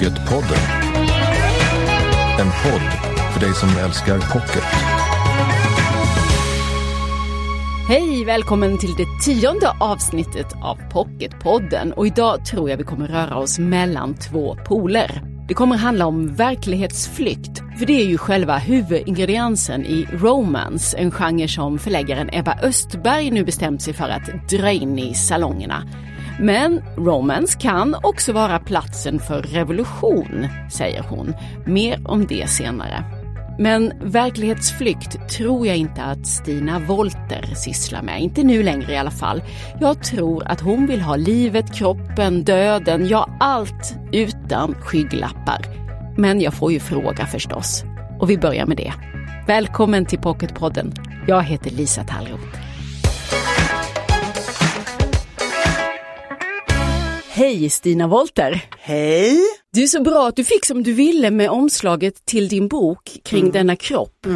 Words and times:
Pocketpodden. 0.00 0.58
En 2.38 2.46
podd 2.46 3.12
för 3.32 3.40
dig 3.40 3.54
som 3.54 3.68
älskar 3.84 4.32
pocket. 4.32 4.64
Hej, 7.88 8.24
välkommen 8.24 8.78
till 8.78 8.94
det 8.96 9.06
tionde 9.24 9.70
avsnittet 9.80 10.46
av 10.62 10.78
Pocketpodden. 10.90 11.92
Och 11.92 12.06
idag 12.06 12.44
tror 12.44 12.70
jag 12.70 12.76
vi 12.76 12.84
kommer 12.84 13.08
röra 13.08 13.36
oss 13.36 13.58
mellan 13.58 14.14
två 14.14 14.56
poler. 14.66 15.22
Det 15.48 15.54
kommer 15.54 15.76
handla 15.76 16.06
om 16.06 16.34
verklighetsflykt, 16.34 17.58
för 17.78 17.86
det 17.86 18.00
är 18.00 18.06
ju 18.06 18.18
själva 18.18 18.58
huvudingrediensen 18.58 19.84
i 19.84 20.06
romance, 20.12 20.98
en 20.98 21.10
genre 21.10 21.48
som 21.48 21.78
förläggaren 21.78 22.30
Ebba 22.32 22.58
Östberg 22.62 23.30
nu 23.30 23.44
bestämt 23.44 23.82
sig 23.82 23.94
för 23.94 24.08
att 24.08 24.48
dra 24.48 24.70
in 24.70 24.98
i 24.98 25.14
salongerna. 25.14 25.82
Men 26.42 26.82
romance 26.96 27.58
kan 27.58 27.96
också 28.02 28.32
vara 28.32 28.58
platsen 28.58 29.18
för 29.18 29.42
revolution, 29.42 30.46
säger 30.70 31.02
hon. 31.02 31.34
Mer 31.66 32.00
om 32.04 32.26
det 32.26 32.50
senare. 32.50 33.04
Men 33.58 33.92
verklighetsflykt 34.02 35.28
tror 35.30 35.66
jag 35.66 35.76
inte 35.76 36.02
att 36.02 36.26
Stina 36.26 36.78
Wolter 36.78 37.54
sysslar 37.54 38.02
med, 38.02 38.20
inte 38.20 38.42
nu 38.42 38.62
längre 38.62 38.92
i 38.92 38.96
alla 38.96 39.10
fall. 39.10 39.42
Jag 39.80 40.04
tror 40.04 40.46
att 40.46 40.60
hon 40.60 40.86
vill 40.86 41.00
ha 41.00 41.16
livet, 41.16 41.74
kroppen, 41.74 42.44
döden, 42.44 43.08
ja 43.08 43.36
allt 43.40 43.94
utan 44.12 44.74
skygglappar. 44.74 45.64
Men 46.16 46.40
jag 46.40 46.54
får 46.54 46.72
ju 46.72 46.80
fråga 46.80 47.26
förstås. 47.26 47.84
Och 48.20 48.30
vi 48.30 48.38
börjar 48.38 48.66
med 48.66 48.76
det. 48.76 48.92
Välkommen 49.46 50.06
till 50.06 50.18
Pocketpodden. 50.18 50.92
Jag 51.26 51.42
heter 51.42 51.70
Lisa 51.70 52.04
Tallroth. 52.04 52.69
Hej 57.32 57.70
Stina 57.70 58.06
Wolter! 58.06 58.64
Hej! 58.78 59.38
Det 59.72 59.82
är 59.82 59.86
så 59.86 60.02
bra 60.02 60.28
att 60.28 60.36
du 60.36 60.44
fick 60.44 60.64
som 60.64 60.82
du 60.82 60.92
ville 60.92 61.30
med 61.30 61.50
omslaget 61.50 62.24
till 62.24 62.48
din 62.48 62.68
bok 62.68 63.18
kring 63.24 63.40
Mm. 63.40 63.52
denna 63.52 63.76
kropp. 63.76 64.26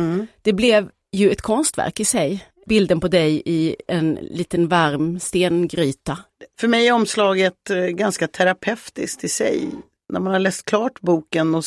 Det 0.43 0.53
blev 0.53 0.89
ju 1.13 1.31
ett 1.31 1.41
konstverk 1.43 2.01
i 2.01 2.05
sig. 2.05 2.45
Bilden 2.67 3.01
på 3.01 3.09
dig 3.09 3.43
i 3.45 3.77
en 3.89 4.15
liten 4.15 4.69
varm 4.69 5.21
stengryta. 5.21 6.19
För 6.61 6.69
mig 6.69 6.89
är 6.89 6.93
omslaget 6.93 7.71
eh, 7.71 7.77
ganska 7.77 8.29
terapeutiskt 8.29 9.25
i 9.25 9.29
sig. 9.29 9.69
När 10.13 10.21
man 10.21 10.33
har 10.33 10.41
läst 10.41 10.65
klart 10.65 11.01
boken 11.01 11.55
och 11.55 11.65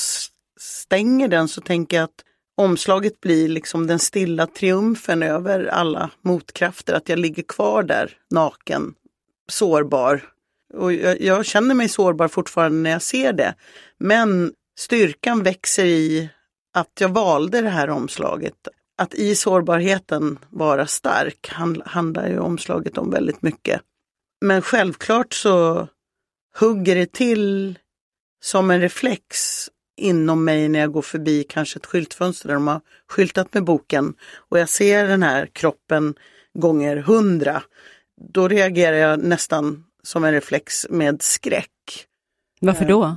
stänger 0.60 1.28
den 1.28 1.48
så 1.48 1.62
tänker 1.62 1.98
jag 1.98 2.04
att 2.04 2.24
omslaget 2.58 3.22
blir 3.22 3.48
liksom 3.50 3.88
den 3.88 4.00
stilla 4.00 4.48
triumfen 4.48 5.24
över 5.24 5.66
alla 5.66 6.10
motkrafter. 6.24 6.94
Att 6.94 7.10
jag 7.10 7.20
ligger 7.20 7.44
kvar 7.44 7.84
där 7.84 8.12
naken, 8.32 8.94
sårbar. 9.50 10.22
Och 10.78 10.94
jag, 10.94 11.22
jag 11.22 11.46
känner 11.46 11.76
mig 11.76 11.90
sårbar 11.90 12.28
fortfarande 12.28 12.78
när 12.78 12.90
jag 12.90 13.02
ser 13.02 13.34
det. 13.34 13.56
Men 13.98 14.54
styrkan 14.80 15.44
växer 15.44 15.86
i 15.86 16.30
att 16.74 16.92
jag 17.00 17.10
valde 17.10 17.62
det 17.62 17.70
här 17.70 17.90
omslaget. 17.90 18.68
Att 18.98 19.14
i 19.14 19.36
sårbarheten 19.36 20.40
vara 20.50 20.88
stark 20.88 21.50
hand, 21.50 21.82
handlar 21.86 22.28
ju 22.28 22.40
omslaget 22.40 22.98
om 22.98 23.12
väldigt 23.12 23.42
mycket. 23.42 23.82
Men 24.42 24.62
självklart 24.62 25.34
så 25.34 25.88
hugger 26.60 26.96
det 26.96 27.12
till 27.12 27.80
som 28.44 28.72
en 28.72 28.82
reflex 28.82 29.28
inom 29.98 30.46
mig 30.46 30.70
när 30.70 30.80
jag 30.80 30.92
går 30.92 31.02
förbi 31.02 31.44
kanske 31.44 31.80
ett 31.80 31.86
skyltfönster 31.86 32.48
där 32.48 32.54
de 32.54 32.68
har 32.68 32.82
skyltat 33.08 33.54
med 33.54 33.64
boken 33.64 34.14
och 34.50 34.60
jag 34.60 34.70
ser 34.70 35.08
den 35.08 35.24
här 35.24 35.46
kroppen 35.46 36.16
gånger 36.54 36.98
hundra. 36.98 37.64
Då 38.34 38.48
reagerar 38.48 38.98
jag 38.98 39.24
nästan 39.24 39.84
som 40.08 40.24
en 40.24 40.32
reflex 40.32 40.86
med 40.90 41.22
skräck. 41.22 42.06
Varför 42.62 42.86
då? 42.86 43.16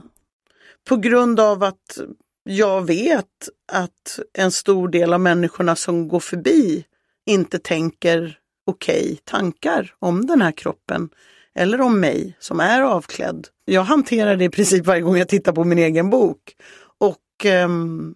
På 0.88 0.96
grund 0.96 1.40
av 1.40 1.62
att 1.62 1.98
jag 2.44 2.86
vet 2.86 3.48
att 3.72 4.18
en 4.32 4.52
stor 4.52 4.88
del 4.88 5.12
av 5.12 5.20
människorna 5.20 5.76
som 5.76 6.08
går 6.08 6.20
förbi 6.20 6.84
inte 7.26 7.58
tänker 7.58 8.38
okej 8.66 9.18
tankar 9.24 9.94
om 9.98 10.26
den 10.26 10.42
här 10.42 10.52
kroppen 10.52 11.08
eller 11.54 11.80
om 11.80 12.00
mig 12.00 12.36
som 12.38 12.60
är 12.60 12.82
avklädd. 12.82 13.48
Jag 13.64 13.82
hanterar 13.82 14.36
det 14.36 14.44
i 14.44 14.50
princip 14.50 14.86
varje 14.86 15.02
gång 15.02 15.16
jag 15.16 15.28
tittar 15.28 15.52
på 15.52 15.64
min 15.64 15.78
egen 15.78 16.10
bok. 16.10 16.56
Och 16.98 17.44
ehm, 17.44 18.14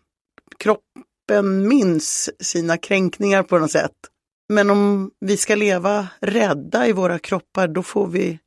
kroppen 0.59 1.69
minns 1.69 2.31
sina 2.41 2.77
kränkningar 2.77 3.43
på 3.43 3.59
något 3.59 3.71
sätt. 3.71 3.97
Men 4.49 4.71
om 4.71 5.11
vi 5.21 5.37
ska 5.37 5.55
leva 5.55 6.09
rädda 6.21 6.87
i 6.87 6.93
våra 6.93 7.19
kroppar 7.19 7.69
då 7.69 7.83
får 7.83 8.07
vi 8.07 8.39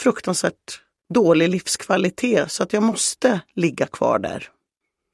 fruktansvärt 0.00 0.80
dålig 1.14 1.48
livskvalitet 1.48 2.52
så 2.52 2.62
att 2.62 2.72
jag 2.72 2.82
måste 2.82 3.40
ligga 3.54 3.86
kvar 3.86 4.18
där. 4.18 4.48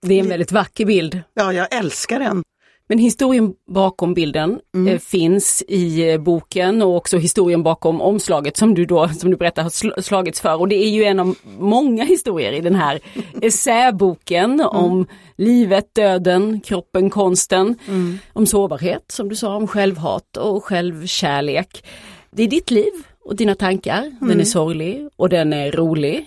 Det 0.07 0.15
är 0.15 0.21
en 0.21 0.29
väldigt 0.29 0.53
vacker 0.53 0.85
bild. 0.87 1.21
Ja, 1.35 1.53
jag 1.53 1.75
älskar 1.75 2.19
den. 2.19 2.43
Men 2.91 2.99
historien 2.99 3.55
bakom 3.71 4.15
bilden 4.15 4.61
Mm. 4.75 4.89
eh, 4.95 4.99
finns 4.99 5.63
i 5.69 6.11
eh, 6.11 6.21
boken 6.21 6.83
och 6.83 6.97
också 6.97 7.19
historien 7.19 7.63
bakom 7.63 8.01
omslaget 8.01 8.57
som 8.57 8.75
du 8.75 8.85
då, 8.85 9.09
som 9.09 9.31
du 9.31 9.37
berättar, 9.37 9.63
har 9.63 9.71
sl- 9.71 10.01
slagits 10.03 10.41
för. 10.41 10.61
Och 10.61 10.69
det 10.69 10.77
är 10.77 10.89
ju 10.91 11.05
en 11.05 11.21
av 11.21 11.35
många 11.59 12.05
historier 12.05 12.53
i 12.53 12.61
den 12.61 12.75
här 12.75 13.01
essäboken 13.43 14.51
Mm. 14.53 14.67
om 14.67 15.07
livet, 15.37 15.95
döden, 15.95 16.61
kroppen, 16.61 17.11
konsten, 17.11 17.75
Mm. 17.89 18.19
om 18.33 18.47
sårbarhet, 18.47 19.05
som 19.13 19.29
du 19.29 19.37
sa, 19.37 19.57
om 19.57 19.67
självhat 19.69 20.37
och 20.37 20.65
självkärlek. 20.65 21.85
Det 22.31 22.43
är 22.43 22.47
ditt 22.49 22.71
liv 22.71 22.93
och 23.29 23.37
dina 23.37 23.55
tankar. 23.55 24.03
Den 24.03 24.29
Mm. 24.31 24.41
är 24.41 24.45
sorglig 24.45 25.09
och 25.17 25.29
den 25.29 25.53
är 25.53 25.73
rolig. 25.73 26.27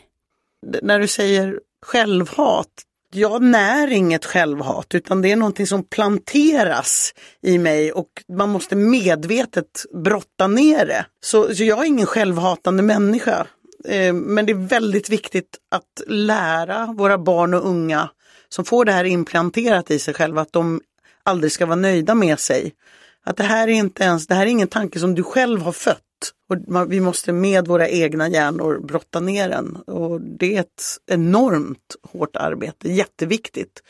D- 0.71 0.79
När 0.81 0.99
du 0.99 1.07
säger 1.07 1.59
självhat, 1.85 2.67
jag 3.13 3.41
när 3.43 3.91
inget 3.91 4.25
självhat 4.25 4.95
utan 4.95 5.21
det 5.21 5.31
är 5.31 5.35
någonting 5.35 5.67
som 5.67 5.83
planteras 5.83 7.13
i 7.41 7.57
mig 7.57 7.91
och 7.91 8.07
man 8.37 8.49
måste 8.49 8.75
medvetet 8.75 9.85
brotta 10.03 10.47
ner 10.47 10.85
det. 10.85 11.05
Så, 11.23 11.55
så 11.55 11.63
jag 11.63 11.79
är 11.79 11.85
ingen 11.85 12.05
självhatande 12.05 12.83
människa. 12.83 13.47
Eh, 13.85 14.13
men 14.13 14.45
det 14.45 14.51
är 14.51 14.67
väldigt 14.67 15.09
viktigt 15.09 15.57
att 15.71 16.01
lära 16.07 16.93
våra 16.97 17.17
barn 17.17 17.53
och 17.53 17.65
unga 17.69 18.09
som 18.49 18.65
får 18.65 18.85
det 18.85 18.91
här 18.91 19.03
implanterat 19.05 19.91
i 19.91 19.99
sig 19.99 20.13
själva 20.13 20.41
att 20.41 20.53
de 20.53 20.81
aldrig 21.23 21.51
ska 21.51 21.65
vara 21.65 21.75
nöjda 21.75 22.15
med 22.15 22.39
sig. 22.39 22.73
Att 23.25 23.37
det 23.37 23.43
här 23.43 23.67
är 23.67 23.71
inte 23.71 24.03
ens, 24.03 24.27
det 24.27 24.35
här 24.35 24.41
är 24.45 24.49
ingen 24.49 24.67
tanke 24.67 24.99
som 24.99 25.15
du 25.15 25.23
själv 25.23 25.61
har 25.61 25.71
fött. 25.71 26.01
Och 26.49 26.91
vi 26.91 26.99
måste 26.99 27.33
med 27.33 27.67
våra 27.67 27.89
egna 27.89 28.29
hjärnor 28.29 28.79
brotta 28.79 29.19
ner 29.19 29.49
den. 29.49 29.75
Och 29.75 30.21
det 30.21 30.55
är 30.55 30.59
ett 30.59 30.83
enormt 31.07 31.95
hårt 32.11 32.35
arbete, 32.35 32.91
jätteviktigt. 32.91 33.83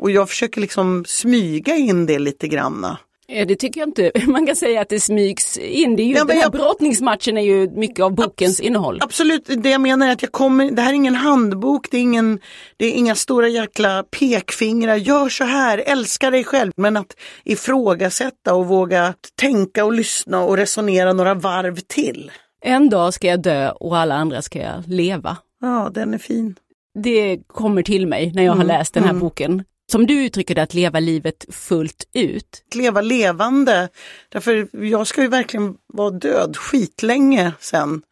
Och 0.00 0.10
jag 0.10 0.28
försöker 0.28 0.60
liksom 0.60 1.04
smyga 1.06 1.76
in 1.76 2.06
det 2.06 2.18
lite 2.18 2.48
granna. 2.48 2.98
Eh, 3.32 3.46
Det 3.46 3.56
tycker 3.56 3.80
jag 3.80 3.88
inte 3.88 4.10
man 4.26 4.46
kan 4.46 4.56
säga 4.56 4.80
att 4.80 4.88
det 4.88 5.00
smygs 5.00 5.56
in. 5.58 5.96
Det 5.96 6.02
är 6.02 6.04
ju, 6.04 6.14
Ja, 6.14 6.24
den 6.24 6.36
här 6.36 6.42
jag- 6.42 6.52
brottningsmatchen 6.52 7.36
är 7.38 7.42
ju 7.42 7.70
mycket 7.70 8.04
av 8.04 8.14
bokens 8.14 8.60
innehåll. 8.60 8.98
Absolut, 9.02 9.44
det 9.62 9.70
jag 9.70 9.80
menar 9.80 10.08
är 10.08 10.12
att 10.12 10.22
jag 10.22 10.32
kommer, 10.32 10.70
det 10.70 10.82
här 10.82 10.90
är 10.90 10.94
ingen 10.94 11.14
handbok, 11.14 11.90
det 11.90 11.96
är, 11.96 12.00
ingen, 12.00 12.40
det 12.76 12.86
är 12.86 12.92
inga 12.92 13.14
stora 13.14 13.48
jäkla 13.48 14.02
pekfingrar, 14.02 14.96
gör 14.96 15.28
så 15.28 15.44
här, 15.44 15.78
älska 15.86 16.30
dig 16.30 16.44
själv. 16.44 16.72
Men 16.76 16.96
att 16.96 17.16
ifrågasätta 17.44 18.54
och 18.54 18.66
våga 18.66 19.14
tänka 19.40 19.84
och 19.84 19.92
lyssna 19.92 20.44
och 20.44 20.56
resonera 20.56 21.12
några 21.12 21.34
varv 21.34 21.76
till. 21.76 22.30
En 22.64 22.88
dag 22.88 23.14
ska 23.14 23.26
jag 23.26 23.42
dö 23.42 23.70
och 23.70 23.96
alla 23.98 24.14
andra 24.14 24.42
ska 24.42 24.58
jag 24.58 24.82
leva. 24.86 25.36
Ja, 25.60 25.90
den 25.94 26.14
är 26.14 26.18
fin. 26.18 26.54
Det 27.02 27.38
kommer 27.46 27.82
till 27.82 28.06
mig 28.06 28.32
när 28.34 28.42
jag 28.42 28.52
har 28.52 28.64
läst 28.64 28.94
den 28.94 29.04
här 29.04 29.12
boken. 29.14 29.64
Som 29.90 30.06
du 30.06 30.24
uttrycker 30.24 30.54
det, 30.54 30.62
att 30.62 30.74
leva 30.74 31.00
livet 31.00 31.46
fullt 31.50 32.08
ut. 32.12 32.64
Att 32.68 32.74
leva 32.74 33.00
levande. 33.00 33.88
Därför 34.28 34.68
jag 34.84 35.06
ska 35.06 35.22
ju 35.22 35.28
verkligen 35.28 35.76
vara 35.86 36.10
död 36.10 36.56
skitlänge 36.56 37.52
sen. 37.60 38.02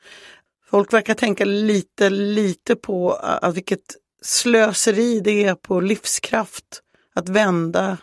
Folk 0.71 0.93
verkar 0.93 1.15
tänka 1.15 1.45
lite, 1.45 2.11
lite 2.11 2.77
på 2.77 3.13
att 3.13 3.57
vilket 3.57 3.97
slöseri 4.23 5.21
det 5.21 5.45
är 5.45 5.55
på 5.55 5.81
livskraft. 5.81 6.83
Att 7.15 7.29
vända, 7.29 7.99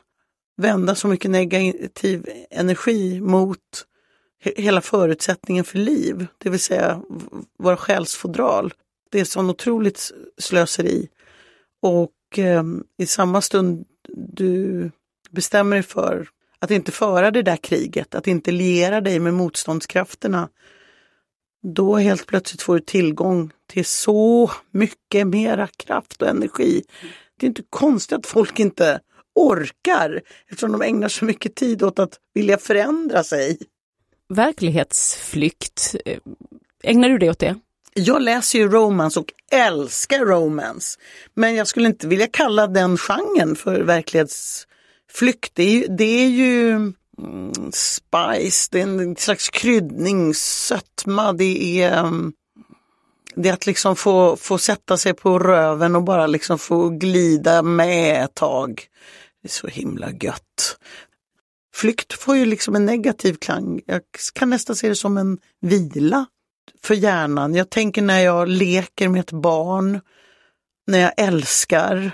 vända 0.57 0.95
så 0.95 1.07
mycket 1.07 1.31
negativ 1.31 2.29
energi 2.51 3.21
mot 3.21 3.59
hela 4.43 4.81
förutsättningen 4.81 5.63
för 5.63 5.77
liv, 5.77 6.27
det 6.37 6.49
vill 6.49 6.59
säga 6.59 7.01
våra 7.59 7.77
själsfodral. 7.77 8.73
Det 9.11 9.19
är 9.19 9.25
sån 9.25 9.49
otroligt 9.49 10.11
slöseri. 10.37 11.09
Och 11.81 12.11
eh, 12.39 12.63
i 12.97 13.05
samma 13.05 13.41
stund 13.41 13.85
du 14.17 14.91
bestämmer 15.31 15.75
dig 15.75 15.83
för 15.83 16.27
att 16.59 16.71
inte 16.71 16.91
föra 16.91 17.31
det 17.31 17.41
där 17.41 17.57
kriget, 17.57 18.15
att 18.15 18.27
inte 18.27 18.51
liera 18.51 19.01
dig 19.01 19.19
med 19.19 19.33
motståndskrafterna, 19.33 20.49
då 21.63 21.95
helt 21.95 22.25
plötsligt 22.25 22.61
får 22.61 22.75
du 22.75 22.81
tillgång 22.81 23.51
till 23.69 23.85
så 23.85 24.51
mycket 24.71 25.27
mera 25.27 25.67
kraft 25.67 26.21
och 26.21 26.27
energi. 26.27 26.83
Det 27.39 27.45
är 27.45 27.47
inte 27.47 27.63
konstigt 27.69 28.17
att 28.17 28.25
folk 28.25 28.59
inte 28.59 28.99
orkar 29.35 30.21
eftersom 30.47 30.71
de 30.71 30.81
ägnar 30.81 31.07
så 31.07 31.25
mycket 31.25 31.55
tid 31.55 31.83
åt 31.83 31.99
att 31.99 32.19
vilja 32.33 32.57
förändra 32.57 33.23
sig. 33.23 33.57
Verklighetsflykt, 34.29 35.95
eh, 36.05 36.19
ägnar 36.83 37.09
du 37.09 37.17
dig 37.17 37.29
åt 37.29 37.39
det? 37.39 37.59
Jag 37.95 38.21
läser 38.21 38.59
ju 38.59 38.69
romance 38.69 39.19
och 39.19 39.25
älskar 39.51 40.19
romance. 40.19 40.99
Men 41.33 41.55
jag 41.55 41.67
skulle 41.67 41.87
inte 41.87 42.07
vilja 42.07 42.27
kalla 42.27 42.67
den 42.67 42.97
genren 42.97 43.55
för 43.55 43.81
verklighetsflykt. 43.81 45.51
Det 45.53 45.63
är 45.63 45.71
ju, 45.71 45.87
det 45.87 46.23
är 46.23 46.29
ju 46.29 46.71
mm, 46.71 47.51
spice, 47.71 48.69
det 48.71 48.81
är 48.81 48.83
en 48.83 49.15
slags 49.15 49.49
kryddning, 49.49 50.33
sötma, 50.33 51.33
det 51.33 51.81
är 51.81 52.05
um, 52.05 52.33
det 53.35 53.49
är 53.49 53.53
att 53.53 53.65
liksom 53.65 53.95
få, 53.95 54.35
få 54.35 54.57
sätta 54.57 54.97
sig 54.97 55.13
på 55.13 55.39
röven 55.39 55.95
och 55.95 56.03
bara 56.03 56.27
liksom 56.27 56.59
få 56.59 56.89
glida 56.89 57.61
med 57.61 58.23
ett 58.23 58.35
tag. 58.35 58.87
Det 59.41 59.47
är 59.47 59.51
så 59.51 59.67
himla 59.67 60.11
gött. 60.11 60.77
Flykt 61.75 62.13
får 62.13 62.35
ju 62.37 62.45
liksom 62.45 62.75
en 62.75 62.85
negativ 62.85 63.33
klang. 63.33 63.81
Jag 63.85 64.01
kan 64.33 64.49
nästan 64.49 64.75
se 64.75 64.89
det 64.89 64.95
som 64.95 65.17
en 65.17 65.37
vila 65.61 66.25
för 66.83 66.93
hjärnan. 66.93 67.55
Jag 67.55 67.69
tänker 67.69 68.01
när 68.01 68.19
jag 68.19 68.47
leker 68.47 69.09
med 69.09 69.19
ett 69.19 69.31
barn, 69.31 70.01
när 70.87 70.99
jag 70.99 71.11
älskar, 71.17 72.11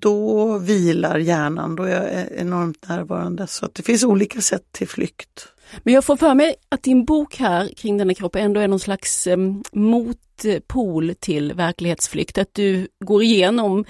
då 0.00 0.58
vilar 0.58 1.18
hjärnan, 1.18 1.76
då 1.76 1.82
är 1.82 1.90
jag 1.90 2.28
enormt 2.40 2.88
närvarande. 2.88 3.46
Så 3.46 3.68
det 3.72 3.82
finns 3.82 4.04
olika 4.04 4.40
sätt 4.40 4.72
till 4.72 4.88
flykt. 4.88 5.48
Men 5.82 5.94
jag 5.94 6.04
får 6.04 6.16
för 6.16 6.34
mig 6.34 6.54
att 6.68 6.82
din 6.82 7.04
bok 7.04 7.36
här 7.36 7.68
kring 7.76 7.98
denna 7.98 8.14
kropp 8.14 8.36
ändå 8.36 8.60
är 8.60 8.68
någon 8.68 8.80
slags 8.80 9.26
eh, 9.26 9.38
motpol 9.72 11.14
till 11.20 11.52
verklighetsflykt. 11.52 12.38
Att 12.38 12.54
du 12.54 12.88
går 13.04 13.22
igenom 13.22 13.84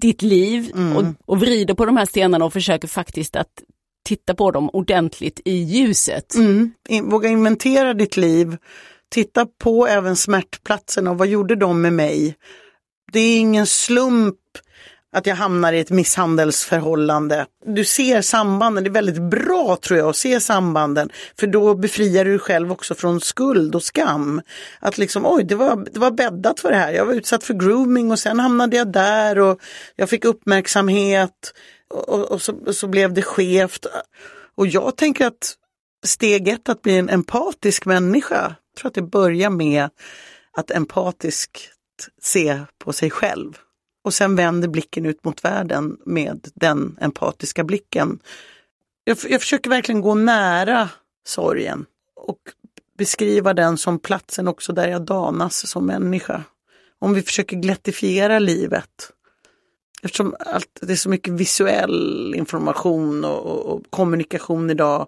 ditt 0.00 0.22
liv 0.22 0.70
mm. 0.74 0.96
och, 0.96 1.04
och 1.26 1.40
vrider 1.40 1.74
på 1.74 1.84
de 1.84 1.96
här 1.96 2.06
stenarna 2.06 2.44
och 2.44 2.52
försöker 2.52 2.88
faktiskt 2.88 3.36
att 3.36 3.62
titta 4.04 4.34
på 4.34 4.50
dem 4.50 4.70
ordentligt 4.70 5.40
i 5.44 5.54
ljuset. 5.54 6.34
Mm. 6.34 6.72
Våga 7.02 7.28
inventera 7.28 7.94
ditt 7.94 8.16
liv, 8.16 8.56
titta 9.10 9.46
på 9.46 9.86
även 9.86 10.16
smärtplatserna 10.16 11.10
och 11.10 11.18
vad 11.18 11.28
gjorde 11.28 11.56
de 11.56 11.82
med 11.82 11.92
mig? 11.92 12.36
Det 13.12 13.20
är 13.20 13.38
ingen 13.40 13.66
slump 13.66 14.36
att 15.12 15.26
jag 15.26 15.36
hamnar 15.36 15.72
i 15.72 15.80
ett 15.80 15.90
misshandelsförhållande. 15.90 17.46
Du 17.66 17.84
ser 17.84 18.22
sambanden, 18.22 18.84
det 18.84 18.90
är 18.90 18.92
väldigt 18.92 19.22
bra 19.22 19.76
tror 19.76 19.98
jag 19.98 20.08
att 20.08 20.16
se 20.16 20.40
sambanden. 20.40 21.10
För 21.40 21.46
då 21.46 21.74
befriar 21.74 22.24
du 22.24 22.30
dig 22.30 22.38
själv 22.38 22.72
också 22.72 22.94
från 22.94 23.20
skuld 23.20 23.74
och 23.74 23.82
skam. 23.82 24.42
Att 24.80 24.98
liksom, 24.98 25.26
oj, 25.26 25.44
det 25.44 25.54
var, 25.54 25.84
det 25.92 26.00
var 26.00 26.10
bäddat 26.10 26.60
för 26.60 26.70
det 26.70 26.76
här. 26.76 26.92
Jag 26.92 27.06
var 27.06 27.14
utsatt 27.14 27.44
för 27.44 27.54
grooming 27.54 28.10
och 28.10 28.18
sen 28.18 28.40
hamnade 28.40 28.76
jag 28.76 28.92
där 28.92 29.38
och 29.38 29.60
jag 29.96 30.08
fick 30.08 30.24
uppmärksamhet 30.24 31.52
och, 31.90 32.32
och, 32.32 32.42
så, 32.42 32.54
och 32.66 32.74
så 32.74 32.88
blev 32.88 33.14
det 33.14 33.22
skevt. 33.22 33.86
Och 34.54 34.66
jag 34.66 34.96
tänker 34.96 35.26
att 35.26 35.54
steg 36.04 36.48
ett 36.48 36.68
att 36.68 36.82
bli 36.82 36.98
en 36.98 37.08
empatisk 37.08 37.86
människa, 37.86 38.54
tror 38.80 38.88
att 38.88 38.94
det 38.94 39.02
börjar 39.02 39.50
med 39.50 39.90
att 40.52 40.70
empatiskt 40.70 41.70
se 42.22 42.60
på 42.78 42.92
sig 42.92 43.10
själv. 43.10 43.58
Och 44.04 44.14
sen 44.14 44.36
vänder 44.36 44.68
blicken 44.68 45.06
ut 45.06 45.24
mot 45.24 45.44
världen 45.44 45.96
med 46.06 46.48
den 46.54 46.98
empatiska 47.00 47.64
blicken. 47.64 48.18
Jag, 49.04 49.18
jag 49.28 49.40
försöker 49.40 49.70
verkligen 49.70 50.00
gå 50.00 50.14
nära 50.14 50.88
sorgen 51.26 51.86
och 52.16 52.38
beskriva 52.98 53.54
den 53.54 53.78
som 53.78 53.98
platsen 53.98 54.48
också 54.48 54.72
där 54.72 54.88
jag 54.88 55.02
danas 55.02 55.66
som 55.66 55.86
människa. 55.86 56.44
Om 56.98 57.14
vi 57.14 57.22
försöker 57.22 57.56
glättifiera 57.56 58.38
livet 58.38 59.12
Eftersom 60.02 60.34
allt, 60.38 60.78
det 60.80 60.92
är 60.92 60.96
så 60.96 61.08
mycket 61.08 61.32
visuell 61.32 62.34
information 62.36 63.24
och, 63.24 63.46
och, 63.46 63.66
och, 63.66 63.82
kommunikation 63.90 64.70
idag. 64.70 65.06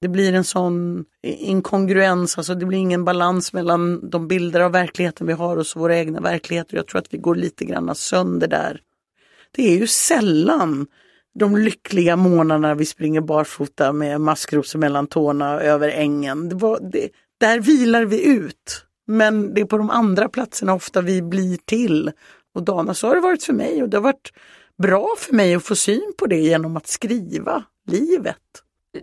Det 0.00 0.08
blir 0.08 0.32
en 0.32 0.44
sån 0.44 1.04
inkongruens, 1.22 2.38
alltså 2.38 2.54
det 2.54 2.66
blir 2.66 2.78
ingen 2.78 3.04
balans 3.04 3.52
mellan 3.52 4.10
de 4.10 4.28
bilder 4.28 4.60
av 4.60 4.72
verkligheten 4.72 5.26
vi 5.26 5.32
har 5.32 5.56
och 5.56 5.66
våra 5.76 5.96
egna 5.96 6.20
verkligheter. 6.20 6.76
Jag 6.76 6.86
tror 6.86 6.98
att 6.98 7.14
vi 7.14 7.18
går 7.18 7.34
lite 7.34 7.64
grann 7.64 7.94
sönder 7.94 8.48
där. 8.48 8.80
Det 9.50 9.68
är 9.68 9.78
ju 9.78 9.86
sällan 9.86 10.86
de 11.38 11.56
lyckliga 11.56 12.16
månaderna 12.16 12.74
vi 12.74 12.84
springer 12.84 13.20
barfota 13.20 13.92
med 13.92 14.20
maskrosor 14.20 14.78
mellan 14.78 15.06
tårna 15.06 15.60
över 15.60 15.88
ängen. 15.88 16.48
Det 16.48 16.54
var, 16.54 16.80
det, 16.92 17.08
där 17.40 17.60
vilar 17.60 18.04
vi 18.04 18.26
ut. 18.26 18.84
Men 19.06 19.54
det 19.54 19.60
är 19.60 19.64
på 19.64 19.78
de 19.78 19.90
andra 19.90 20.28
platserna 20.28 20.74
ofta 20.74 21.00
vi 21.00 21.22
blir 21.22 21.58
till 21.64 22.12
och 22.54 22.62
Dana, 22.62 22.94
så 22.94 23.06
har 23.06 23.14
det 23.14 23.20
varit 23.20 23.42
för 23.42 23.52
mig 23.52 23.82
och 23.82 23.88
det 23.88 23.96
har 23.96 24.02
varit 24.02 24.32
bra 24.82 25.14
för 25.18 25.34
mig 25.34 25.54
att 25.54 25.64
få 25.64 25.76
syn 25.76 26.12
på 26.18 26.26
det 26.26 26.36
genom 26.36 26.76
att 26.76 26.86
skriva 26.86 27.64
livet. 27.90 28.36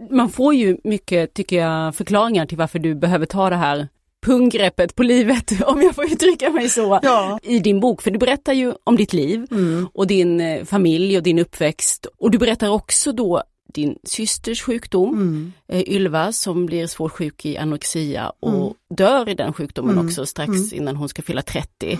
Man 0.10 0.30
får 0.30 0.54
ju 0.54 0.78
mycket, 0.84 1.34
tycker 1.34 1.58
jag, 1.58 1.96
förklaringar 1.96 2.46
till 2.46 2.58
varför 2.58 2.80
du 2.80 2.96
behöver 2.96 3.26
ta 3.26 3.50
det 3.50 3.56
här 3.56 3.88
punggreppet 4.24 4.96
på 4.96 5.04
livet, 5.04 5.62
om 5.66 5.82
jag 5.82 5.96
får 5.96 6.06
uttrycka 6.06 6.50
mig 6.50 6.70
så, 6.70 7.00
ja. 7.04 7.40
i 7.44 7.60
din 7.60 7.80
bok. 7.80 8.02
För 8.02 8.12
du 8.12 8.20
berättar 8.20 8.54
ju 8.54 8.74
om 8.84 8.96
ditt 8.96 9.14
liv 9.14 9.48
mm. 9.52 9.88
och 9.94 10.08
din 10.08 10.42
eh, 10.42 10.66
familj 10.66 11.18
och 11.18 11.24
din 11.24 11.40
uppväxt. 11.40 12.06
Och 12.18 12.32
du 12.32 12.38
berättar 12.38 12.70
också 12.70 13.12
då 13.12 13.44
din 13.74 13.98
systers 14.04 14.62
sjukdom, 14.62 15.14
mm. 15.14 15.54
Eh, 15.68 15.90
Ylva 15.90 16.32
som 16.32 16.66
blir 16.66 16.88
svårt 16.88 17.12
sjuk 17.12 17.46
i 17.46 17.58
anorexia 17.58 18.32
och 18.40 18.54
mm. 18.54 18.74
dör 18.90 19.30
i 19.30 19.34
den 19.34 19.54
sjukdomen 19.54 19.92
mm. 19.92 20.06
också 20.06 20.26
strax 20.26 20.50
mm. 20.50 20.70
innan 20.74 20.96
hon 20.96 21.10
ska 21.10 21.22
fylla 21.22 21.42
30. 21.42 22.00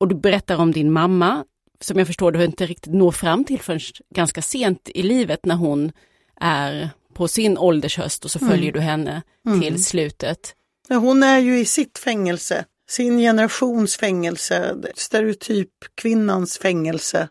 Och 0.00 0.08
du 0.08 0.14
berättar 0.14 0.56
om 0.56 0.72
din 0.72 0.92
mamma, 0.92 1.44
som 1.80 1.98
jag 1.98 2.06
förstår 2.06 2.32
du 2.32 2.44
inte 2.44 2.66
riktigt 2.66 2.92
når 2.92 3.10
fram 3.10 3.44
till 3.44 3.60
förrän 3.60 3.80
ganska 4.14 4.42
sent 4.42 4.88
i 4.94 5.02
livet 5.02 5.46
när 5.46 5.54
hon 5.54 5.92
är 6.40 6.90
på 7.18 7.28
sin 7.28 7.58
åldershöst 7.58 8.24
och 8.24 8.30
så 8.30 8.38
följer 8.38 8.70
mm. 8.70 8.72
du 8.72 8.80
henne 8.80 9.22
mm. 9.46 9.60
till 9.60 9.84
slutet. 9.84 10.54
Ja, 10.88 10.96
hon 10.96 11.22
är 11.22 11.38
ju 11.38 11.58
i 11.58 11.64
sitt 11.64 11.98
fängelse, 11.98 12.64
sin 12.90 13.18
generations 13.18 13.96
fängelse, 13.96 14.76
stereotyp 14.94 15.70
kvinnans 15.94 16.58
fängelse. 16.58 17.28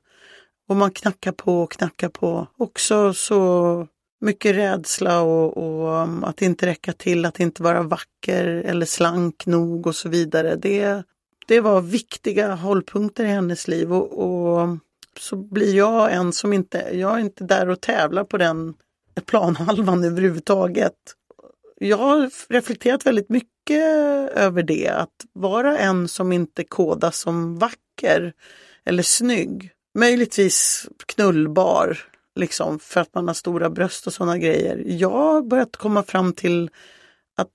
Och 0.70 0.76
man 0.76 0.92
knackar 0.92 1.32
på 1.32 1.64
och 1.64 1.72
knackar 1.72 2.10
på. 2.10 2.48
Också 2.58 3.14
så 3.14 3.88
mycket 4.22 4.56
rädsla 4.56 5.22
och, 5.22 5.58
och 5.58 6.04
um, 6.04 6.24
att 6.24 6.42
inte 6.42 6.66
räcka 6.66 6.94
till, 6.94 7.26
att 7.26 7.40
inte 7.40 7.64
vara 7.64 7.84
vacker 7.84 8.46
eller 8.46 8.86
slank 8.86 9.46
nog 9.46 9.88
och 9.88 9.96
så 9.96 10.10
vidare. 10.10 10.56
Det, 10.56 11.04
det 11.48 11.60
var 11.60 11.82
viktiga 11.82 12.56
hållpunkter 12.56 13.26
i 13.26 13.28
hennes 13.28 13.68
liv 13.68 13.94
och, 13.94 14.14
och, 14.14 14.78
så 15.20 15.36
blir 15.36 15.76
jag 15.76 16.14
en 16.14 16.34
som 16.34 16.54
inte, 16.54 16.90
jag 16.92 17.16
är 17.16 17.20
inte 17.20 17.44
där 17.44 17.70
och 17.70 17.82
tävlar 17.82 18.24
på 18.24 18.38
den 18.38 18.74
planhalvan 19.22 20.04
överhuvudtaget. 20.04 20.94
Jag 21.80 21.98
har 21.98 22.30
reflekterat 22.54 23.06
väldigt 23.06 23.30
mycket 23.30 23.84
över 24.36 24.64
det, 24.64 24.88
att 24.88 25.26
vara 25.34 25.78
en 25.78 26.08
som 26.08 26.32
inte 26.32 26.64
kodas 26.64 27.18
som 27.18 27.60
vacker 27.60 28.34
eller 28.86 29.04
snygg. 29.04 29.72
Möjligtvis 29.98 30.88
knullbar, 31.06 31.98
liksom 32.36 32.80
för 32.80 33.02
att 33.02 33.16
man 33.16 33.28
har 33.28 33.34
stora 33.34 33.70
bröst 33.70 34.08
och 34.08 34.14
sådana 34.14 34.38
grejer. 34.38 34.84
Jag 34.86 35.10
har 35.10 35.42
börjat 35.42 35.78
komma 35.78 36.04
fram 36.04 36.34
till 36.34 36.70
att 37.38 37.50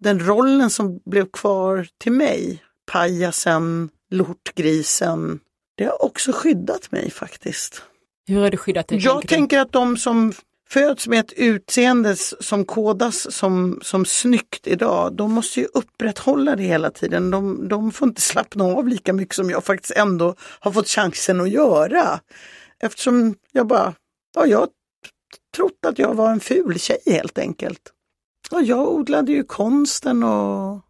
den 0.00 0.26
rollen 0.26 0.70
som 0.70 1.00
blev 1.04 1.26
kvar 1.30 1.86
till 1.98 2.12
mig 2.12 2.62
pajasen, 2.92 3.90
lortgrisen. 4.10 5.40
Det 5.74 5.84
har 5.84 6.04
också 6.04 6.32
skyddat 6.32 6.92
mig 6.92 7.10
faktiskt. 7.10 7.82
Hur 8.26 8.40
har 8.40 8.50
det 8.50 8.56
skyddat 8.56 8.88
dig? 8.88 8.98
Jag 8.98 9.28
tänker 9.28 9.60
att 9.60 9.72
de 9.72 9.96
som 9.96 10.32
föds 10.72 11.08
med 11.08 11.20
ett 11.20 11.32
utseende 11.32 12.16
som 12.16 12.64
kodas 12.64 13.34
som, 13.34 13.80
som 13.82 14.04
snyggt 14.04 14.66
idag, 14.66 15.12
de 15.12 15.32
måste 15.32 15.60
ju 15.60 15.66
upprätthålla 15.74 16.56
det 16.56 16.62
hela 16.62 16.90
tiden. 16.90 17.30
De, 17.30 17.68
de 17.68 17.92
får 17.92 18.08
inte 18.08 18.20
slappna 18.20 18.64
av 18.64 18.88
lika 18.88 19.12
mycket 19.12 19.34
som 19.34 19.50
jag 19.50 19.64
faktiskt 19.64 19.96
ändå 19.96 20.34
har 20.60 20.72
fått 20.72 20.88
chansen 20.88 21.40
att 21.40 21.50
göra. 21.50 22.20
Eftersom 22.80 23.34
jag 23.52 23.66
bara, 23.66 23.94
ja, 24.34 24.46
jag 24.46 24.68
trott 25.56 25.86
att 25.86 25.98
jag 25.98 26.14
var 26.14 26.32
en 26.32 26.40
ful 26.40 26.78
tjej 26.78 26.98
helt 27.06 27.38
enkelt. 27.38 27.80
Ja, 28.50 28.60
jag 28.60 28.92
odlade 28.92 29.32
ju 29.32 29.44
konsten 29.44 30.22
och 30.22 30.80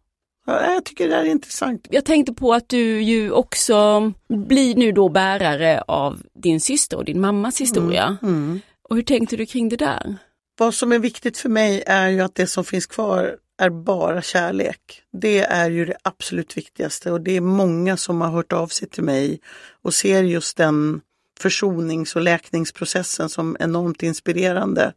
Ja, 0.45 0.73
jag 0.73 0.85
tycker 0.85 1.09
det 1.09 1.15
är 1.15 1.25
intressant. 1.25 1.87
Jag 1.89 2.05
tänkte 2.05 2.33
på 2.33 2.53
att 2.53 2.69
du 2.69 3.01
ju 3.01 3.31
också 3.31 4.11
blir 4.27 4.75
nu 4.75 4.91
då 4.91 5.09
bärare 5.09 5.81
av 5.81 6.21
din 6.33 6.61
syster 6.61 6.97
och 6.97 7.05
din 7.05 7.21
mammas 7.21 7.61
historia. 7.61 8.17
Mm, 8.21 8.35
mm. 8.35 8.59
Och 8.89 8.95
hur 8.95 9.03
tänkte 9.03 9.35
du 9.35 9.45
kring 9.45 9.69
det 9.69 9.77
där? 9.77 10.17
Vad 10.57 10.73
som 10.73 10.91
är 10.91 10.99
viktigt 10.99 11.37
för 11.37 11.49
mig 11.49 11.83
är 11.87 12.09
ju 12.09 12.21
att 12.21 12.35
det 12.35 12.47
som 12.47 12.65
finns 12.65 12.85
kvar 12.85 13.37
är 13.57 13.69
bara 13.69 14.21
kärlek. 14.21 15.03
Det 15.11 15.39
är 15.39 15.69
ju 15.69 15.85
det 15.85 15.97
absolut 16.01 16.57
viktigaste 16.57 17.11
och 17.11 17.21
det 17.21 17.37
är 17.37 17.41
många 17.41 17.97
som 17.97 18.21
har 18.21 18.29
hört 18.29 18.53
av 18.53 18.67
sig 18.67 18.89
till 18.89 19.03
mig 19.03 19.39
och 19.81 19.93
ser 19.93 20.23
just 20.23 20.57
den 20.57 21.01
försonings 21.39 22.15
och 22.15 22.21
läkningsprocessen 22.21 23.29
som 23.29 23.57
enormt 23.59 24.03
inspirerande 24.03 24.93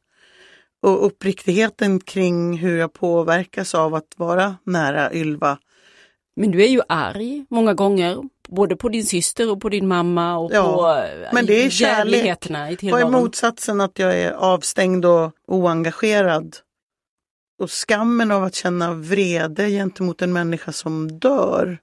och 0.83 1.07
uppriktigheten 1.07 2.01
kring 2.01 2.59
hur 2.59 2.79
jag 2.79 2.93
påverkas 2.93 3.75
av 3.75 3.95
att 3.95 4.15
vara 4.17 4.57
nära 4.65 5.13
Ylva. 5.13 5.59
Men 6.37 6.51
du 6.51 6.63
är 6.65 6.69
ju 6.69 6.81
arg 6.89 7.47
många 7.51 7.75
gånger, 7.75 8.23
både 8.49 8.77
på 8.77 8.89
din 8.89 9.07
syster 9.07 9.51
och 9.51 9.61
på 9.61 9.69
din 9.69 9.89
mamma 9.89 10.39
och 10.39 10.51
ja, 10.55 10.63
på 10.63 11.35
men 11.35 11.47
det 11.47 11.65
är 11.65 11.71
kärlek. 11.71 12.83
i 12.83 12.91
Vad 12.91 13.01
är 13.01 13.11
motsatsen 13.11 13.81
att 13.81 13.99
jag 13.99 14.19
är 14.19 14.33
avstängd 14.33 15.05
och 15.05 15.33
oengagerad? 15.47 16.57
och 17.59 17.71
skammen 17.71 18.31
av 18.31 18.45
att 18.45 18.55
känna 18.55 18.95
vrede 18.95 19.69
gentemot 19.69 20.23
en 20.23 20.33
människa 20.33 20.73
som 20.73 21.19
dör. 21.19 21.79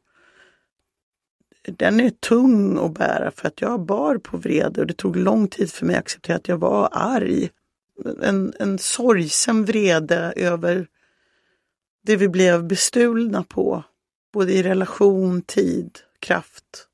Den 1.66 2.00
är 2.00 2.10
tung 2.10 2.86
att 2.86 2.94
bära 2.94 3.32
för 3.32 3.48
att 3.48 3.62
jag 3.62 3.86
bar 3.86 4.18
på 4.18 4.38
vrede 4.38 4.82
och 4.82 4.88
det 4.88 4.94
tog 4.94 5.16
lång 5.16 5.48
tid 5.48 5.72
för 5.72 5.86
mig 5.86 5.96
att 5.96 6.02
acceptera 6.02 6.36
att 6.36 6.48
jag 6.48 6.58
var 6.58 6.90
arg. 6.92 7.50
En, 8.22 8.54
en 8.60 8.78
sorgsen 8.78 9.66
vrede 9.66 10.34
över 10.36 10.88
det 12.04 12.16
vi 12.16 12.30
blev 12.30 12.68
bestulna 12.68 13.44
på, 13.44 13.84
både 14.34 14.54
i 14.54 14.64
relation, 14.64 15.42
tid, 15.42 16.00
kraft. 16.20 16.88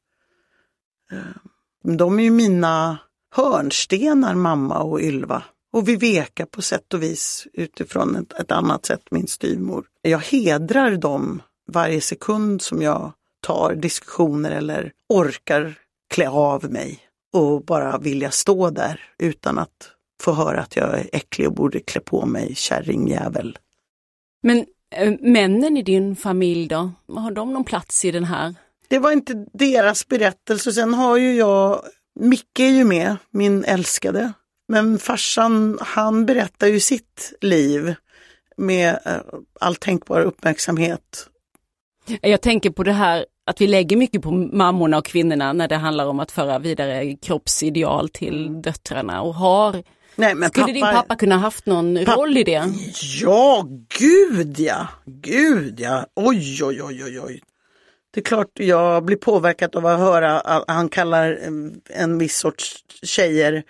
Ehm, 1.12 1.98
de 1.98 2.20
är 2.20 2.24
ju 2.24 2.32
mina 2.32 2.98
hörnstenar, 3.32 4.36
mamma 4.36 4.80
och 4.80 5.02
Ylva. 5.02 5.44
Och 5.72 5.88
Viveka 5.88 6.46
på 6.46 6.62
sätt 6.62 6.94
och 6.94 7.04
vis 7.04 7.48
utifrån 7.54 8.16
ett, 8.16 8.34
ett 8.34 8.52
annat 8.52 8.86
sätt, 8.86 9.02
min 9.12 9.28
styvmor. 9.28 9.86
Jag 10.02 10.20
hedrar 10.20 10.96
dem 10.96 11.42
varje 11.68 12.02
sekund 12.02 12.62
som 12.62 12.82
jag 12.82 13.14
tar 13.42 13.76
diskussioner 13.76 14.52
eller 14.52 14.92
orkar 15.10 15.76
klä 16.10 16.30
av 16.30 16.72
mig 16.72 17.00
och 17.34 17.66
bara 17.66 17.98
vilja 17.98 18.32
stå 18.32 18.70
där 18.70 19.02
utan 19.18 19.60
att 19.60 19.92
få 20.22 20.32
höra 20.32 20.62
att 20.62 20.76
jag 20.76 21.00
är 21.00 21.10
äcklig 21.14 21.48
och 21.48 21.54
borde 21.54 21.80
klä 21.80 22.02
på 22.02 22.26
mig 22.26 22.56
kärringjävel. 22.56 23.58
Men 24.42 24.66
männen 25.20 25.78
i 25.78 25.82
din 25.82 26.16
familj 26.16 26.68
då, 26.68 26.92
har 27.16 27.32
de 27.32 27.54
någon 27.54 27.64
plats 27.64 28.06
i 28.06 28.12
den 28.12 28.24
här? 28.24 28.56
Det 28.88 29.00
var 29.00 29.12
inte 29.12 29.46
deras 29.54 30.08
berättelse. 30.08 30.74
Sen 30.74 30.94
har 30.94 31.18
ju 31.18 31.36
jag, 31.36 31.82
Micke 32.20 32.60
är 32.60 32.70
ju 32.70 32.84
med, 32.84 33.18
min 33.32 33.64
älskade. 33.64 34.34
Men 34.68 35.00
farsan, 35.00 35.78
han 35.82 36.26
berättar 36.26 36.68
ju 36.68 36.80
sitt 36.80 37.34
liv 37.42 37.96
med 38.58 39.00
äh, 39.06 39.18
all 39.60 39.76
tänkbar 39.76 40.22
uppmärksamhet. 40.22 41.30
Jag 42.22 42.42
tänker 42.42 42.70
på 42.70 42.84
det 42.84 42.92
här 42.92 43.26
att 43.46 43.62
vi 43.62 43.68
lägger 43.68 43.98
mycket 43.98 44.22
på 44.22 44.32
mammorna 44.32 44.98
och 44.98 45.06
kvinnorna 45.06 45.54
när 45.54 45.68
det 45.68 45.76
handlar 45.76 46.06
om 46.06 46.20
att 46.20 46.32
föra 46.32 46.60
vidare 46.60 47.16
kroppsideal 47.16 48.10
till 48.10 48.62
döttrarna 48.62 49.22
och 49.22 49.34
har 49.34 49.84
Nej, 50.20 50.36
men 50.36 50.50
Skulle 50.50 50.64
pappa, 50.64 50.74
din 50.74 50.82
pappa 50.82 51.16
kunna 51.16 51.38
haft 51.38 51.66
någon 51.66 52.06
roll 52.06 52.38
i 52.38 52.44
det? 52.44 52.64
Ja, 53.22 53.68
gud 54.00 54.60
ja! 54.60 54.88
Gud 55.06 55.80
ja! 55.80 56.06
Oj, 56.16 56.64
oj, 56.64 56.84
oj, 56.84 57.04
oj, 57.04 57.20
oj. 57.20 57.42
Det 58.12 58.20
är 58.20 58.24
klart 58.24 58.52
jag 58.54 59.06
blir 59.06 59.18
påverkad 59.18 59.76
av 59.76 59.86
att 59.86 60.00
höra 60.00 60.40
att 60.40 60.64
han 60.68 60.90
kallar 60.90 61.32
en, 61.32 61.82
en 61.90 62.18
viss 62.18 62.38
sorts 62.38 62.86
tjejer 63.04 63.64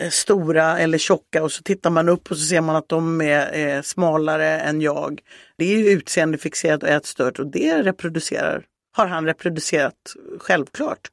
eh, 0.00 0.10
stora 0.10 0.78
eller 0.78 0.98
tjocka 0.98 1.42
och 1.42 1.52
så 1.52 1.62
tittar 1.62 1.90
man 1.90 2.08
upp 2.08 2.30
och 2.30 2.36
så 2.36 2.44
ser 2.44 2.60
man 2.60 2.76
att 2.76 2.88
de 2.88 3.20
är 3.20 3.76
eh, 3.76 3.82
smalare 3.82 4.60
än 4.60 4.80
jag. 4.80 5.20
Det 5.58 5.64
är 5.64 5.78
ju 5.78 5.90
utseendefixerat 5.90 6.82
och 6.82 6.88
ätstört 6.88 7.38
och 7.38 7.46
det 7.46 7.82
reproducerar, 7.82 8.64
har 8.96 9.06
han 9.06 9.26
reproducerat 9.26 10.14
självklart. 10.38 11.10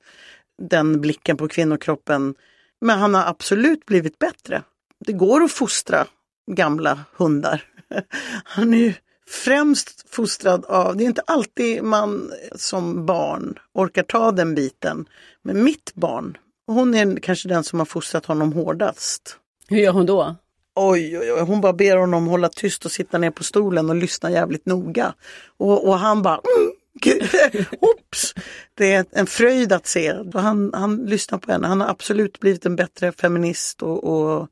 Den 0.62 1.02
blicken 1.02 1.38
på 1.38 1.48
kvinnokroppen. 1.48 2.36
Men 2.82 3.00
han 3.00 3.14
har 3.14 3.26
absolut 3.26 3.86
blivit 3.86 4.20
bättre. 4.20 4.64
Det 5.06 5.14
går 5.14 5.44
att 5.44 5.52
fostra 5.52 6.08
gamla 6.52 7.00
hundar. 7.18 7.64
Han 8.44 8.74
är 8.74 8.78
ju 8.78 8.94
främst 9.28 10.10
fostrad 10.10 10.66
av, 10.66 10.98
det 10.98 11.04
är 11.04 11.06
inte 11.06 11.22
alltid 11.28 11.84
man 11.84 12.32
som 12.56 13.06
barn 13.06 13.60
orkar 13.74 14.04
ta 14.04 14.32
den 14.32 14.56
biten. 14.56 15.06
Men 15.42 15.64
mitt 15.64 15.96
barn, 15.96 16.38
hon 16.68 16.96
är 16.96 17.20
kanske 17.20 17.50
den 17.50 17.64
som 17.64 17.80
har 17.80 17.86
fostrat 17.86 18.26
honom 18.26 18.54
hårdast. 18.54 19.38
Hur 19.68 19.78
gör 19.78 19.92
hon 19.92 20.06
då? 20.06 20.36
Oj, 20.76 21.20
oj, 21.20 21.32
oj, 21.34 21.42
hon 21.42 21.62
bara 21.62 21.74
ber 21.74 21.98
honom 21.98 22.28
hålla 22.28 22.50
tyst 22.50 22.86
och 22.86 22.92
sitta 22.92 23.18
ner 23.18 23.32
på 23.32 23.44
stolen 23.44 23.90
och 23.90 23.96
lyssna 23.96 24.32
jävligt 24.32 24.66
noga. 24.66 25.14
Och, 25.58 25.88
och 25.88 26.00
han 26.00 26.22
bara 26.22 26.42
mm, 26.56 26.72
Oops. 27.82 28.34
Det 28.74 28.94
är 28.94 29.06
en 29.12 29.28
fröjd 29.28 29.74
att 29.74 29.88
se. 29.88 30.14
Han, 30.34 30.72
han 30.74 31.06
lyssnar 31.06 31.38
på 31.38 31.52
henne. 31.52 31.68
Han 31.68 31.82
har 31.82 31.88
absolut 31.88 32.40
blivit 32.40 32.66
en 32.66 32.76
bättre 32.76 33.12
feminist 33.12 33.84
och, 33.84 34.04
och 34.04 34.48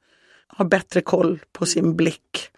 har 0.58 0.66
bättre 0.66 1.02
koll 1.02 1.40
på 1.52 1.66
sin 1.66 1.96
blick. 1.96 2.50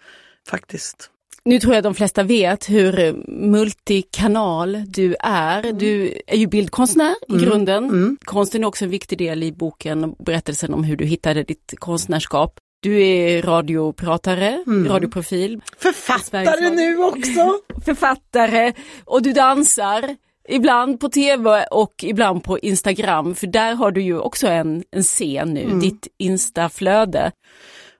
Faktiskt. 0.50 1.10
Nu 1.44 1.60
tror 1.60 1.74
jag 1.76 1.84
de 1.84 1.96
flesta 1.96 2.24
vet 2.24 2.70
hur 2.70 3.14
multikanal 3.28 4.84
du 4.88 5.16
är. 5.20 5.74
Du 5.74 6.14
är 6.28 6.38
ju 6.38 6.48
bildkonstnär 6.48 7.16
i 7.28 7.32
Mm. 7.34 7.44
grunden. 7.46 7.84
Mm. 7.84 8.18
Konsten 8.26 8.64
är 8.64 8.68
också 8.68 8.86
en 8.86 8.92
viktig 8.92 9.18
del 9.18 9.44
i 9.44 9.52
boken 9.52 10.04
och 10.04 10.16
berättelsen 10.26 10.74
om 10.74 10.84
hur 10.84 10.98
du 10.98 11.06
hittade 11.06 11.44
ditt 11.44 11.74
konstnärskap. 11.78 12.60
Du 12.82 13.02
är 13.08 13.42
radiopratare, 13.42 14.64
Mm. 14.68 14.88
radioprofil, 14.88 15.62
Författare 15.78 16.70
nu 16.70 16.98
också! 16.98 17.60
författare 17.86 18.74
och 19.06 19.22
du 19.22 19.34
dansar. 19.34 20.16
Ibland 20.52 21.00
på 21.00 21.10
tv 21.10 21.66
och 21.72 21.94
ibland 22.04 22.44
på 22.44 22.60
Instagram, 22.60 23.36
för 23.36 23.48
där 23.48 23.74
har 23.76 23.92
du 23.92 24.02
ju 24.02 24.20
också 24.20 24.48
en, 24.48 24.84
en 24.92 25.04
scen 25.04 25.54
nu, 25.54 25.62
Mm. 25.64 25.80
ditt 25.80 26.08
instaflöde. 26.18 27.32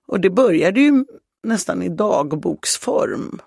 Och 0.10 0.20
det 0.20 0.30
började 0.30 0.80
ju 0.80 1.06
nästan 1.44 1.84
i 1.84 1.90
dagboksform. 1.90 3.42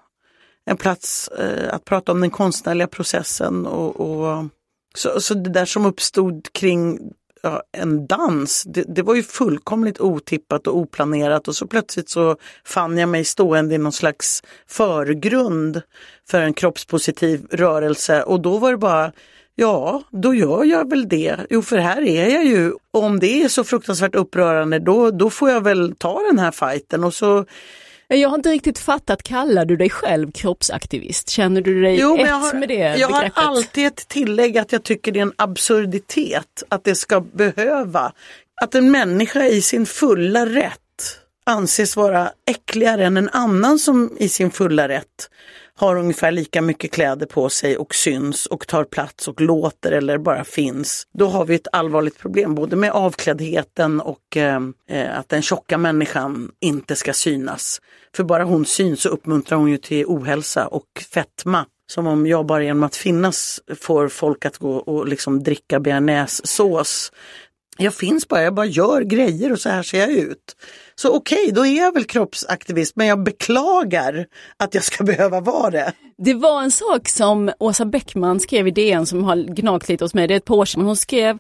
En 0.65 0.77
plats 0.77 1.29
eh, 1.29 1.75
att 1.75 1.85
prata 1.85 2.13
om 2.13 2.21
den 2.21 2.31
konstnärliga 2.31 2.87
processen 2.87 3.67
och, 3.67 4.01
och 4.01 4.45
så, 4.95 5.21
så 5.21 5.35
det 5.35 5.51
där 5.51 5.65
som 5.65 5.87
uppstod 5.87 6.53
kring 6.53 6.99
ja, 7.43 7.63
en 7.73 8.07
dans, 8.07 8.63
det, 8.67 8.85
det 8.89 9.03
var 9.03 9.15
ju 9.15 9.23
fullkomligt 9.23 10.01
otippat 10.01 10.67
och 10.67 10.77
oplanerat 10.77 11.49
och 11.49 11.57
så 11.57 11.67
plötsligt 11.67 12.09
så 12.09 12.37
fann 12.65 12.99
jag 12.99 13.09
mig 13.09 13.25
stående 13.25 13.75
i 13.75 13.79
någon 13.79 13.93
slags 13.93 14.43
förgrund 14.67 15.83
för 16.29 16.41
en 16.41 16.55
kroppspositiv 16.55 17.47
rörelse 17.51 18.23
och 18.23 18.41
då 18.41 18.59
var 18.59 18.71
det 18.71 18.79
bara 18.79 19.13
Ja, 19.55 20.03
då 20.11 20.35
gör 20.35 20.65
jag 20.65 20.91
väl 20.91 21.09
det. 21.09 21.37
Jo, 21.51 21.63
för 21.63 21.79
här 21.79 22.03
är 22.03 22.29
jag 22.35 22.45
ju. 22.45 22.73
Om 22.91 23.21
det 23.21 23.43
är 23.43 23.49
så 23.49 23.65
fruktansvärt 23.65 24.15
upprörande, 24.15 24.79
då, 24.79 25.11
då 25.11 25.31
får 25.31 25.51
jag 25.51 25.61
väl 25.65 25.95
ta 25.99 26.21
den 26.31 26.39
här 26.39 26.51
fighten 26.51 27.05
och 27.05 27.15
så 27.15 27.45
Jag 28.09 28.29
har 28.29 28.37
inte 28.37 28.51
riktigt 28.51 28.79
fattat, 28.79 29.23
kallar 29.23 29.65
du 29.65 29.77
dig 29.77 29.91
själv 29.91 30.33
kroppsaktivist? 30.33 31.29
Känner 31.31 31.61
du 31.61 31.83
dig 31.83 32.01
Jo, 32.01 32.15
ett 32.15 32.21
jag 32.29 32.35
har, 32.35 32.55
med 32.55 32.69
det 32.69 32.75
jag 32.75 33.09
har 33.09 33.21
begreppet? 33.21 33.45
alltid 33.45 33.87
ett 33.87 34.09
tillägg 34.09 34.59
att 34.59 34.73
jag 34.73 34.83
tycker 34.83 35.13
det 35.13 35.19
är 35.19 35.23
en 35.23 35.33
absurditet 35.37 36.63
att 36.69 36.85
det 36.85 36.95
ska 36.95 37.21
behöva. 37.21 38.13
Att 38.63 38.75
en 38.75 38.91
människa 38.91 39.45
i 39.45 39.63
sin 39.63 39.87
fulla 39.87 40.47
rätt 40.47 40.79
anses 41.47 41.97
vara 41.97 42.31
äckligare 42.51 43.05
än 43.05 43.17
en 43.17 43.29
annan 43.29 43.79
som 43.79 44.17
i 44.19 44.29
sin 44.29 44.51
fulla 44.51 44.89
rätt 44.89 45.31
har 45.79 45.97
ungefär 45.97 46.31
lika 46.31 46.63
mycket 46.63 46.91
kläder 46.91 47.27
på 47.27 47.49
sig 47.49 47.77
och 47.77 47.95
syns 47.95 48.47
och 48.47 48.67
tar 48.67 48.85
plats 48.85 49.29
och 49.29 49.41
låter 49.41 49.93
eller 49.93 50.19
bara 50.19 50.45
finns. 50.45 51.07
Då 51.15 51.27
har 51.27 51.45
vi 51.45 51.55
ett 51.55 51.69
allvarligt 51.73 52.19
problem 52.19 52.55
både 52.55 52.77
med 52.77 52.91
avkläddheten 52.91 54.01
och 54.01 54.37
eh, 54.37 54.61
eh, 54.89 55.19
att 55.19 55.29
den 55.29 55.43
tjocka 55.43 55.79
människan 55.79 56.51
inte 56.61 56.97
ska 56.97 57.13
synas. 57.13 57.81
För 58.17 58.25
bara 58.25 58.45
hon 58.45 58.65
syns 58.65 59.03
så 59.03 59.09
uppmuntrar 59.09 59.59
hon 59.59 59.71
ju 59.71 59.79
till 59.79 60.05
ohälsa 60.07 60.67
och 60.67 61.05
fetma. 61.15 61.67
Som 61.93 62.07
om 62.07 62.27
jag 62.27 62.47
bara 62.47 62.65
genom 62.65 62.83
att 62.83 62.97
finnas 62.97 63.61
får 63.81 64.09
folk 64.09 64.45
att 64.45 64.59
gå 64.59 64.77
och 64.77 65.09
liksom 65.09 65.43
dricka 65.43 65.81
bearnaisesås. 65.81 67.13
Jag 67.79 67.95
finns 67.95 68.29
bara, 68.29 68.43
jag 68.43 68.55
bara 68.55 68.67
gör 68.67 69.03
grejer 69.03 69.53
och 69.53 69.59
så 69.59 69.69
här 69.69 69.83
ser 69.83 69.99
jag 69.99 70.13
ut. 70.13 70.57
Så 70.95 71.17
okej, 71.17 71.51
då 71.53 71.67
är 71.67 71.77
jag 71.77 71.95
väl 71.95 72.05
kroppsaktivist 72.05 72.97
men 72.97 73.07
jag 73.07 73.23
beklagar 73.23 74.27
att 74.57 74.75
jag 74.75 74.85
ska 74.85 75.05
behöva 75.15 75.41
vara 75.41 75.71
det. 75.71 75.93
Det 76.19 76.35
var 76.35 76.63
en 76.63 76.71
sak 76.71 77.09
som 77.09 77.53
Åsa 77.59 77.85
Bäckman 77.85 78.41
skrev 78.41 78.69
i 78.69 78.71
DN 78.71 79.07
som 79.07 79.25
har 79.25 79.37
gnagt 79.37 79.89
lite 79.89 80.05
hos 80.05 80.15
mig, 80.15 80.29
det 80.29 80.35
är 80.35 80.37
ett 80.37 80.45
par 80.45 80.57
år 80.57 80.65
sedan. 80.65 80.83
Hon 80.83 80.97
skrev 80.97 81.39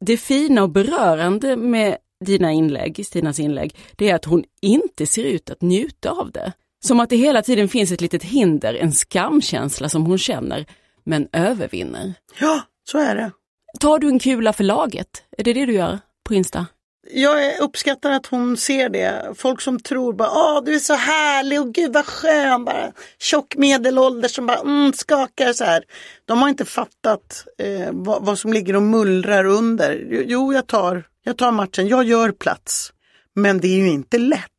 det 0.00 0.16
fina 0.16 0.62
och 0.62 0.70
berörande 0.70 1.56
med 1.56 1.96
dina 2.24 2.52
inlägg, 2.52 3.06
Stinas 3.06 3.40
inlägg, 3.40 3.76
det 3.96 4.10
är 4.10 4.14
att 4.14 4.24
hon 4.24 4.44
inte 4.62 5.06
ser 5.06 5.24
ut 5.24 5.50
att 5.50 5.62
njuta 5.62 6.10
av 6.10 6.32
det. 6.32 6.52
Som 6.84 7.00
att 7.00 7.10
det 7.10 7.16
hela 7.16 7.42
tiden 7.42 7.68
finns 7.68 7.92
ett 7.92 8.00
litet 8.00 8.22
hinder, 8.22 8.74
en 8.74 8.92
skamkänsla 8.92 9.88
som 9.88 10.06
hon 10.06 10.18
känner, 10.18 10.66
men 11.04 11.28
övervinner. 11.32 12.14
Ja, 12.40 12.60
så 12.90 12.98
är 12.98 13.14
det. 13.14 13.30
Tar 13.80 13.98
du 13.98 14.08
en 14.08 14.18
kula 14.18 14.52
för 14.52 14.64
laget? 14.64 15.08
Är 15.38 15.44
det 15.44 15.52
det 15.52 15.66
du 15.66 15.72
gör 15.72 15.98
på 16.24 16.34
Insta? 16.34 16.66
Jag 17.10 17.60
uppskattar 17.60 18.10
att 18.10 18.26
hon 18.26 18.56
ser 18.56 18.88
det. 18.88 19.32
Folk 19.36 19.60
som 19.60 19.80
tror 19.80 20.12
bara, 20.12 20.30
åh 20.30 20.64
du 20.64 20.74
är 20.74 20.78
så 20.78 20.94
härlig 20.94 21.60
och 21.60 21.74
gud 21.74 21.92
vad 21.92 22.06
skön, 22.06 22.64
bara 22.64 22.92
tjock 23.18 23.56
medelålder 23.56 24.28
som 24.28 24.46
bara 24.46 24.58
mm, 24.58 24.92
skakar 24.92 25.52
så 25.52 25.64
här. 25.64 25.84
De 26.24 26.42
har 26.42 26.48
inte 26.48 26.64
fattat 26.64 27.46
eh, 27.58 27.88
vad, 27.92 28.24
vad 28.24 28.38
som 28.38 28.52
ligger 28.52 28.76
och 28.76 28.82
mullrar 28.82 29.44
under. 29.44 30.06
Jo, 30.26 30.52
jag 30.52 30.66
tar, 30.66 31.04
jag 31.24 31.36
tar 31.38 31.52
matchen, 31.52 31.88
jag 31.88 32.04
gör 32.04 32.32
plats. 32.32 32.92
Men 33.34 33.60
det 33.60 33.68
är 33.68 33.78
ju 33.78 33.88
inte 33.88 34.18
lätt. 34.18 34.51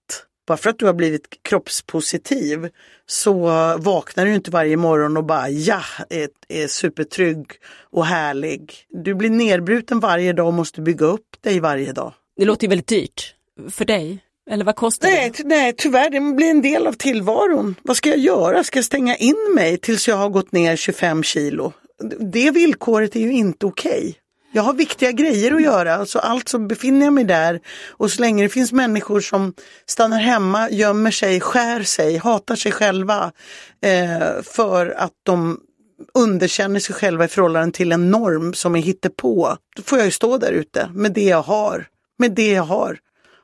Bara 0.47 0.57
för 0.57 0.69
att 0.69 0.79
du 0.79 0.85
har 0.85 0.93
blivit 0.93 1.27
kroppspositiv 1.41 2.69
så 3.05 3.33
vaknar 3.77 4.25
du 4.25 4.35
inte 4.35 4.51
varje 4.51 4.77
morgon 4.77 5.17
och 5.17 5.25
bara 5.25 5.50
ja, 5.50 5.81
är, 6.09 6.29
är 6.47 6.67
supertrygg 6.67 7.45
och 7.91 8.05
härlig. 8.05 8.73
Du 8.89 9.15
blir 9.15 9.29
nedbruten 9.29 10.00
varje 10.00 10.33
dag 10.33 10.47
och 10.47 10.53
måste 10.53 10.81
bygga 10.81 11.05
upp 11.05 11.41
dig 11.41 11.59
varje 11.59 11.91
dag. 11.91 12.13
Det 12.38 12.45
låter 12.45 12.63
ju 12.63 12.69
väldigt 12.69 12.88
dyrt 12.88 13.35
för 13.71 13.85
dig. 13.85 14.19
Eller 14.50 14.65
vad 14.65 14.75
kostar 14.75 15.07
nej, 15.07 15.31
det? 15.38 15.43
Nej, 15.43 15.73
tyvärr, 15.77 16.09
det 16.09 16.35
blir 16.35 16.50
en 16.50 16.62
del 16.62 16.88
av 16.88 16.93
tillvaron. 16.93 17.75
Vad 17.81 17.97
ska 17.97 18.09
jag 18.09 18.17
göra? 18.17 18.63
Ska 18.63 18.77
jag 18.77 18.85
stänga 18.85 19.15
in 19.15 19.51
mig 19.55 19.77
tills 19.77 20.07
jag 20.07 20.15
har 20.15 20.29
gått 20.29 20.51
ner 20.51 20.75
25 20.75 21.23
kilo? 21.23 21.73
Det 22.19 22.51
villkoret 22.51 23.15
är 23.15 23.19
ju 23.19 23.33
inte 23.33 23.65
okej. 23.65 24.00
Okay. 24.00 24.13
Jag 24.55 24.63
har 24.63 24.74
viktiga 24.74 25.12
grejer 25.12 25.53
att 25.53 25.62
göra, 25.62 25.95
alltså 25.95 26.19
så 26.19 26.41
som 26.45 26.67
befinner 26.67 27.05
jag 27.05 27.13
mig 27.13 27.24
där 27.24 27.60
och 27.89 28.12
så 28.12 28.22
länge 28.22 28.43
det 28.43 28.50
finns 28.50 28.72
människor 28.72 29.19
som 29.19 29.53
stannar 29.86 30.19
hemma, 30.19 30.69
gömmer 30.69 31.12
sig, 31.12 31.39
skär 31.39 31.83
sig, 31.83 32.17
hatar 32.17 32.55
sig 32.55 32.72
själva 32.72 33.31
eh, 33.81 34.41
för 34.43 34.89
att 34.89 35.12
de 35.24 35.60
underkänner 36.13 36.79
sig 36.79 36.95
själva 36.95 37.25
i 37.25 37.27
förhållande 37.27 37.77
till 37.77 37.91
en 37.91 38.12
norm 38.12 38.53
som 38.53 38.75
är 38.75 38.79
hittepå. 38.79 39.57
Då 39.75 39.83
får 39.83 39.98
jag 39.98 40.05
ju 40.05 40.12
stå 40.12 40.38
där 40.38 40.51
ute 40.51 40.89
med 40.93 41.13
det 41.13 41.25
jag 41.25 41.41
har. 41.41 41.88
Med 42.19 42.31
det 42.31 42.51
jag 42.51 42.63
har. 42.63 42.98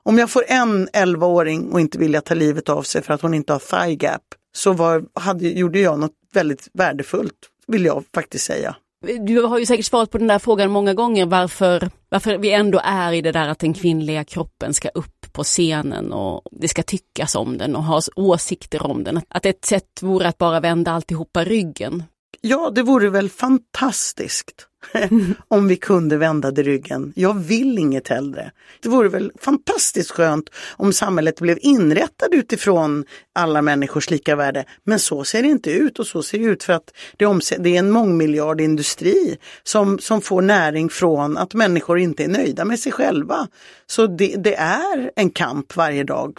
Om 0.03 0.17
jag 0.17 0.29
får 0.29 0.43
en 0.47 0.89
11-åring 0.89 1.71
och 1.71 1.79
inte 1.79 1.97
vilja 1.97 2.21
ta 2.21 2.33
livet 2.33 2.69
av 2.69 2.83
sig 2.83 3.01
för 3.01 3.13
att 3.13 3.21
hon 3.21 3.33
inte 3.33 3.53
har 3.53 3.59
thigh 3.59 4.03
gap 4.03 4.23
så 4.55 4.73
var, 4.73 5.03
hade, 5.13 5.47
gjorde 5.47 5.79
jag 5.79 5.99
något 5.99 6.15
väldigt 6.33 6.67
värdefullt, 6.73 7.49
vill 7.67 7.85
jag 7.85 8.03
faktiskt 8.13 8.45
säga. 8.45 8.75
Du 9.01 9.41
har 9.41 9.59
ju 9.59 9.65
säkert 9.65 9.85
svarat 9.85 10.11
på 10.11 10.17
den 10.17 10.27
där 10.27 10.39
frågan 10.39 10.71
många 10.71 10.93
gånger 10.93 11.25
varför, 11.25 11.89
varför 12.09 12.37
vi 12.37 12.51
ändå 12.51 12.81
är 12.83 13.13
i 13.13 13.21
det 13.21 13.31
där 13.31 13.47
att 13.47 13.59
den 13.59 13.73
kvinnliga 13.73 14.23
kroppen 14.23 14.73
ska 14.73 14.89
upp 14.89 15.33
på 15.33 15.43
scenen 15.43 16.13
och 16.13 16.41
det 16.51 16.67
ska 16.67 16.83
tyckas 16.83 17.35
om 17.35 17.57
den 17.57 17.75
och 17.75 17.83
ha 17.83 18.01
åsikter 18.15 18.85
om 18.85 19.03
den. 19.03 19.21
Att 19.27 19.45
ett 19.45 19.65
sätt 19.65 19.99
vore 20.01 20.27
att 20.27 20.37
bara 20.37 20.59
vända 20.59 20.91
alltihopa 20.91 21.43
ryggen. 21.43 22.03
Ja, 22.41 22.71
det 22.75 22.81
vore 22.83 23.09
väl 23.09 23.29
fantastiskt 23.29 24.67
om 25.47 25.67
vi 25.67 25.75
kunde 25.75 26.17
vända 26.17 26.51
det 26.51 26.63
ryggen. 26.63 27.13
Jag 27.15 27.39
vill 27.39 27.79
inget 27.79 28.07
hellre. 28.07 28.51
Det 28.81 28.89
vore 28.89 29.09
väl 29.09 29.31
fantastiskt 29.39 30.11
skönt 30.11 30.49
om 30.77 30.93
samhället 30.93 31.39
blev 31.39 31.57
inrättat 31.61 32.29
utifrån 32.31 33.05
alla 33.35 33.61
människors 33.61 34.09
lika 34.09 34.35
värde. 34.35 34.65
Men 34.83 34.99
så 34.99 35.23
ser 35.23 35.41
det 35.41 35.47
inte 35.47 35.71
ut 35.71 35.99
och 35.99 36.07
så 36.07 36.23
ser 36.23 36.39
det 36.39 36.45
ut 36.45 36.63
för 36.63 36.73
att 36.73 36.93
det, 37.17 37.25
är 37.25 37.67
en 37.79 37.91
mångmiljardindustri 37.91 39.37
som, 39.63 39.99
som 39.99 40.21
får 40.21 40.41
näring 40.41 40.89
från 40.89 41.37
att 41.37 41.53
människor 41.53 41.99
inte 41.99 42.23
är 42.23 42.27
nöjda 42.27 42.65
med 42.65 42.79
sig 42.79 42.91
själva. 42.91 43.47
Så 43.87 44.07
det, 44.07 44.35
det 44.35 44.55
är 44.55 45.11
en 45.15 45.29
kamp 45.29 45.75
varje 45.75 46.03
dag 46.03 46.37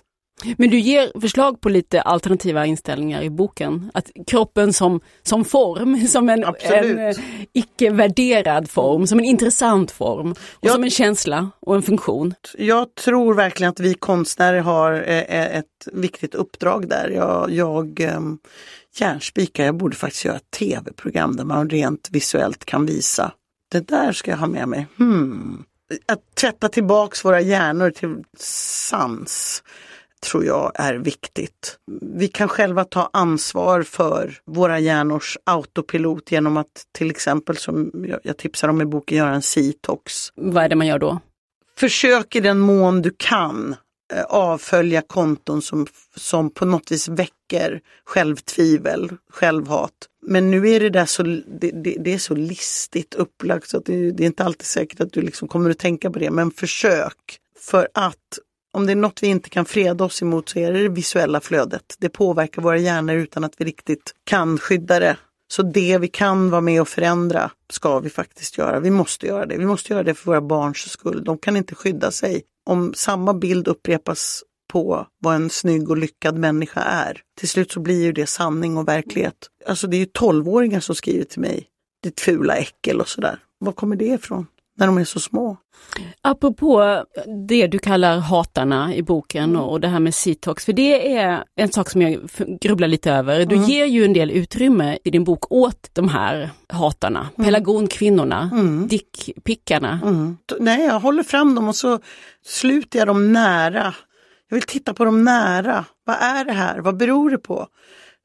men 0.56 0.70
du 0.70 0.78
ger 0.78 1.20
förslag 1.20 1.60
på 1.60 1.68
lite 1.68 2.02
alternativa 2.02 2.66
inställningar 2.66 3.22
i 3.22 3.30
boken. 3.30 3.90
Att 3.94 4.10
kroppen 4.26 4.72
som, 4.72 5.00
som 5.22 5.44
form, 5.44 6.06
som 6.08 6.28
en, 6.28 6.44
en 6.60 6.98
eh, 6.98 7.16
icke-värderad 7.52 8.70
form, 8.70 9.06
som 9.06 9.18
en 9.18 9.24
intressant 9.24 9.90
form 9.90 10.30
och 10.32 10.38
jag, 10.60 10.72
som 10.72 10.84
en 10.84 10.90
känsla 10.90 11.50
och 11.60 11.76
en 11.76 11.82
funktion. 11.82 12.34
Jag 12.58 12.94
tror 12.94 13.34
verkligen 13.34 13.70
att 13.70 13.80
vi 13.80 13.94
konstnärer 13.94 14.60
har 14.60 14.92
eh, 14.92 15.18
eh, 15.18 15.58
ett 15.58 15.88
viktigt 15.92 16.34
uppdrag 16.34 16.88
där. 16.88 17.08
Jag, 17.08 17.50
jag 17.50 18.00
ehm, 18.00 18.38
hjärnspikar, 18.96 19.64
jag 19.64 19.76
borde 19.76 19.96
faktiskt 19.96 20.24
göra 20.24 20.36
ett 20.36 20.50
tv-program 20.50 21.36
där 21.36 21.44
man 21.44 21.70
rent 21.70 22.08
visuellt 22.12 22.64
kan 22.64 22.86
visa. 22.86 23.32
Det 23.70 23.88
där 23.88 24.12
ska 24.12 24.30
jag 24.30 24.38
ha 24.38 24.46
med 24.46 24.68
mig. 24.68 24.86
Hmm. 24.98 25.64
Att 26.06 26.34
tvätta 26.34 26.68
tillbaks 26.68 27.24
våra 27.24 27.40
hjärnor 27.40 27.90
till 27.90 28.16
sans 28.38 29.62
tror 30.20 30.44
jag 30.44 30.72
är 30.74 30.94
viktigt. 30.94 31.78
Vi 32.02 32.28
kan 32.28 32.48
själva 32.48 32.84
ta 32.84 33.10
ansvar 33.12 33.82
för 33.82 34.38
våra 34.46 34.78
hjärnors 34.78 35.38
autopilot 35.44 36.32
genom 36.32 36.56
att 36.56 36.86
till 36.92 37.10
exempel, 37.10 37.56
som 37.56 38.06
jag 38.24 38.36
tipsar 38.36 38.68
om 38.68 38.80
i 38.80 38.84
boken, 38.84 39.18
göra 39.18 39.34
en 39.34 39.42
C-tox. 39.42 40.32
Vad 40.34 40.64
är 40.64 40.68
det 40.68 40.76
man 40.76 40.86
gör 40.86 40.98
då? 40.98 41.20
Försök 41.76 42.36
i 42.36 42.40
den 42.40 42.58
mån 42.58 43.02
du 43.02 43.14
kan 43.16 43.76
eh, 44.12 44.22
avfölja 44.22 45.02
konton 45.02 45.62
som, 45.62 45.86
som 46.16 46.50
på 46.50 46.64
något 46.64 46.92
vis 46.92 47.08
väcker 47.08 47.80
självtvivel, 48.04 49.12
självhat. 49.30 49.92
Men 50.22 50.50
nu 50.50 50.68
är 50.68 50.80
det 50.80 50.90
där 50.90 51.06
så, 51.06 51.22
det, 51.22 51.70
det, 51.70 51.96
det 52.00 52.14
är 52.14 52.18
så 52.18 52.34
listigt 52.34 53.14
upplagt 53.14 53.68
så 53.68 53.76
att 53.76 53.84
det, 53.84 54.10
det, 54.10 54.22
är 54.22 54.26
inte 54.26 54.44
alltid 54.44 54.66
säkert 54.66 55.00
att 55.00 55.12
du 55.12 55.22
liksom 55.22 55.48
kommer 55.48 55.70
att 55.70 55.78
tänka 55.78 56.10
på 56.10 56.18
det. 56.18 56.30
Men 56.30 56.50
försök. 56.50 57.38
För 57.58 57.88
att 57.94 58.38
om 58.72 58.86
det 58.86 58.92
är 58.92 58.96
något 58.96 59.22
vi 59.22 59.26
inte 59.26 59.50
kan 59.50 59.64
freda 59.64 60.04
oss 60.04 60.22
emot 60.22 60.48
så 60.48 60.58
är 60.58 60.72
det 60.72 60.82
det 60.82 60.88
visuella 60.88 61.40
flödet. 61.40 61.96
Det 61.98 62.08
påverkar 62.08 62.62
våra 62.62 62.78
hjärnor 62.78 63.16
utan 63.16 63.44
att 63.44 63.54
vi 63.58 63.64
riktigt 63.64 64.14
kan 64.24 64.58
skydda 64.58 65.00
det. 65.00 65.16
Så 65.48 65.62
det 65.62 65.98
vi 65.98 66.08
kan 66.08 66.50
vara 66.50 66.60
med 66.60 66.80
och 66.80 66.88
förändra 66.88 67.50
ska 67.70 67.98
vi 67.98 68.10
faktiskt 68.10 68.58
göra. 68.58 68.80
Vi 68.80 68.90
måste 68.90 69.26
göra 69.26 69.46
det. 69.46 69.56
Vi 69.56 69.66
måste 69.66 69.92
göra 69.92 70.02
det 70.02 70.14
för 70.14 70.26
våra 70.26 70.40
barns 70.40 70.90
skull. 70.90 71.24
De 71.24 71.38
kan 71.38 71.56
inte 71.56 71.74
skydda 71.74 72.10
sig. 72.10 72.42
Om 72.66 72.94
samma 72.94 73.34
bild 73.34 73.68
upprepas 73.68 74.42
på 74.72 75.06
vad 75.18 75.34
en 75.34 75.50
snygg 75.50 75.90
och 75.90 75.96
lyckad 75.96 76.38
människa 76.38 76.80
är. 76.80 77.20
Till 77.38 77.48
slut 77.48 77.72
så 77.72 77.80
blir 77.80 78.02
ju 78.02 78.12
det 78.12 78.26
sanning 78.26 78.76
och 78.76 78.88
verklighet. 78.88 79.34
Alltså 79.66 79.86
det 79.86 79.96
är 79.96 79.98
ju 79.98 80.06
tolvåringar 80.06 80.80
som 80.80 80.94
skriver 80.94 81.24
till 81.24 81.40
mig. 81.40 81.66
Ditt 82.02 82.20
fula 82.20 82.56
äckel 82.56 83.00
och 83.00 83.08
sådär. 83.08 83.38
Var 83.58 83.72
kommer 83.72 83.96
det 83.96 84.06
ifrån? 84.06 84.46
När 84.80 84.86
de 84.86 84.98
är 84.98 85.04
så 85.04 85.20
små. 85.20 85.56
Apropå 86.22 87.04
det 87.48 87.66
du 87.66 87.78
kallar 87.78 88.18
hatarna 88.18 88.94
i 88.94 89.02
boken 89.02 89.50
mm. 89.50 89.62
och 89.62 89.80
det 89.80 89.88
här 89.88 90.00
med 90.00 90.14
Citox, 90.14 90.64
för 90.64 90.72
det 90.72 91.16
är 91.16 91.44
en 91.56 91.72
sak 91.72 91.90
som 91.90 92.02
jag 92.02 92.20
grubblar 92.60 92.88
lite 92.88 93.12
över. 93.12 93.46
Du 93.46 93.56
mm. 93.56 93.68
ger 93.68 93.84
ju 93.84 94.04
en 94.04 94.12
del 94.12 94.30
utrymme 94.30 94.98
i 95.04 95.10
din 95.10 95.24
bok 95.24 95.52
åt 95.52 95.90
de 95.92 96.08
här 96.08 96.50
hatarna, 96.68 97.20
mm. 97.20 97.46
pelargonkvinnorna, 97.46 98.50
mm. 98.52 98.86
dickpickarna. 98.88 100.00
Mm. 100.02 100.36
Nej, 100.58 100.84
jag 100.86 101.00
håller 101.00 101.22
fram 101.22 101.54
dem 101.54 101.68
och 101.68 101.76
så 101.76 101.98
sluter 102.44 102.98
jag 102.98 103.08
dem 103.08 103.32
nära. 103.32 103.94
Jag 104.48 104.56
vill 104.56 104.62
titta 104.62 104.94
på 104.94 105.04
dem 105.04 105.24
nära. 105.24 105.84
Vad 106.04 106.16
är 106.16 106.44
det 106.44 106.52
här? 106.52 106.78
Vad 106.78 106.96
beror 106.96 107.30
det 107.30 107.38
på? 107.38 107.66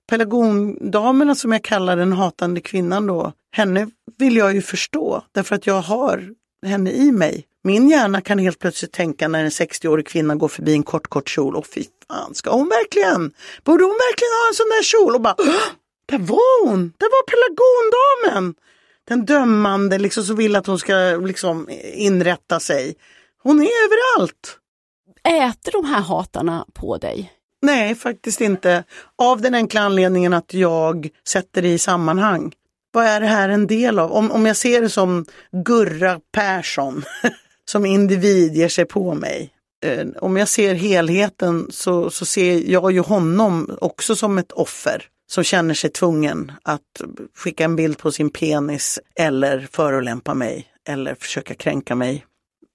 Pelargondamerna 0.10 1.36
som 1.36 1.52
jag 1.52 1.64
kallar 1.64 1.98
den 1.98 2.14
hatande 2.14 2.62
kvinnan 2.62 3.08
då, 3.08 3.32
henne 3.52 3.88
vill 4.18 4.36
jag 4.36 4.54
ju 4.54 4.62
förstå 4.62 5.24
därför 5.32 5.56
att 5.56 5.68
jag 5.68 5.82
har 5.82 6.30
henne 6.66 6.92
i 6.92 7.12
mig. 7.12 7.46
Min 7.64 7.90
hjärna 7.90 8.22
kan 8.22 8.40
helt 8.40 8.60
plötsligt 8.60 8.92
tänka 8.92 9.28
när 9.28 9.44
en 9.44 9.50
60-årig 9.50 10.08
kvinna 10.08 10.36
går 10.36 10.48
förbi 10.48 10.74
en 10.74 10.84
kort, 10.84 11.08
kort 11.08 11.30
kjol. 11.30 11.56
Och 11.56 11.68
fy 11.68 11.84
fan, 12.08 12.36
ska 12.36 12.52
hon 12.52 12.70
verkligen? 12.70 13.32
Borde 13.64 13.84
hon 13.84 14.00
verkligen 14.10 14.32
ha 14.32 14.48
en 14.50 14.54
sån 14.54 14.70
där 14.70 14.84
kjol? 14.84 15.16
Och 15.16 15.22
bara, 15.22 15.36
där 16.06 16.18
var 16.18 16.68
hon! 16.68 16.94
Där 16.98 17.08
var 17.08 17.24
pelargondamen! 17.24 18.56
Den 19.08 19.26
dömande 19.26 19.98
liksom 19.98 20.24
som 20.24 20.36
vill 20.36 20.56
att 20.56 20.68
hon 20.68 20.80
ska 20.80 20.96
liksom 21.26 21.70
inrätta 21.94 22.60
sig. 22.60 22.96
Hon 23.44 23.62
är 23.62 23.70
överallt. 23.86 24.58
Äter 25.24 25.72
de 25.72 25.86
här 25.86 26.02
hatarna 26.02 26.66
på 26.74 26.98
dig? 26.98 27.32
Nej, 27.62 27.96
faktiskt 27.96 28.42
inte. 28.42 28.84
Av 29.16 29.42
den 29.42 29.56
enkla 29.56 29.82
anledningen 29.82 30.34
att 30.34 30.54
jag 30.54 31.10
sätter 31.28 31.62
det 31.62 31.68
i 31.68 31.78
sammanhang 31.78 32.54
vad 32.96 33.06
är 33.06 33.20
det 33.20 33.28
här 33.28 33.50
en 33.50 33.68
del 33.68 34.00
av? 34.00 34.12
Om, 34.12 34.32
om 34.32 34.46
jag 34.46 34.58
ser 34.58 34.82
det 34.82 34.90
som 34.90 35.26
Gurra 35.66 36.20
Persson 36.34 37.04
som 37.66 37.86
individ 37.86 38.56
ger 38.56 38.70
sig 38.70 38.86
på 38.86 39.14
mig. 39.14 39.52
Eh, 39.86 40.08
om 40.22 40.38
jag 40.38 40.48
ser 40.48 40.74
helheten 40.74 41.68
så, 41.70 42.10
så 42.10 42.26
ser 42.26 42.72
jag 42.72 42.92
ju 42.92 43.00
honom 43.00 43.78
också 43.82 44.16
som 44.16 44.38
ett 44.38 44.52
offer 44.52 45.04
som 45.32 45.44
känner 45.44 45.74
sig 45.74 45.90
tvungen 45.90 46.52
att 46.64 47.02
skicka 47.38 47.64
en 47.64 47.76
bild 47.76 47.98
på 47.98 48.12
sin 48.12 48.30
penis 48.30 49.00
eller 49.20 49.68
förolämpa 49.72 50.34
mig 50.34 50.68
eller 50.90 51.16
försöka 51.16 51.54
kränka 51.54 51.96
mig. 51.96 52.26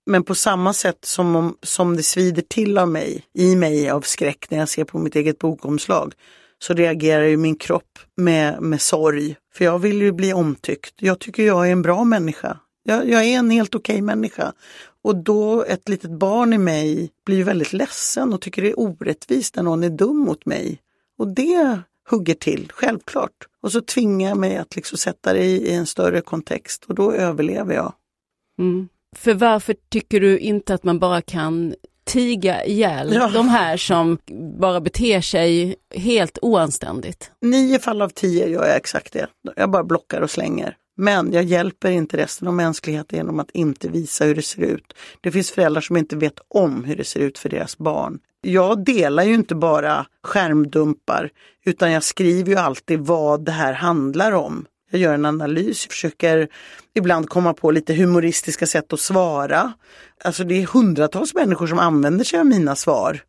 Men 0.06 0.24
på 0.24 0.34
samma 0.34 0.72
sätt 0.72 0.98
som, 1.04 1.36
om, 1.36 1.56
som 1.62 1.96
det 1.96 2.02
svider 2.02 2.42
till 2.42 2.78
av 2.78 2.88
mig, 2.88 3.24
i 3.34 3.56
mig 3.56 3.90
av 3.90 4.00
skräck 4.00 4.50
när 4.50 4.58
jag 4.58 4.68
ser 4.68 4.84
på 4.84 4.98
mitt 4.98 5.16
eget 5.16 5.38
bokomslag, 5.38 6.14
så 6.62 6.74
reagerar 6.74 7.24
ju 7.24 7.36
min 7.36 7.56
kropp 7.56 7.98
med, 8.16 8.62
med 8.62 8.80
sorg. 8.80 9.36
För 9.54 9.64
jag 9.64 9.78
vill 9.78 10.02
ju 10.02 10.12
bli 10.12 10.32
omtyckt. 10.32 10.94
Jag 10.98 11.18
tycker 11.18 11.42
jag 11.42 11.68
är 11.68 11.72
en 11.72 11.82
bra 11.82 12.04
människa. 12.04 12.58
Jag, 12.82 13.08
jag 13.08 13.24
är 13.24 13.38
en 13.38 13.50
helt 13.50 13.74
okej 13.74 13.94
okay 13.94 14.02
människa. 14.02 14.52
Och 15.02 15.16
då 15.16 15.64
ett 15.64 15.88
litet 15.88 16.10
barn 16.10 16.52
i 16.52 16.58
mig 16.58 17.10
blir 17.26 17.44
väldigt 17.44 17.72
ledsen 17.72 18.32
och 18.32 18.40
tycker 18.40 18.62
det 18.62 18.70
är 18.70 18.80
orättvist 18.80 19.56
när 19.56 19.62
någon 19.62 19.84
är 19.84 19.90
dum 19.90 20.18
mot 20.18 20.46
mig. 20.46 20.78
Och 21.18 21.28
det 21.28 21.78
hugger 22.10 22.34
till, 22.34 22.72
självklart. 22.74 23.46
Och 23.62 23.72
så 23.72 23.80
tvingar 23.80 24.28
jag 24.28 24.38
mig 24.38 24.56
att 24.56 24.76
liksom 24.76 24.98
sätta 24.98 25.32
det 25.32 25.44
i, 25.44 25.68
i 25.68 25.74
en 25.74 25.86
större 25.86 26.20
kontext 26.20 26.84
och 26.84 26.94
då 26.94 27.12
överlever 27.12 27.74
jag. 27.74 27.92
Mm. 28.58 28.88
För 29.16 29.34
varför 29.34 29.76
tycker 29.88 30.20
du 30.20 30.38
inte 30.38 30.74
att 30.74 30.84
man 30.84 30.98
bara 30.98 31.22
kan 31.22 31.74
tiga 32.10 32.64
ihjäl 32.64 33.12
ja. 33.12 33.30
de 33.34 33.48
här 33.48 33.76
som 33.76 34.18
bara 34.60 34.80
beter 34.80 35.20
sig 35.20 35.76
helt 35.94 36.38
oanständigt. 36.42 37.30
Nio 37.40 37.78
fall 37.78 38.02
av 38.02 38.08
tio 38.08 38.48
gör 38.48 38.66
jag 38.66 38.76
exakt 38.76 39.12
det. 39.12 39.26
Jag 39.56 39.70
bara 39.70 39.84
blockar 39.84 40.20
och 40.20 40.30
slänger. 40.30 40.76
Men 40.96 41.32
jag 41.32 41.44
hjälper 41.44 41.90
inte 41.90 42.16
resten 42.16 42.48
av 42.48 42.54
mänskligheten 42.54 43.16
genom 43.16 43.40
att 43.40 43.50
inte 43.50 43.88
visa 43.88 44.24
hur 44.24 44.34
det 44.34 44.42
ser 44.42 44.62
ut. 44.62 44.92
Det 45.20 45.30
finns 45.30 45.50
föräldrar 45.50 45.80
som 45.80 45.96
inte 45.96 46.16
vet 46.16 46.38
om 46.48 46.84
hur 46.84 46.96
det 46.96 47.04
ser 47.04 47.20
ut 47.20 47.38
för 47.38 47.48
deras 47.48 47.78
barn. 47.78 48.18
Jag 48.42 48.84
delar 48.84 49.24
ju 49.24 49.34
inte 49.34 49.54
bara 49.54 50.06
skärmdumpar 50.22 51.30
utan 51.64 51.92
jag 51.92 52.02
skriver 52.02 52.50
ju 52.50 52.58
alltid 52.58 53.00
vad 53.00 53.44
det 53.44 53.52
här 53.52 53.72
handlar 53.72 54.32
om. 54.32 54.66
Jag 54.90 55.00
gör 55.00 55.14
en 55.14 55.24
analys, 55.24 55.86
försöker 55.86 56.48
ibland 56.94 57.28
komma 57.28 57.54
på 57.54 57.70
lite 57.70 57.94
humoristiska 57.94 58.66
sätt 58.66 58.92
att 58.92 59.00
svara. 59.00 59.72
Alltså 60.24 60.44
det 60.44 60.62
är 60.62 60.66
hundratals 60.66 61.34
människor 61.34 61.66
som 61.66 61.78
använder 61.78 62.24
sig 62.24 62.38
av 62.38 62.46
mina 62.46 62.76
svar. 62.76 63.20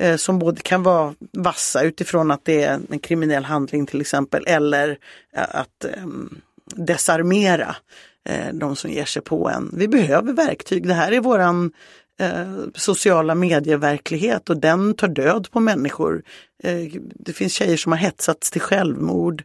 Eh, 0.00 0.16
som 0.16 0.38
både 0.38 0.60
kan 0.60 0.82
vara 0.82 1.14
vassa 1.32 1.82
utifrån 1.82 2.30
att 2.30 2.44
det 2.44 2.62
är 2.62 2.80
en 2.90 2.98
kriminell 2.98 3.44
handling 3.44 3.86
till 3.86 4.00
exempel 4.00 4.44
eller 4.46 4.98
eh, 5.36 5.42
att 5.48 5.84
eh, 5.84 6.06
desarmera 6.74 7.76
eh, 8.28 8.54
de 8.54 8.76
som 8.76 8.90
ger 8.90 9.04
sig 9.04 9.22
på 9.22 9.48
en. 9.48 9.70
Vi 9.76 9.88
behöver 9.88 10.32
verktyg. 10.32 10.88
Det 10.88 10.94
här 10.94 11.12
är 11.12 11.20
våran 11.20 11.72
eh, 12.20 12.56
sociala 12.74 13.34
medieverklighet 13.34 14.50
och 14.50 14.56
den 14.56 14.94
tar 14.94 15.08
död 15.08 15.48
på 15.50 15.60
människor. 15.60 16.22
Eh, 16.62 17.00
det 17.14 17.32
finns 17.32 17.52
tjejer 17.52 17.76
som 17.76 17.92
har 17.92 17.98
hetsats 17.98 18.50
till 18.50 18.60
självmord. 18.60 19.42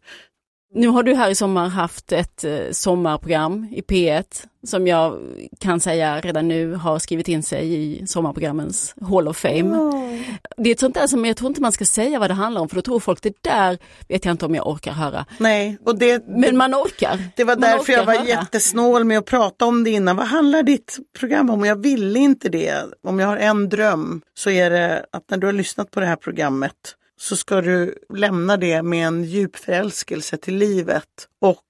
Nu 0.75 0.87
har 0.87 1.03
du 1.03 1.15
här 1.15 1.29
i 1.29 1.35
sommar 1.35 1.69
haft 1.69 2.11
ett 2.11 2.43
eh, 2.43 2.57
sommarprogram 2.71 3.67
i 3.71 3.81
P1 3.81 4.23
som 4.67 4.87
jag 4.87 5.19
kan 5.59 5.79
säga 5.79 6.21
redan 6.21 6.47
nu 6.47 6.73
har 6.73 6.99
skrivit 6.99 7.27
in 7.27 7.43
sig 7.43 7.73
i 7.73 8.07
sommarprogrammens 8.07 8.95
Hall 9.01 9.27
of 9.27 9.37
Fame. 9.37 9.77
Oh. 9.77 10.21
Det 10.57 10.69
är 10.69 10.73
ett 10.73 10.79
sånt 10.79 10.95
där 10.95 11.07
som 11.07 11.25
jag 11.25 11.37
tror 11.37 11.47
inte 11.49 11.61
man 11.61 11.71
ska 11.71 11.85
säga 11.85 12.19
vad 12.19 12.29
det 12.29 12.33
handlar 12.33 12.61
om 12.61 12.69
för 12.69 12.75
då 12.75 12.81
tror 12.81 12.99
folk 12.99 13.21
det 13.21 13.43
där 13.43 13.77
vet 14.07 14.25
jag 14.25 14.33
inte 14.33 14.45
om 14.45 14.55
jag 14.55 14.67
orkar 14.67 14.91
höra. 14.91 15.25
Nej, 15.37 15.77
och 15.85 15.97
det, 15.97 16.27
Men 16.27 16.57
man 16.57 16.75
orkar. 16.75 17.19
Det 17.35 17.43
var 17.43 17.55
därför 17.55 17.93
jag 17.93 18.05
var 18.05 18.13
höra. 18.13 18.27
jättesnål 18.27 19.03
med 19.03 19.17
att 19.17 19.25
prata 19.25 19.65
om 19.65 19.83
det 19.83 19.89
innan. 19.89 20.15
Vad 20.15 20.27
handlar 20.27 20.63
ditt 20.63 20.97
program 21.19 21.49
om? 21.49 21.65
Jag 21.65 21.81
ville 21.83 22.19
inte 22.19 22.49
det. 22.49 22.83
Om 23.03 23.19
jag 23.19 23.27
har 23.27 23.37
en 23.37 23.69
dröm 23.69 24.21
så 24.33 24.49
är 24.49 24.69
det 24.69 25.05
att 25.11 25.29
när 25.29 25.37
du 25.37 25.47
har 25.47 25.53
lyssnat 25.53 25.91
på 25.91 25.99
det 25.99 26.05
här 26.05 26.15
programmet 26.15 26.95
så 27.19 27.35
ska 27.35 27.61
du 27.61 27.97
lämna 28.13 28.57
det 28.57 28.83
med 28.83 29.07
en 29.07 29.23
djup 29.23 29.55
förälskelse 29.55 30.37
till 30.37 30.55
livet 30.55 31.27
och 31.41 31.63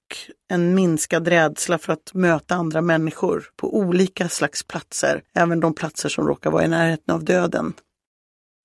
en 0.50 0.74
minskad 0.74 1.28
rädsla 1.28 1.78
för 1.78 1.92
att 1.92 2.14
möta 2.14 2.54
andra 2.54 2.80
människor 2.80 3.44
på 3.56 3.76
olika 3.76 4.28
slags 4.28 4.62
platser, 4.62 5.22
även 5.34 5.60
de 5.60 5.74
platser 5.74 6.08
som 6.08 6.26
råkar 6.26 6.50
vara 6.50 6.64
i 6.64 6.68
närheten 6.68 7.14
av 7.14 7.24
döden. 7.24 7.74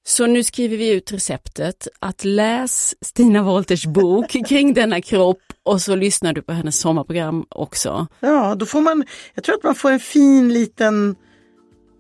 Så 0.08 0.26
nu 0.26 0.44
skriver 0.44 0.78
vi 0.78 0.92
ut 0.92 1.12
receptet 1.12 1.88
att 2.00 2.24
läs 2.24 2.96
Stina 3.02 3.44
Wolters 3.44 3.86
bok 3.86 4.30
kring 4.48 4.74
denna 4.74 5.02
kropp 5.02 5.42
och 5.64 5.82
så 5.82 5.96
lyssnar 5.96 6.34
du 6.34 6.42
på 6.42 6.54
hennes 6.54 6.80
sommarprogram 6.80 7.46
också. 7.50 8.08
Ja, 8.20 8.56
då 8.56 8.66
får 8.66 8.82
man, 8.82 9.06
jag 9.34 9.44
tror 9.44 9.56
att 9.56 9.64
man 9.64 9.76
får 9.76 9.92
en 9.92 10.00
fin 10.00 10.54
liten 10.54 11.16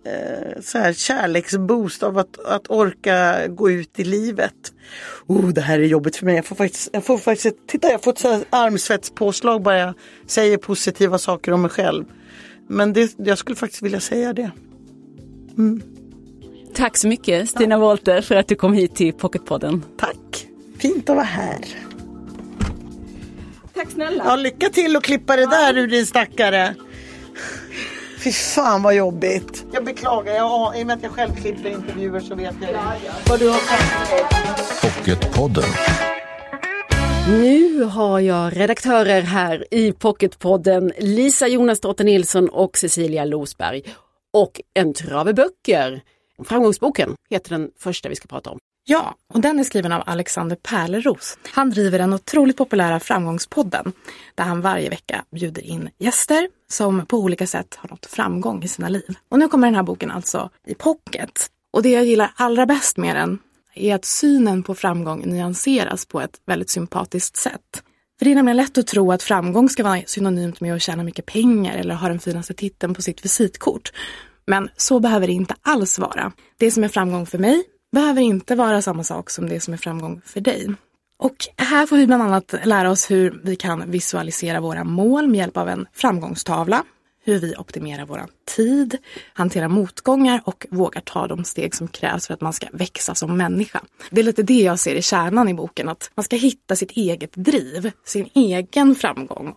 eh, 0.06 0.62
så 0.62 0.78
här 0.78 0.94
kärleksboost 0.94 2.04
av 2.04 2.18
att, 2.18 2.40
att 2.46 2.70
orka 2.70 3.48
gå 3.48 3.72
ut 3.72 4.00
i 4.00 4.04
livet. 4.04 4.74
Oh, 5.28 5.48
det 5.48 5.62
här 5.62 5.80
är 5.80 5.84
jobbigt 5.84 6.16
för 6.16 6.26
mig. 6.26 6.36
Jag 6.36 6.46
får 6.46 6.56
faktiskt, 6.56 6.90
jag 6.94 7.06
får 7.06 7.18
faktiskt 7.18 7.68
titta, 7.68 7.92
jag 7.92 8.04
får 8.04 8.12
ett 8.12 8.20
så 8.20 8.28
här 8.28 8.44
armsvetspåslag 8.50 9.62
bara 9.62 9.78
jag 9.78 9.94
säger 10.28 10.58
positiva 10.58 11.18
saker 11.18 11.52
om 11.52 11.62
mig 11.62 11.72
själv. 11.72 12.06
Men 12.68 12.94
det, 12.94 13.14
jag 13.18 13.38
skulle 13.38 13.56
faktiskt 13.56 13.82
vilja 13.82 14.00
säga 14.00 14.34
det. 14.34 14.52
Mm. 15.58 15.82
Tack 16.74 16.98
så 16.98 17.08
mycket 17.08 17.50
Stina 17.50 17.76
ja. 17.76 17.80
Wolter 17.80 18.22
för 18.22 18.36
att 18.36 18.48
du 18.48 18.56
kom 18.56 18.74
hit 18.74 18.96
till 18.96 19.14
Pocketpodden. 19.14 19.84
Tack! 19.98 20.48
Fint 20.78 21.10
att 21.10 21.16
vara 21.16 21.26
här. 21.26 21.66
Tack 23.74 23.92
snälla. 23.92 24.24
Ja, 24.26 24.36
lycka 24.36 24.70
till 24.70 24.96
att 24.96 25.04
klippa 25.04 25.36
det 25.36 25.46
där 25.46 25.78
ur 25.78 25.88
din 25.88 26.06
stackare. 26.06 26.76
Fy 28.23 28.32
fan 28.32 28.84
vad 28.84 28.95
jobbigt. 28.95 29.65
Jag 29.73 29.86
beklagar, 29.86 30.34
jag, 30.34 30.79
i 30.79 30.84
och 30.84 30.88
med 30.88 30.95
att 30.95 31.03
jag 31.03 31.12
själv 31.12 31.36
klipper 31.36 31.69
intervjuer 31.69 32.19
så 32.19 32.36
vet 32.36 32.55
jag 32.62 32.69
vad 33.29 33.39
du 33.39 33.49
har. 33.49 33.60
Pocketpodden. 34.82 35.63
Nu 37.27 37.84
har 37.84 38.19
jag 38.19 38.58
redaktörer 38.58 39.21
här 39.21 39.73
i 39.73 39.91
Pocketpodden, 39.91 40.91
Lisa 40.97 41.47
Jonasdotter 41.47 42.03
Nilsson 42.03 42.49
och 42.49 42.77
Cecilia 42.77 43.25
Losberg. 43.25 43.82
Och 44.34 44.62
en 44.73 44.93
trave 44.93 45.34
böcker. 45.34 46.01
Framgångsboken 46.43 47.15
heter 47.29 47.49
den 47.49 47.69
första 47.79 48.10
vi 48.10 48.15
ska 48.15 48.27
prata 48.27 48.49
om. 48.49 48.60
Ja, 48.91 49.15
och 49.34 49.41
den 49.41 49.60
är 49.60 49.63
skriven 49.63 49.91
av 49.91 50.04
Alexander 50.06 50.56
Pärleros. 50.56 51.38
Han 51.52 51.69
driver 51.69 51.99
den 51.99 52.13
otroligt 52.13 52.58
populära 52.58 52.99
Framgångspodden 52.99 53.93
där 54.36 54.43
han 54.43 54.62
varje 54.62 54.89
vecka 54.89 55.23
bjuder 55.32 55.62
in 55.62 55.89
gäster 55.97 56.49
som 56.71 57.06
på 57.06 57.17
olika 57.17 57.47
sätt 57.47 57.75
har 57.75 57.89
nått 57.89 58.06
framgång 58.06 58.63
i 58.63 58.67
sina 58.67 58.89
liv. 58.89 59.15
Och 59.30 59.39
nu 59.39 59.47
kommer 59.47 59.67
den 59.67 59.75
här 59.75 59.84
boken 59.84 60.12
alltså 60.12 60.49
i 60.67 60.75
pocket. 60.75 61.47
Och 61.73 61.84
det 61.84 61.89
jag 61.89 62.06
gillar 62.06 62.32
allra 62.36 62.65
bäst 62.65 62.97
med 62.97 63.15
den 63.15 63.39
är 63.75 63.95
att 63.95 64.06
synen 64.06 64.63
på 64.63 64.75
framgång 64.75 65.23
nyanseras 65.25 66.06
på 66.06 66.21
ett 66.21 66.41
väldigt 66.45 66.69
sympatiskt 66.69 67.38
sätt. 67.38 67.84
För 68.19 68.25
det 68.25 68.32
är 68.32 68.36
nämligen 68.36 68.58
lätt 68.58 68.78
att 68.78 68.88
tro 68.88 69.12
att 69.12 69.23
framgång 69.23 69.69
ska 69.69 69.84
vara 69.84 70.02
synonymt 70.06 70.62
med 70.62 70.75
att 70.75 70.82
tjäna 70.82 71.04
mycket 71.04 71.25
pengar 71.25 71.78
eller 71.78 71.95
ha 71.95 72.08
den 72.08 72.19
finaste 72.19 72.54
titeln 72.54 72.93
på 72.93 73.02
sitt 73.02 73.25
visitkort. 73.25 73.91
Men 74.47 74.69
så 74.78 74.99
behöver 74.99 75.28
det 75.28 75.34
inte 75.34 75.56
alls 75.62 75.99
vara. 75.99 76.32
Det 76.58 76.71
som 76.71 76.84
är 76.84 76.88
framgång 76.88 77.25
för 77.25 77.38
mig 77.38 77.63
behöver 77.91 78.21
inte 78.21 78.56
vara 78.56 78.82
samma 78.82 79.04
sak 79.04 79.30
som 79.30 79.49
det 79.49 79.60
som 79.60 79.73
är 79.73 79.78
framgång 79.78 80.21
för 80.25 80.41
dig. 80.41 80.67
Och 81.19 81.36
här 81.58 81.86
får 81.86 81.97
vi 81.97 82.08
bland 82.08 82.23
annat 82.23 82.56
lära 82.63 82.91
oss 82.91 83.12
hur 83.12 83.41
vi 83.43 83.56
kan 83.56 83.91
visualisera 83.91 84.62
våra 84.62 84.84
mål 84.84 85.28
med 85.28 85.38
hjälp 85.38 85.58
av 85.58 85.69
en 85.69 85.86
framgångstavla, 85.93 86.84
hur 87.23 87.39
vi 87.39 87.56
optimerar 87.56 88.06
vår 88.06 88.25
tid, 88.56 88.97
hanterar 89.34 89.67
motgångar 89.67 90.41
och 90.45 90.65
vågar 90.69 91.02
ta 91.02 91.28
de 91.28 91.43
steg 91.43 91.75
som 91.75 91.88
krävs 91.88 92.28
för 92.28 92.34
att 92.34 92.41
man 92.41 92.54
ska 92.54 92.67
växa 92.73 93.15
som 93.15 93.38
människa. 93.38 93.82
Det 94.10 94.21
är 94.21 94.25
lite 94.25 94.43
det 94.43 94.62
jag 94.62 94.80
ser 94.80 94.95
i 94.95 95.02
kärnan 95.02 95.49
i 95.49 95.54
boken, 95.54 95.89
att 95.89 96.12
man 96.15 96.23
ska 96.23 96.36
hitta 96.36 96.75
sitt 96.75 96.91
eget 96.91 97.34
driv, 97.34 97.91
sin 98.06 98.30
egen 98.34 98.95
framgång. 98.95 99.56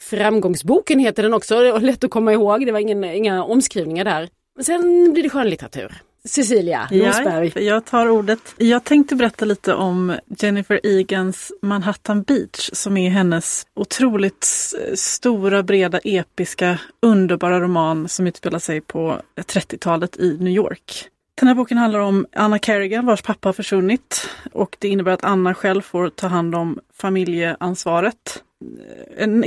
Framgångsboken 0.00 0.98
heter 0.98 1.22
den 1.22 1.34
också, 1.34 1.60
det 1.60 1.72
var 1.72 1.80
lätt 1.80 2.04
att 2.04 2.10
komma 2.10 2.32
ihåg, 2.32 2.66
det 2.66 2.72
var 2.72 2.80
ingen, 2.80 3.04
inga 3.04 3.44
omskrivningar 3.44 4.04
där. 4.04 4.28
Men 4.56 4.64
sen 4.64 5.12
blir 5.12 5.22
det 5.22 5.30
skönlitteratur. 5.30 6.02
Cecilia 6.24 6.88
Rosberg. 6.90 7.52
Ja, 7.54 7.60
jag 7.60 7.84
tar 7.84 8.08
ordet. 8.08 8.54
Jag 8.56 8.84
tänkte 8.84 9.16
berätta 9.16 9.44
lite 9.44 9.74
om 9.74 10.16
Jennifer 10.38 10.80
Egans 10.82 11.52
Manhattan 11.62 12.22
Beach 12.22 12.70
som 12.72 12.96
är 12.96 13.10
hennes 13.10 13.66
otroligt 13.74 14.48
stora, 14.94 15.62
breda, 15.62 15.98
episka, 15.98 16.78
underbara 17.02 17.60
roman 17.60 18.08
som 18.08 18.26
utspelar 18.26 18.58
sig 18.58 18.80
på 18.80 19.20
30-talet 19.36 20.16
i 20.16 20.36
New 20.40 20.52
York. 20.52 21.08
Den 21.34 21.48
här 21.48 21.54
boken 21.54 21.78
handlar 21.78 22.00
om 22.00 22.26
Anna 22.32 22.58
Kerrigan 22.58 23.06
vars 23.06 23.22
pappa 23.22 23.48
har 23.48 23.52
försvunnit 23.52 24.28
och 24.52 24.76
det 24.78 24.88
innebär 24.88 25.12
att 25.12 25.24
Anna 25.24 25.54
själv 25.54 25.82
får 25.82 26.08
ta 26.08 26.26
hand 26.26 26.54
om 26.54 26.78
familjeansvaret. 26.94 28.42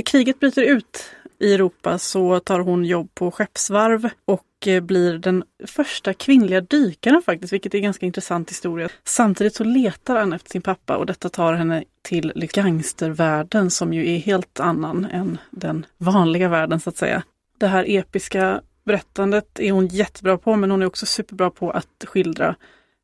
Kriget 0.04 0.40
bryter 0.40 0.62
ut 0.62 1.10
i 1.38 1.54
Europa 1.54 1.98
så 1.98 2.40
tar 2.40 2.60
hon 2.60 2.84
jobb 2.84 3.08
på 3.14 3.30
skeppsvarv 3.30 4.08
och 4.24 4.44
Eh, 4.66 4.80
blir 4.80 5.18
den 5.18 5.44
första 5.66 6.14
kvinnliga 6.14 6.60
dykaren 6.60 7.22
faktiskt, 7.22 7.52
vilket 7.52 7.74
är 7.74 7.78
en 7.78 7.84
ganska 7.84 8.06
intressant 8.06 8.50
historia. 8.50 8.88
Samtidigt 9.04 9.54
så 9.54 9.64
letar 9.64 10.16
Anna 10.16 10.36
efter 10.36 10.50
sin 10.50 10.62
pappa 10.62 10.96
och 10.96 11.06
detta 11.06 11.28
tar 11.28 11.54
henne 11.54 11.84
till 12.02 12.32
gangstervärlden 12.52 13.70
som 13.70 13.92
ju 13.92 14.10
är 14.14 14.18
helt 14.18 14.60
annan 14.60 15.04
än 15.04 15.38
den 15.50 15.86
vanliga 15.98 16.48
världen 16.48 16.80
så 16.80 16.90
att 16.90 16.96
säga. 16.96 17.22
Det 17.58 17.66
här 17.66 17.84
episka 17.88 18.60
berättandet 18.84 19.60
är 19.60 19.72
hon 19.72 19.86
jättebra 19.86 20.38
på 20.38 20.56
men 20.56 20.70
hon 20.70 20.82
är 20.82 20.86
också 20.86 21.06
superbra 21.06 21.50
på 21.50 21.70
att 21.70 22.04
skildra 22.06 22.56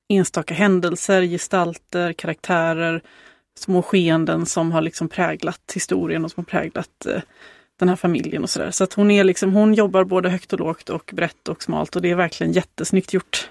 enstaka 0.09 0.55
händelser, 0.55 1.23
gestalter, 1.23 2.13
karaktärer, 2.13 3.03
små 3.59 3.83
skeenden 3.83 4.47
som 4.47 4.73
har 4.73 4.81
liksom 4.81 5.09
präglat 5.09 5.73
historien 5.75 6.25
och 6.25 6.31
som 6.31 6.45
har 6.45 6.61
präglat 6.61 7.07
eh, 7.07 7.23
den 7.81 7.89
här 7.89 7.97
familjen 7.97 8.43
och 8.43 8.51
sådär. 8.51 8.71
Så 8.71 8.85
att 8.85 8.93
hon 8.93 9.11
är 9.11 9.25
liksom, 9.25 9.53
hon 9.53 9.75
jobbar 9.75 10.05
både 10.05 10.31
högt 10.31 10.53
och 10.53 10.61
lågt 10.61 10.89
och 10.89 11.11
brett 11.15 11.49
och 11.49 11.63
smalt 11.63 11.97
och 11.97 12.03
det 12.03 12.11
är 12.11 12.15
verkligen 12.15 12.53
jättesnyggt 12.53 13.13
gjort. 13.13 13.51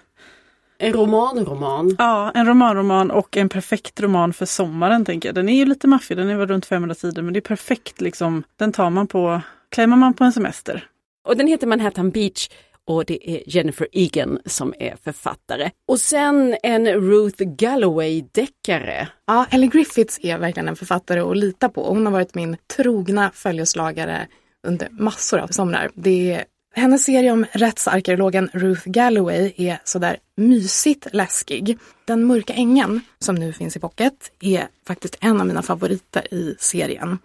En 0.78 0.94
romanroman? 0.94 1.96
Ja, 1.98 2.32
en 2.36 2.46
romanroman 2.46 3.12
och 3.12 3.38
en 3.38 3.50
perfekt 3.50 4.02
roman 4.02 4.34
för 4.34 4.46
sommaren 4.46 5.06
tänker 5.06 5.30
jag. 5.30 5.36
Den 5.36 5.50
är 5.50 5.56
ju 5.56 5.66
lite 5.66 5.88
maffig, 5.88 6.18
den 6.18 6.30
är 6.30 6.38
väl 6.38 6.48
runt 6.48 6.66
500 6.66 6.96
sidor 6.96 7.22
men 7.22 7.34
det 7.34 7.40
är 7.40 7.42
perfekt 7.42 8.02
liksom. 8.02 8.44
Den 8.58 8.72
tar 8.72 8.90
man 8.90 9.08
på, 9.08 9.42
klämmer 9.70 9.98
man 9.98 10.14
på 10.14 10.24
en 10.24 10.34
semester. 10.34 10.88
Och 11.28 11.38
den 11.38 11.48
heter 11.48 11.68
Manhattan 11.68 12.12
Beach 12.12 12.50
och 12.90 13.06
det 13.06 13.30
är 13.30 13.44
Jennifer 13.46 13.88
Egan 13.92 14.40
som 14.46 14.74
är 14.80 14.96
författare. 15.04 15.72
Och 15.88 16.00
sen 16.00 16.56
en 16.64 16.88
Ruth 16.88 17.44
Galloway-deckare. 17.44 19.08
Ja, 19.28 19.46
Ellen 19.52 19.70
Griffiths 19.70 20.20
är 20.24 20.38
verkligen 20.38 20.68
en 20.68 20.76
författare 20.76 21.20
att 21.20 21.38
lita 21.38 21.70
på. 21.70 21.84
Hon 21.84 22.06
har 22.06 22.14
varit 22.14 22.36
min 22.36 22.58
trogna 22.76 23.32
följeslagare 23.34 24.28
under 24.68 24.90
massor 24.92 25.40
av 25.40 25.48
somrar. 25.48 25.90
Det 25.94 26.32
är, 26.32 26.44
hennes 26.76 27.04
serie 27.04 27.32
om 27.32 27.46
rättsarkeologen 27.52 28.50
Ruth 28.54 28.90
Galloway 28.90 29.54
är 29.58 29.80
sådär 29.84 30.18
mysigt 30.38 31.08
läskig. 31.14 31.78
Den 32.06 32.28
mörka 32.28 32.54
ängen, 32.54 33.02
som 33.20 33.36
nu 33.36 33.54
finns 33.54 33.76
i 33.78 33.80
pocket, 33.80 34.32
är 34.40 34.68
faktiskt 34.88 35.18
en 35.20 35.42
av 35.42 35.48
mina 35.48 35.62
favoriter 35.62 36.34
i 36.34 36.56
serien. 36.60 37.18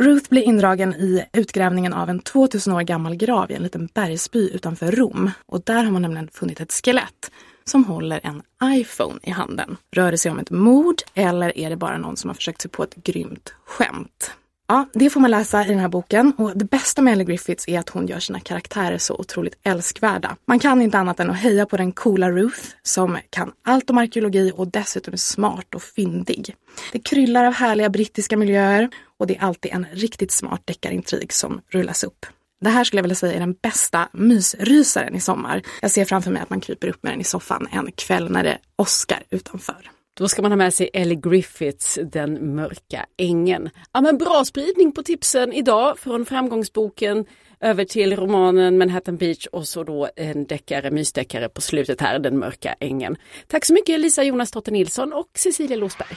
Ruth 0.00 0.30
blir 0.30 0.42
indragen 0.42 0.94
i 0.94 1.24
utgrävningen 1.32 1.92
av 1.92 2.10
en 2.10 2.20
2000 2.20 2.72
år 2.72 2.82
gammal 2.82 3.14
grav 3.14 3.50
i 3.50 3.54
en 3.54 3.62
liten 3.62 3.88
bergsby 3.94 4.50
utanför 4.50 4.92
Rom. 4.92 5.30
Och 5.46 5.62
där 5.64 5.84
har 5.84 5.90
man 5.90 6.02
nämligen 6.02 6.28
funnit 6.28 6.60
ett 6.60 6.72
skelett 6.72 7.30
som 7.64 7.84
håller 7.84 8.20
en 8.22 8.42
iPhone 8.64 9.18
i 9.22 9.30
handen. 9.30 9.76
Rör 9.96 10.10
det 10.10 10.18
sig 10.18 10.30
om 10.30 10.38
ett 10.38 10.50
mord 10.50 11.02
eller 11.14 11.58
är 11.58 11.70
det 11.70 11.76
bara 11.76 11.98
någon 11.98 12.16
som 12.16 12.30
har 12.30 12.34
försökt 12.34 12.62
sig 12.62 12.70
på 12.70 12.82
ett 12.82 12.94
grymt 12.94 13.54
skämt? 13.64 14.32
Ja, 14.68 14.88
det 14.92 15.10
får 15.10 15.20
man 15.20 15.30
läsa 15.30 15.64
i 15.64 15.68
den 15.68 15.78
här 15.78 15.88
boken 15.88 16.32
och 16.38 16.58
det 16.58 16.64
bästa 16.64 17.02
med 17.02 17.12
Ellie 17.12 17.24
Griffiths 17.24 17.68
är 17.68 17.78
att 17.78 17.88
hon 17.88 18.06
gör 18.06 18.18
sina 18.18 18.40
karaktärer 18.40 18.98
så 18.98 19.14
otroligt 19.14 19.58
älskvärda. 19.62 20.36
Man 20.46 20.58
kan 20.58 20.82
inte 20.82 20.98
annat 20.98 21.20
än 21.20 21.30
att 21.30 21.36
heja 21.36 21.66
på 21.66 21.76
den 21.76 21.92
coola 21.92 22.30
Ruth 22.30 22.60
som 22.82 23.18
kan 23.30 23.52
allt 23.64 23.90
om 23.90 23.98
arkeologi 23.98 24.52
och 24.56 24.68
dessutom 24.68 25.12
är 25.12 25.18
smart 25.18 25.74
och 25.74 25.82
fyndig. 25.82 26.54
Det 26.92 26.98
kryllar 26.98 27.44
av 27.44 27.52
härliga 27.52 27.90
brittiska 27.90 28.36
miljöer 28.36 28.88
och 29.18 29.26
det 29.26 29.36
är 29.36 29.42
alltid 29.42 29.72
en 29.72 29.86
riktigt 29.92 30.32
smart 30.32 30.62
deckarintrig 30.64 31.32
som 31.32 31.60
rullas 31.70 32.04
upp. 32.04 32.26
Det 32.60 32.70
här 32.70 32.84
skulle 32.84 32.98
jag 32.98 33.04
vilja 33.04 33.16
säga 33.16 33.34
är 33.34 33.40
den 33.40 33.56
bästa 33.62 34.08
mysrysaren 34.12 35.14
i 35.14 35.20
sommar. 35.20 35.62
Jag 35.82 35.90
ser 35.90 36.04
framför 36.04 36.30
mig 36.30 36.42
att 36.42 36.50
man 36.50 36.60
kryper 36.60 36.88
upp 36.88 37.02
med 37.02 37.12
den 37.12 37.20
i 37.20 37.24
soffan 37.24 37.68
en 37.72 37.90
kväll 37.92 38.30
när 38.30 38.44
det 38.44 38.58
åskar 38.76 39.22
utanför. 39.30 39.90
Då 40.18 40.28
ska 40.28 40.42
man 40.42 40.50
ha 40.50 40.56
med 40.56 40.74
sig 40.74 40.90
Ellie 40.92 41.14
Griffiths 41.14 41.98
Den 42.12 42.54
mörka 42.54 43.06
ängen. 43.16 43.70
Ja 43.92 44.00
men 44.00 44.18
bra 44.18 44.44
spridning 44.44 44.92
på 44.92 45.02
tipsen 45.02 45.52
idag 45.52 45.98
från 45.98 46.26
framgångsboken 46.26 47.26
över 47.60 47.84
till 47.84 48.16
romanen 48.16 48.78
Manhattan 48.78 49.16
Beach 49.16 49.46
och 49.46 49.68
så 49.68 49.84
då 49.84 50.08
en 50.16 50.46
deckare, 50.46 50.90
mysdeckare 50.90 51.48
på 51.48 51.60
slutet 51.60 52.00
här, 52.00 52.18
Den 52.18 52.38
mörka 52.38 52.74
ängen. 52.80 53.16
Tack 53.46 53.64
så 53.64 53.72
mycket 53.72 54.00
Lisa 54.00 54.22
Jonas 54.24 54.50
Dotter 54.50 54.72
Nilsson 54.72 55.12
och 55.12 55.30
Cecilia 55.34 55.76
Losberg. 55.76 56.16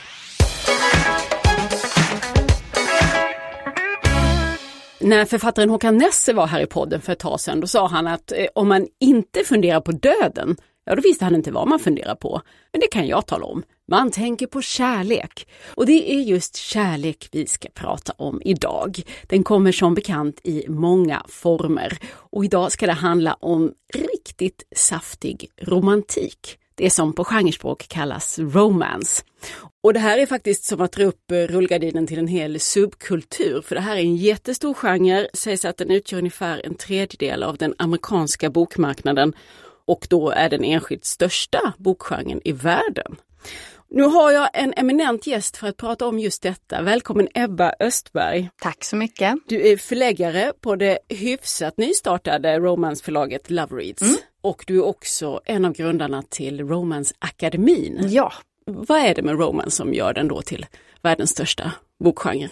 När 5.01 5.25
författaren 5.25 5.69
Håkan 5.69 5.97
Nesse 5.97 6.33
var 6.33 6.47
här 6.47 6.61
i 6.61 6.65
podden 6.65 7.01
för 7.01 7.13
ett 7.13 7.19
tag 7.19 7.39
sedan, 7.39 7.59
då 7.59 7.67
sa 7.67 7.87
han 7.87 8.07
att 8.07 8.31
eh, 8.31 8.45
om 8.55 8.67
man 8.67 8.87
inte 8.99 9.43
funderar 9.43 9.81
på 9.81 9.91
döden, 9.91 10.57
ja 10.85 10.95
då 10.95 11.01
visste 11.01 11.25
han 11.25 11.35
inte 11.35 11.51
vad 11.51 11.67
man 11.67 11.79
funderar 11.79 12.15
på. 12.15 12.41
Men 12.71 12.81
det 12.81 12.87
kan 12.87 13.07
jag 13.07 13.27
tala 13.27 13.45
om. 13.45 13.63
Man 13.89 14.11
tänker 14.11 14.47
på 14.47 14.61
kärlek. 14.61 15.47
Och 15.75 15.85
det 15.85 16.13
är 16.13 16.19
just 16.19 16.55
kärlek 16.55 17.29
vi 17.31 17.47
ska 17.47 17.69
prata 17.73 18.13
om 18.17 18.41
idag. 18.45 19.01
Den 19.27 19.43
kommer 19.43 19.71
som 19.71 19.93
bekant 19.93 20.39
i 20.43 20.65
många 20.67 21.25
former. 21.27 21.97
Och 22.11 22.45
idag 22.45 22.71
ska 22.71 22.85
det 22.85 22.93
handla 22.93 23.33
om 23.33 23.73
riktigt 23.93 24.63
saftig 24.75 25.49
romantik. 25.61 26.57
Det 26.75 26.89
som 26.89 27.13
på 27.13 27.23
genrespråk 27.23 27.87
kallas 27.87 28.39
romance. 28.39 29.23
Och 29.83 29.93
det 29.93 29.99
här 29.99 30.17
är 30.17 30.25
faktiskt 30.25 30.63
som 30.63 30.81
att 30.81 30.91
dra 30.91 31.03
upp 31.03 31.31
rullgardinen 31.31 32.07
till 32.07 32.19
en 32.19 32.27
hel 32.27 32.59
subkultur, 32.59 33.61
för 33.61 33.75
det 33.75 33.81
här 33.81 33.95
är 33.95 34.01
en 34.01 34.15
jättestor 34.15 34.73
genre, 34.73 35.27
sägs 35.33 35.65
att 35.65 35.77
den 35.77 35.91
utgör 35.91 36.17
ungefär 36.19 36.65
en 36.65 36.75
tredjedel 36.75 37.43
av 37.43 37.57
den 37.57 37.73
amerikanska 37.77 38.49
bokmarknaden 38.49 39.33
och 39.85 40.07
då 40.09 40.29
är 40.29 40.49
den 40.49 40.63
enskilt 40.63 41.05
största 41.05 41.73
bokgenren 41.77 42.41
i 42.43 42.51
världen. 42.51 43.15
Nu 43.91 44.03
har 44.03 44.31
jag 44.31 44.49
en 44.53 44.73
eminent 44.77 45.27
gäst 45.27 45.57
för 45.57 45.67
att 45.67 45.77
prata 45.77 46.07
om 46.07 46.19
just 46.19 46.41
detta. 46.41 46.81
Välkommen 46.81 47.27
Ebba 47.33 47.73
Östberg. 47.79 48.49
Tack 48.61 48.83
så 48.83 48.95
mycket. 48.95 49.35
Du 49.47 49.67
är 49.67 49.77
förläggare 49.77 50.53
på 50.61 50.75
det 50.75 50.99
hyfsat 51.09 51.77
nystartade 51.77 52.59
romansförlaget 52.59 53.49
Love 53.49 53.75
Reads. 53.75 54.01
Mm. 54.01 54.15
Och 54.41 54.63
du 54.67 54.77
är 54.77 54.85
också 54.85 55.41
en 55.45 55.65
av 55.65 55.73
grundarna 55.73 56.23
till 56.29 56.67
Romansakademin. 56.67 57.99
Ja. 58.09 58.33
Vad 58.65 58.99
är 58.99 59.15
det 59.15 59.21
med 59.21 59.39
romance 59.39 59.77
som 59.77 59.93
gör 59.93 60.13
den 60.13 60.27
då 60.27 60.41
till 60.41 60.65
världens 61.01 61.29
största 61.29 61.71
bokgenre? 62.03 62.49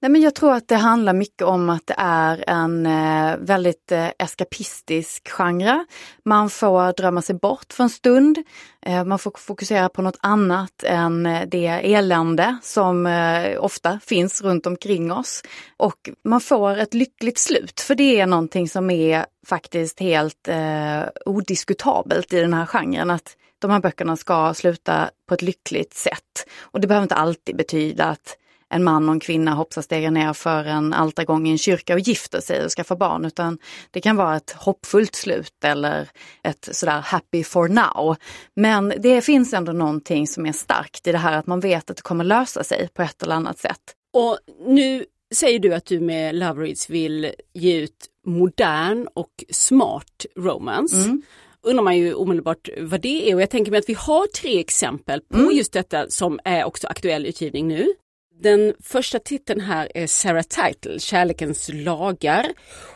Nej, 0.00 0.10
men 0.10 0.20
jag 0.20 0.34
tror 0.34 0.52
att 0.52 0.68
det 0.68 0.76
handlar 0.76 1.12
mycket 1.12 1.42
om 1.42 1.70
att 1.70 1.86
det 1.86 1.94
är 1.98 2.44
en 2.46 2.86
eh, 2.86 3.36
väldigt 3.38 3.92
eh, 3.92 4.08
eskapistisk 4.18 5.28
genre. 5.28 5.84
Man 6.24 6.50
får 6.50 6.92
drömma 6.92 7.22
sig 7.22 7.34
bort 7.34 7.72
för 7.72 7.84
en 7.84 7.90
stund. 7.90 8.38
Eh, 8.86 9.04
man 9.04 9.18
får 9.18 9.32
fokusera 9.38 9.88
på 9.88 10.02
något 10.02 10.18
annat 10.20 10.82
än 10.84 11.26
eh, 11.26 11.48
det 11.48 11.66
elände 11.66 12.56
som 12.62 13.06
eh, 13.06 13.64
ofta 13.64 14.00
finns 14.04 14.42
runt 14.42 14.66
omkring 14.66 15.12
oss. 15.12 15.42
Och 15.76 16.10
man 16.24 16.40
får 16.40 16.78
ett 16.78 16.94
lyckligt 16.94 17.38
slut, 17.38 17.80
för 17.80 17.94
det 17.94 18.20
är 18.20 18.26
någonting 18.26 18.68
som 18.68 18.90
är 18.90 19.26
faktiskt 19.46 20.00
helt 20.00 20.48
eh, 20.48 21.02
odiskutabelt 21.26 22.32
i 22.32 22.40
den 22.40 22.54
här 22.54 22.66
genren. 22.66 23.10
Att 23.10 23.36
de 23.58 23.70
här 23.70 23.80
böckerna 23.80 24.16
ska 24.16 24.54
sluta 24.54 25.10
på 25.28 25.34
ett 25.34 25.42
lyckligt 25.42 25.94
sätt. 25.94 26.46
Och 26.60 26.80
det 26.80 26.86
behöver 26.86 27.02
inte 27.02 27.14
alltid 27.14 27.56
betyda 27.56 28.04
att 28.04 28.36
en 28.70 28.84
man 28.84 29.08
och 29.08 29.12
en 29.12 29.20
kvinna 29.20 29.54
hoppsar 29.54 30.10
ner 30.10 30.32
för 30.32 30.64
en 30.64 30.92
altargång 30.92 31.48
i 31.48 31.50
en 31.50 31.58
kyrka 31.58 31.94
och 31.94 32.00
gifter 32.00 32.40
sig 32.40 32.64
och 32.64 32.70
skaffar 32.70 32.96
barn, 32.96 33.24
utan 33.24 33.58
det 33.90 34.00
kan 34.00 34.16
vara 34.16 34.36
ett 34.36 34.50
hoppfullt 34.50 35.14
slut 35.14 35.64
eller 35.64 36.08
ett 36.42 36.68
sådär 36.72 37.00
happy 37.00 37.44
for 37.44 37.68
now. 37.68 38.16
Men 38.56 38.92
det 38.98 39.20
finns 39.20 39.52
ändå 39.52 39.72
någonting 39.72 40.26
som 40.26 40.46
är 40.46 40.52
starkt 40.52 41.06
i 41.06 41.12
det 41.12 41.18
här 41.18 41.38
att 41.38 41.46
man 41.46 41.60
vet 41.60 41.90
att 41.90 41.96
det 41.96 42.02
kommer 42.02 42.24
lösa 42.24 42.64
sig 42.64 42.88
på 42.94 43.02
ett 43.02 43.22
eller 43.22 43.34
annat 43.34 43.58
sätt. 43.58 43.80
Och 44.12 44.38
nu 44.66 45.04
säger 45.34 45.58
du 45.58 45.74
att 45.74 45.86
du 45.86 46.00
med 46.00 46.34
Love 46.34 46.62
Reads 46.62 46.90
vill 46.90 47.32
ge 47.54 47.76
ut 47.76 48.06
modern 48.26 49.08
och 49.14 49.44
smart 49.50 50.26
romance. 50.36 50.96
Mm 50.96 51.22
undrar 51.62 51.84
man 51.84 51.96
ju 51.96 52.14
omedelbart 52.14 52.68
vad 52.78 53.00
det 53.00 53.30
är 53.30 53.34
och 53.34 53.42
jag 53.42 53.50
tänker 53.50 53.70
mig 53.70 53.78
att 53.78 53.88
vi 53.88 53.94
har 53.94 54.26
tre 54.26 54.60
exempel 54.60 55.20
på 55.20 55.38
mm. 55.38 55.56
just 55.56 55.72
detta 55.72 56.10
som 56.10 56.40
är 56.44 56.64
också 56.64 56.86
aktuell 56.86 57.26
utgivning 57.26 57.68
nu. 57.68 57.86
Den 58.40 58.74
första 58.82 59.18
titeln 59.18 59.60
här 59.60 59.88
är 59.94 60.06
Sarah 60.06 60.42
Title, 60.42 60.98
Kärlekens 60.98 61.70
lagar. 61.72 62.46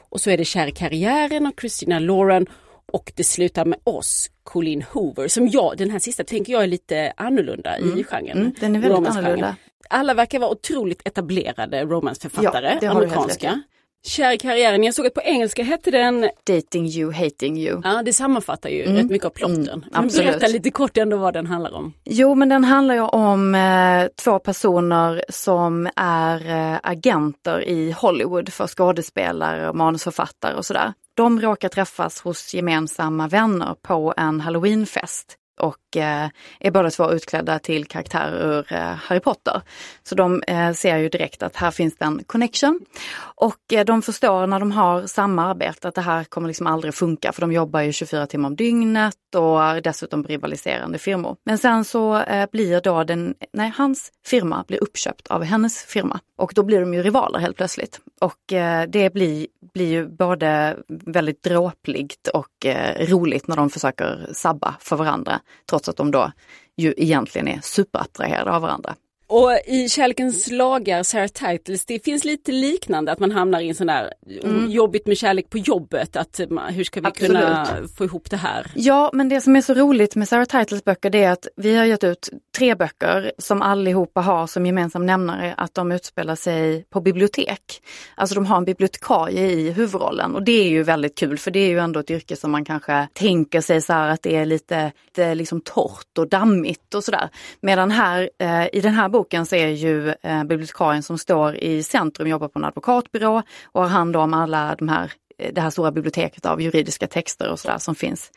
Och 0.09 0.21
så 0.21 0.31
är 0.31 0.37
det 0.39 0.45
Kär 0.45 0.67
i 0.67 0.73
karriären 0.73 1.47
av 1.47 1.53
Christina 1.61 1.99
Lauren 1.99 2.47
och 2.93 3.13
det 3.17 3.25
slutar 3.25 3.65
med 3.65 3.79
oss, 3.85 4.31
Colleen 4.45 4.85
Hoover, 4.93 5.29
som 5.29 5.49
jag, 5.49 5.77
den 5.77 5.91
här 5.91 5.99
sista 5.99 6.25
tänker 6.25 6.53
jag 6.53 6.63
är 6.63 6.67
lite 6.67 7.13
annorlunda 7.17 7.77
mm. 7.77 7.99
i 7.99 8.05
genren. 8.05 8.39
Mm, 8.39 8.55
den 8.61 8.77
är 8.77 8.81
väldigt 8.81 9.09
annorlunda. 9.09 9.57
Alla 9.91 10.15
verkar 10.15 10.39
vara 10.39 10.51
otroligt 10.51 11.07
etablerade 11.07 11.85
romansförfattare, 11.85 12.79
ja, 12.83 12.91
amerikanska. 12.91 13.63
Kär 14.05 14.33
i 14.33 14.39
karriären, 14.39 14.85
jag 14.85 14.95
såg 14.95 15.07
att 15.07 15.15
på 15.15 15.21
engelska 15.21 15.63
hette 15.63 15.91
den 15.91 16.31
Dating 16.47 16.87
you, 16.87 17.13
hating 17.13 17.59
you. 17.59 17.81
Ja, 17.85 18.03
det 18.05 18.13
sammanfattar 18.13 18.71
ju 18.71 18.83
mm. 18.83 18.97
rätt 18.97 19.11
mycket 19.11 19.27
av 19.27 19.31
plotten. 19.31 19.69
Mm, 19.69 19.85
men 19.91 20.09
berätta 20.09 20.47
lite 20.47 20.71
kort 20.71 20.97
ändå 20.97 21.17
vad 21.17 21.35
den 21.35 21.47
handlar 21.47 21.75
om. 21.75 21.93
Jo, 22.05 22.35
men 22.35 22.49
den 22.49 22.65
handlar 22.65 22.95
ju 22.95 23.01
om 23.01 23.55
eh, 23.55 24.09
två 24.25 24.39
personer 24.39 25.25
som 25.29 25.89
är 25.97 26.51
eh, 26.51 26.79
agenter 26.83 27.69
i 27.69 27.93
Hollywood 27.93 28.53
för 28.53 28.67
skådespelare 28.67 29.69
och 29.69 29.77
manusförfattare 29.77 30.55
och 30.55 30.67
sådär. 30.67 30.93
De 31.15 31.41
råkar 31.41 31.69
träffas 31.69 32.21
hos 32.21 32.55
gemensamma 32.55 33.29
vänner 33.29 33.75
på 33.83 34.15
en 34.17 34.41
halloweenfest 34.41 35.39
och 35.61 35.97
eh, 35.97 36.29
är 36.61 36.71
båda 36.71 36.91
två 36.91 37.13
utklädda 37.13 37.59
till 37.59 37.87
karaktärer 37.87 38.59
ur 38.59 38.73
eh, 38.73 38.81
Harry 38.81 39.21
Potter. 39.21 39.63
Så 40.03 40.15
de 40.15 40.43
eh, 40.47 40.73
ser 40.73 40.97
ju 40.97 41.09
direkt 41.09 41.43
att 41.43 41.57
här 41.57 41.71
finns 41.71 41.97
det 41.97 42.05
en 42.05 42.25
connection. 42.25 42.81
Och 43.21 43.73
eh, 43.73 43.85
de 43.85 44.03
förstår 44.03 44.47
när 44.47 44.61
de 44.61 44.73
har 44.73 45.07
samarbete 45.07 45.89
att 45.89 45.95
det 45.95 46.01
här 46.01 46.25
kommer 46.25 46.49
liksom 46.49 46.67
aldrig 46.67 46.95
funka 46.95 47.33
för 47.33 47.41
de 47.41 47.53
jobbar 47.53 47.81
ju 47.81 47.93
24 47.93 48.27
timmar 48.27 48.49
om 48.49 48.57
dygnet 48.57 49.15
och 49.37 49.65
är 49.65 49.81
dessutom 49.81 50.25
rivaliserande 50.25 50.99
firmor. 50.99 51.37
Men 51.45 51.59
sen 51.59 51.85
så 51.85 52.19
eh, 52.19 52.49
blir 52.53 52.81
då 52.81 53.05
den, 53.05 53.35
nej 53.53 53.73
hans 53.77 54.13
firma 54.27 54.65
blir 54.69 54.83
uppköpt 54.83 55.27
av 55.29 55.43
hennes 55.43 55.85
firma 55.85 56.21
och 56.39 56.53
då 56.55 56.63
blir 56.63 56.81
de 56.81 56.95
ju 56.95 57.03
rivaler 57.03 57.39
helt 57.39 57.57
plötsligt. 57.57 58.01
Och 58.21 58.53
eh, 58.53 58.89
det 58.89 59.13
blir, 59.13 59.47
blir 59.75 59.91
ju 59.91 60.09
både 60.09 60.77
väldigt 60.89 61.43
dråpligt 61.43 62.29
och 62.29 62.47
roligt 62.99 63.49
när 63.49 63.57
de 63.57 63.71
försöker 63.71 64.29
sabba 64.33 64.75
för 64.81 64.97
varandra 64.97 65.41
trots 65.71 65.89
att 65.89 65.97
de 65.97 66.11
då 66.11 66.33
ju 66.77 66.95
egentligen 66.97 67.49
är 67.49 67.61
superattraherade 67.63 68.51
av 68.51 68.63
varandra. 68.63 68.95
Och 69.33 69.53
i 69.67 69.89
Kärlekens 69.89 70.51
lagar, 70.51 71.03
Sarah 71.03 71.29
Titles, 71.29 71.85
det 71.85 72.05
finns 72.05 72.25
lite 72.25 72.53
liknande 72.53 73.13
att 73.13 73.19
man 73.19 73.31
hamnar 73.31 73.61
i 73.61 73.69
en 73.69 73.75
sån 73.75 73.87
där 73.87 74.13
mm. 74.43 74.71
jobbigt 74.71 75.07
med 75.07 75.19
kärlek 75.19 75.51
på 75.51 75.59
jobbet, 75.59 76.17
att 76.17 76.41
hur 76.71 76.85
ska 76.85 77.01
vi 77.01 77.07
Absolut. 77.07 77.33
kunna 77.33 77.67
få 77.99 78.05
ihop 78.05 78.31
det 78.31 78.37
här? 78.37 78.71
Ja, 78.75 79.11
men 79.13 79.29
det 79.29 79.41
som 79.41 79.57
är 79.57 79.61
så 79.61 79.75
roligt 79.75 80.17
med 80.17 80.29
Sarah 80.29 80.45
Titles 80.45 80.85
böcker 80.85 81.11
det 81.11 81.25
är 81.25 81.31
att 81.31 81.47
vi 81.57 81.77
har 81.77 81.85
gett 81.85 82.05
ut 82.05 82.31
tre 82.59 82.75
böcker 82.75 83.33
som 83.39 83.63
allihopa 83.63 84.21
har 84.21 84.47
som 84.47 84.67
gemensam 84.67 85.07
nämnare 85.07 85.55
att 85.57 85.75
de 85.75 85.93
utspelar 85.93 86.35
sig 86.35 86.85
på 86.91 87.01
bibliotek. 87.01 87.83
Alltså 88.15 88.35
de 88.35 88.47
har 88.47 88.57
en 88.57 88.65
bibliotekarie 88.65 89.51
i 89.51 89.71
huvudrollen 89.71 90.35
och 90.35 90.43
det 90.43 90.53
är 90.53 90.69
ju 90.69 90.83
väldigt 90.83 91.19
kul 91.19 91.39
för 91.39 91.51
det 91.51 91.61
är 91.61 91.69
ju 91.69 91.79
ändå 91.79 92.01
ett 92.01 92.11
yrke 92.11 92.37
som 92.37 92.51
man 92.51 92.65
kanske 92.65 93.09
tänker 93.13 93.61
sig 93.61 93.81
så 93.81 93.93
här 93.93 94.09
att 94.09 94.23
det 94.23 94.37
är 94.37 94.47
lite, 94.47 94.93
lite 95.07 95.35
liksom 95.35 95.61
torrt 95.61 96.19
och 96.19 96.29
dammigt 96.29 96.95
och 96.95 97.05
sådär. 97.05 97.29
Medan 97.61 97.91
här 97.91 98.31
eh, 98.39 98.67
i 98.73 98.81
den 98.81 98.95
här 98.95 99.09
boken 99.09 99.22
boken 99.23 99.47
så 99.47 99.57
är 99.57 99.69
ju 99.69 100.15
eh, 100.23 100.45
bibliotekarien 100.45 101.03
som 101.03 101.19
står 101.19 101.57
i 101.57 101.83
centrum, 101.83 102.29
jobbar 102.29 102.49
på 102.49 102.59
en 102.59 102.65
advokatbyrå 102.65 103.43
och 103.65 103.83
har 103.83 103.89
hand 103.89 104.17
om 104.17 104.35
alla 104.35 104.75
de 104.79 104.89
här 104.89 105.13
eh, 105.39 105.53
det 105.55 105.61
här 105.61 105.71
stora 105.71 105.93
biblioteket 105.93 106.47
av 106.47 106.61
juridiska 106.61 107.07
texter 107.07 107.51
och 107.51 107.61
sådär 107.61 107.79
som 107.79 107.95
finns 107.95 108.31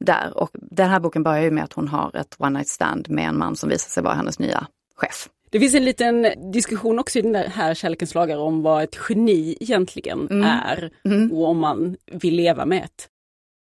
där. 0.00 0.38
Och 0.38 0.50
den 0.52 0.90
här 0.90 1.00
boken 1.00 1.22
börjar 1.22 1.42
ju 1.42 1.50
med 1.50 1.64
att 1.64 1.72
hon 1.72 1.88
har 1.88 2.16
ett 2.16 2.36
one 2.38 2.58
night 2.58 2.68
stand 2.68 3.10
med 3.10 3.28
en 3.28 3.38
man 3.38 3.56
som 3.56 3.68
visar 3.68 3.88
sig 3.88 4.02
vara 4.02 4.14
hennes 4.14 4.38
nya 4.38 4.66
chef. 4.96 5.28
Det 5.50 5.60
finns 5.60 5.74
en 5.74 5.84
liten 5.84 6.26
diskussion 6.52 6.98
också 6.98 7.18
i 7.18 7.22
den 7.22 7.34
här 7.34 7.74
Kärlekens 7.74 8.14
lagar 8.14 8.38
om 8.38 8.62
vad 8.62 8.82
ett 8.82 8.98
geni 9.08 9.56
egentligen 9.60 10.28
mm. 10.30 10.44
är 10.44 10.90
mm. 11.04 11.32
och 11.32 11.48
om 11.48 11.58
man 11.58 11.96
vill 12.12 12.34
leva 12.34 12.66
med 12.66 12.84
ett. 12.84 13.08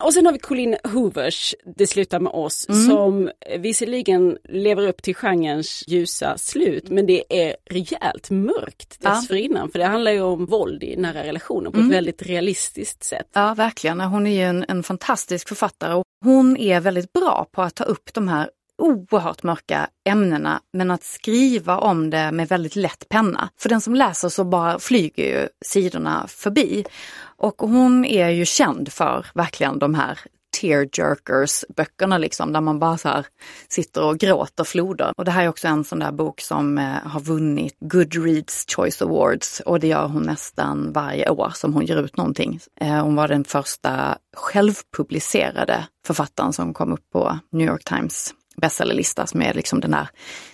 Och 0.03 0.13
sen 0.13 0.25
har 0.25 0.33
vi 0.33 0.39
Colin 0.39 0.75
Hoovers, 0.83 1.55
Det 1.75 1.87
slutar 1.87 2.19
med 2.19 2.31
oss, 2.31 2.69
mm. 2.69 2.85
som 2.85 3.31
visserligen 3.59 4.37
lever 4.43 4.87
upp 4.87 5.01
till 5.01 5.15
genrens 5.15 5.83
ljusa 5.87 6.37
slut, 6.37 6.89
men 6.89 7.05
det 7.05 7.23
är 7.29 7.55
rejält 7.69 8.29
mörkt 8.29 9.01
dessförinnan. 9.01 9.61
Ja. 9.65 9.71
För 9.71 9.79
det 9.79 9.85
handlar 9.85 10.11
ju 10.11 10.21
om 10.21 10.45
våld 10.45 10.83
i 10.83 10.95
nära 10.95 11.23
relationer 11.23 11.69
på 11.69 11.77
mm. 11.77 11.89
ett 11.89 11.95
väldigt 11.95 12.21
realistiskt 12.21 13.03
sätt. 13.03 13.27
Ja, 13.33 13.53
verkligen. 13.53 14.01
Hon 14.01 14.27
är 14.27 14.31
ju 14.31 14.41
en, 14.41 14.65
en 14.67 14.83
fantastisk 14.83 15.47
författare 15.47 15.93
och 15.93 16.03
hon 16.23 16.57
är 16.57 16.79
väldigt 16.79 17.13
bra 17.13 17.47
på 17.51 17.61
att 17.61 17.75
ta 17.75 17.83
upp 17.83 18.13
de 18.13 18.27
här 18.27 18.49
oerhört 18.81 19.43
mörka 19.43 19.87
ämnena 20.05 20.61
men 20.73 20.91
att 20.91 21.03
skriva 21.03 21.77
om 21.77 22.09
det 22.09 22.31
med 22.31 22.47
väldigt 22.47 22.75
lätt 22.75 23.09
penna. 23.09 23.49
För 23.59 23.69
den 23.69 23.81
som 23.81 23.95
läser 23.95 24.29
så 24.29 24.43
bara 24.43 24.79
flyger 24.79 25.23
ju 25.23 25.47
sidorna 25.65 26.27
förbi. 26.27 26.85
Och 27.37 27.61
hon 27.61 28.05
är 28.05 28.29
ju 28.29 28.45
känd 28.45 28.91
för 28.91 29.25
verkligen 29.33 29.79
de 29.79 29.93
här 29.93 30.19
tearjerkers 30.61 31.65
böckerna 31.75 32.17
liksom 32.17 32.53
där 32.53 32.61
man 32.61 32.79
bara 32.79 32.97
så 32.97 33.09
här 33.09 33.25
sitter 33.67 34.03
och 34.03 34.17
gråter 34.17 34.63
floder. 34.63 35.13
Och 35.17 35.25
det 35.25 35.31
här 35.31 35.43
är 35.43 35.47
också 35.47 35.67
en 35.67 35.83
sån 35.83 35.99
där 35.99 36.11
bok 36.11 36.41
som 36.41 36.77
eh, 36.77 36.85
har 36.85 37.19
vunnit 37.19 37.77
Goodreads 37.79 38.65
Choice 38.75 39.01
Awards 39.01 39.59
och 39.59 39.79
det 39.79 39.87
gör 39.87 40.07
hon 40.07 40.23
nästan 40.23 40.93
varje 40.93 41.29
år 41.29 41.51
som 41.55 41.73
hon 41.73 41.85
ger 41.85 42.01
ut 42.01 42.17
någonting. 42.17 42.59
Eh, 42.81 43.03
hon 43.03 43.15
var 43.15 43.27
den 43.27 43.43
första 43.43 44.17
självpublicerade 44.37 45.87
författaren 46.07 46.53
som 46.53 46.73
kom 46.73 46.93
upp 46.93 47.09
på 47.13 47.39
New 47.51 47.67
York 47.67 47.83
Times 47.83 48.33
bestsellerlista 48.61 49.27
som 49.27 49.41
är 49.41 49.53
liksom 49.53 49.79
den 49.79 49.91
där 49.91 50.07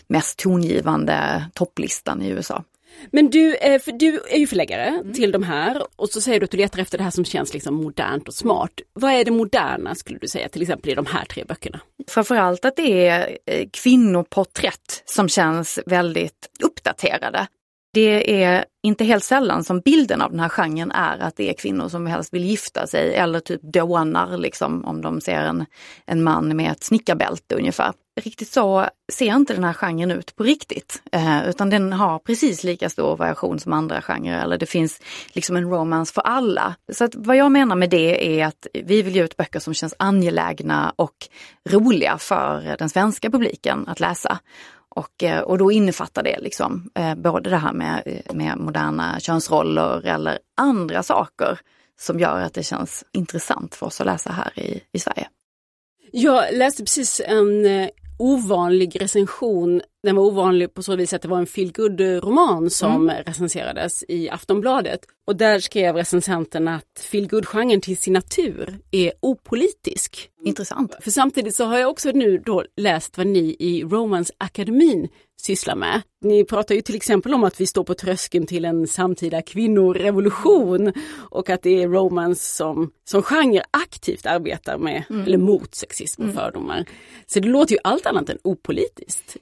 mest 0.08 0.40
tongivande 0.40 1.46
topplistan 1.54 2.22
i 2.22 2.30
USA. 2.30 2.64
Men 3.12 3.30
du, 3.30 3.56
eh, 3.56 3.82
du 3.86 4.22
är 4.30 4.38
ju 4.38 4.48
förläggare 4.48 4.88
mm. 4.88 5.14
till 5.14 5.32
de 5.32 5.44
här 5.44 5.84
och 5.96 6.10
så 6.10 6.22
säger 6.22 6.40
du 6.40 6.44
att 6.44 6.52
du 6.52 6.58
letar 6.58 6.80
efter 6.80 6.98
det 6.98 7.04
här 7.04 7.12
som 7.12 7.26
känns 7.26 7.54
liksom 7.54 7.76
modernt 7.76 8.28
och 8.28 8.34
smart. 8.34 8.72
Vad 8.94 9.12
är 9.12 9.26
det 9.26 9.32
moderna 9.32 9.96
skulle 9.96 10.20
du 10.20 10.28
säga 10.28 10.50
till 10.50 10.62
exempel 10.62 10.92
i 10.92 10.96
de 10.96 11.06
här 11.06 11.26
tre 11.26 11.44
böckerna? 11.44 11.80
Framförallt 12.08 12.66
att 12.66 12.76
det 12.76 13.08
är 13.08 13.38
eh, 13.46 13.68
kvinnoporträtt 13.74 15.04
som 15.06 15.30
känns 15.30 15.80
väldigt 15.86 16.50
uppdaterade. 16.64 17.48
Det 17.94 18.44
är 18.44 18.66
inte 18.84 19.04
helt 19.04 19.24
sällan 19.24 19.64
som 19.64 19.80
bilden 19.80 20.22
av 20.22 20.32
den 20.32 20.40
här 20.40 20.50
genren 20.50 20.92
är 20.92 21.20
att 21.20 21.36
det 21.36 21.50
är 21.50 21.54
kvinnor 21.54 21.90
som 21.90 22.06
helst 22.06 22.34
vill 22.34 22.46
gifta 22.46 22.88
sig 22.88 23.16
eller 23.16 23.40
typ 23.40 23.62
dånar 23.62 24.38
liksom 24.38 24.86
om 24.86 25.02
de 25.02 25.22
ser 25.22 25.42
en, 25.42 25.66
en 26.06 26.24
man 26.24 26.56
med 26.58 26.72
ett 26.72 26.84
snickarbälte 26.84 27.56
ungefär. 27.56 27.94
Riktigt 28.22 28.50
så 28.50 28.88
ser 29.12 29.36
inte 29.36 29.54
den 29.54 29.64
här 29.64 29.74
genren 29.74 30.12
ut 30.12 30.36
på 30.36 30.44
riktigt. 30.44 31.02
Eh, 31.12 31.50
utan 31.50 31.70
den 31.70 31.94
har 31.94 32.20
precis 32.20 32.64
lika 32.64 32.90
stor 32.90 33.18
variation 33.18 33.60
som 33.60 33.74
andra 33.74 34.02
genrer 34.02 34.44
eller 34.44 34.58
det 34.58 34.66
finns 34.66 35.02
liksom 35.34 35.56
en 35.56 35.70
romance 35.70 36.14
för 36.14 36.22
alla. 36.22 36.76
Så 36.94 37.04
att 37.04 37.16
vad 37.16 37.38
jag 37.38 37.52
menar 37.52 37.76
med 37.76 37.90
det 37.90 38.40
är 38.40 38.46
att 38.46 38.68
vi 38.74 39.02
vill 39.02 39.16
ge 39.16 39.24
ut 39.24 39.38
böcker 39.38 39.60
som 39.60 39.74
känns 39.74 39.96
angelägna 40.00 40.94
och 40.96 41.16
roliga 41.70 42.18
för 42.18 42.76
den 42.80 42.90
svenska 42.90 43.30
publiken 43.30 43.88
att 43.88 44.00
läsa. 44.00 44.40
Och, 44.90 45.24
eh, 45.24 45.42
och 45.42 45.58
då 45.58 45.72
innefattar 45.72 46.24
det 46.24 46.40
liksom 46.40 46.90
eh, 46.96 47.16
både 47.16 47.50
det 47.50 47.58
här 47.58 47.74
med, 47.74 48.04
eh, 48.06 48.36
med 48.36 48.58
moderna 48.58 49.20
könsroller 49.20 50.06
eller 50.06 50.40
andra 50.58 51.04
saker 51.04 51.60
som 52.00 52.20
gör 52.20 52.42
att 52.42 52.54
det 52.54 52.64
känns 52.64 53.04
intressant 53.12 53.76
för 53.76 53.86
oss 53.86 54.02
att 54.02 54.08
läsa 54.08 54.32
här 54.32 54.60
i, 54.60 54.84
i 54.92 55.00
Sverige. 55.00 55.30
Jag 56.12 56.54
läste 56.54 56.84
precis 56.84 57.22
en 57.26 57.66
eh, 57.66 57.90
ovanlig 58.20 59.02
recension. 59.02 59.82
Den 60.04 60.16
var 60.16 60.24
ovanlig 60.24 60.74
på 60.74 60.84
så 60.84 60.96
vis 60.96 61.14
att 61.14 61.22
det 61.22 61.28
var 61.28 61.38
en 61.38 61.48
feelgood 61.48 62.02
roman 62.02 62.70
som 62.70 63.10
mm. 63.10 63.24
recenserades 63.26 64.04
i 64.08 64.30
Aftonbladet. 64.30 65.00
Och 65.28 65.36
där 65.36 65.60
skrev 65.60 65.96
recensenten 65.96 66.68
att 66.68 67.00
feelgood-genren 67.12 67.82
till 67.82 67.98
sin 67.98 68.14
natur 68.14 68.80
är 68.92 69.12
opolitisk. 69.20 70.30
Intressant. 70.46 70.96
För 71.02 71.12
samtidigt 71.12 71.56
så 71.56 71.66
har 71.66 71.78
jag 71.78 71.90
också 71.90 72.12
nu 72.12 72.38
då 72.38 72.64
läst 72.78 73.18
vad 73.18 73.28
ni 73.28 73.56
i 73.60 73.84
Romance 73.84 74.34
Akademin 74.38 75.08
sysslar 75.42 75.76
med. 75.76 76.02
Ni 76.22 76.46
pratar 76.46 76.76
ju 76.76 76.82
till 76.82 76.96
exempel 76.96 77.34
om 77.34 77.44
att 77.44 77.62
vi 77.62 77.68
står 77.68 77.84
på 77.84 77.94
tröskeln 77.94 78.46
till 78.48 78.66
en 78.66 78.88
samtida 78.88 79.42
kvinnorevolution 79.42 80.94
och 81.30 81.50
att 81.50 81.62
det 81.62 81.84
är 81.84 81.88
romance 81.88 82.56
som, 82.56 82.92
som 83.10 83.24
genre 83.24 83.62
aktivt 83.72 84.26
arbetar 84.26 84.78
med, 84.78 85.04
mm. 85.10 85.22
eller 85.22 85.38
mot 85.38 85.76
sexism 85.76 86.22
och 86.22 86.30
mm. 86.30 86.38
fördomar. 86.38 86.86
Så 87.28 87.40
det 87.40 87.48
låter 87.48 87.74
ju 87.74 87.80
allt 87.84 88.06
annat 88.06 88.30
än 88.30 88.38
opolitiskt. 88.44 89.38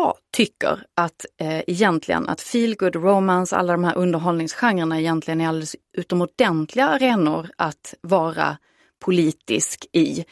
Jag 0.00 0.14
tycker 0.32 0.82
att 0.94 1.26
eh, 1.40 1.60
egentligen 1.66 2.28
att 2.28 2.40
feelgood 2.40 2.96
romance, 2.96 3.56
alla 3.56 3.72
de 3.72 3.84
här 3.84 3.98
underhållningsgenrerna 3.98 5.00
egentligen 5.00 5.40
är 5.40 5.48
alldeles 5.48 5.76
utomordentliga 5.96 6.88
arenor 6.88 7.50
att 7.56 7.94
vara 8.00 8.56
politisk 9.04 9.86
i. 9.92 10.24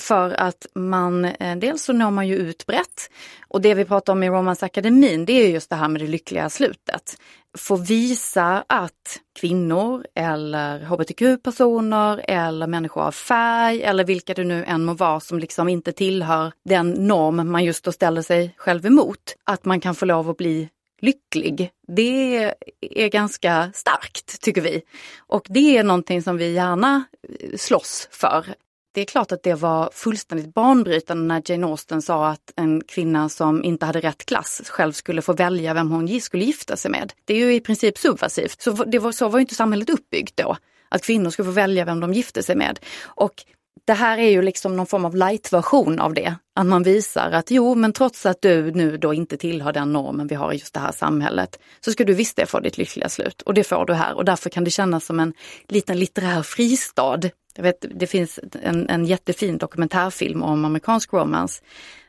För 0.00 0.30
att 0.40 0.66
man, 0.74 1.24
eh, 1.24 1.56
dels 1.56 1.84
så 1.84 1.92
når 1.92 2.10
man 2.10 2.28
ju 2.28 2.36
ut 2.36 2.66
brett 2.66 3.10
och 3.48 3.60
det 3.60 3.74
vi 3.74 3.84
pratar 3.84 4.12
om 4.12 4.22
i 4.22 4.28
Romance 4.28 4.66
Akademin 4.66 5.24
det 5.24 5.32
är 5.32 5.48
just 5.48 5.70
det 5.70 5.76
här 5.76 5.88
med 5.88 6.00
det 6.00 6.06
lyckliga 6.06 6.50
slutet. 6.50 7.16
Få 7.58 7.76
visa 7.76 8.64
att 8.66 9.20
kvinnor 9.40 10.06
eller 10.14 10.80
hbtq-personer 10.80 12.24
eller 12.28 12.66
människor 12.66 13.02
av 13.02 13.12
färg 13.12 13.82
eller 13.82 14.04
vilka 14.04 14.34
det 14.34 14.44
nu 14.44 14.64
än 14.64 14.84
må 14.84 14.94
vara 14.94 15.20
som 15.20 15.38
liksom 15.38 15.68
inte 15.68 15.92
tillhör 15.92 16.52
den 16.64 16.90
norm 16.90 17.50
man 17.50 17.64
just 17.64 17.84
då 17.84 17.92
ställer 17.92 18.22
sig 18.22 18.54
själv 18.56 18.86
emot. 18.86 19.36
Att 19.44 19.64
man 19.64 19.80
kan 19.80 19.94
få 19.94 20.04
lov 20.04 20.30
att 20.30 20.36
bli 20.36 20.68
lycklig. 21.00 21.70
Det 21.88 22.54
är 22.80 23.08
ganska 23.08 23.72
starkt 23.74 24.40
tycker 24.40 24.60
vi. 24.60 24.82
Och 25.18 25.46
det 25.48 25.76
är 25.78 25.84
någonting 25.84 26.22
som 26.22 26.36
vi 26.36 26.52
gärna 26.52 27.04
eh, 27.40 27.56
slåss 27.56 28.08
för. 28.10 28.46
Det 28.94 29.00
är 29.00 29.04
klart 29.04 29.32
att 29.32 29.42
det 29.42 29.54
var 29.54 29.90
fullständigt 29.92 30.54
banbrytande 30.54 31.24
när 31.24 31.42
Jane 31.44 31.66
Austen 31.66 32.02
sa 32.02 32.28
att 32.28 32.52
en 32.56 32.82
kvinna 32.88 33.28
som 33.28 33.64
inte 33.64 33.86
hade 33.86 34.00
rätt 34.00 34.26
klass 34.26 34.62
själv 34.68 34.92
skulle 34.92 35.22
få 35.22 35.32
välja 35.32 35.74
vem 35.74 35.90
hon 35.90 36.20
skulle 36.20 36.44
gifta 36.44 36.76
sig 36.76 36.90
med. 36.90 37.12
Det 37.24 37.34
är 37.34 37.38
ju 37.38 37.54
i 37.54 37.60
princip 37.60 37.98
subversivt. 37.98 38.62
Så, 38.62 38.70
det 38.70 38.98
var, 38.98 39.12
så 39.12 39.28
var 39.28 39.40
inte 39.40 39.54
samhället 39.54 39.90
uppbyggt 39.90 40.36
då. 40.36 40.56
Att 40.88 41.02
kvinnor 41.02 41.30
skulle 41.30 41.46
få 41.46 41.52
välja 41.52 41.84
vem 41.84 42.00
de 42.00 42.12
gifte 42.12 42.42
sig 42.42 42.56
med. 42.56 42.80
Och 43.04 43.44
det 43.84 43.92
här 43.92 44.18
är 44.18 44.30
ju 44.30 44.42
liksom 44.42 44.76
någon 44.76 44.86
form 44.86 45.04
av 45.04 45.16
light-version 45.16 46.00
av 46.00 46.14
det. 46.14 46.34
Att 46.54 46.66
man 46.66 46.82
visar 46.82 47.30
att 47.30 47.50
jo, 47.50 47.74
men 47.74 47.92
trots 47.92 48.26
att 48.26 48.42
du 48.42 48.70
nu 48.70 48.96
då 48.96 49.14
inte 49.14 49.36
tillhör 49.36 49.72
den 49.72 49.92
normen 49.92 50.26
vi 50.26 50.34
har 50.34 50.52
i 50.52 50.56
just 50.56 50.74
det 50.74 50.80
här 50.80 50.92
samhället, 50.92 51.58
så 51.84 51.92
ska 51.92 52.04
du 52.04 52.14
visst 52.14 52.36
det 52.36 52.46
få 52.46 52.60
ditt 52.60 52.78
lyckliga 52.78 53.08
slut. 53.08 53.42
Och 53.42 53.54
det 53.54 53.64
får 53.64 53.86
du 53.86 53.94
här 53.94 54.14
och 54.14 54.24
därför 54.24 54.50
kan 54.50 54.64
det 54.64 54.70
kännas 54.70 55.04
som 55.04 55.20
en 55.20 55.34
liten 55.68 55.98
litterär 55.98 56.42
fristad 56.42 57.20
jag 57.54 57.62
vet, 57.62 57.84
det 57.94 58.06
finns 58.06 58.40
en, 58.62 58.88
en 58.88 59.04
jättefin 59.04 59.58
dokumentärfilm 59.58 60.42
om 60.42 60.64
amerikansk 60.64 61.12
romance 61.12 61.62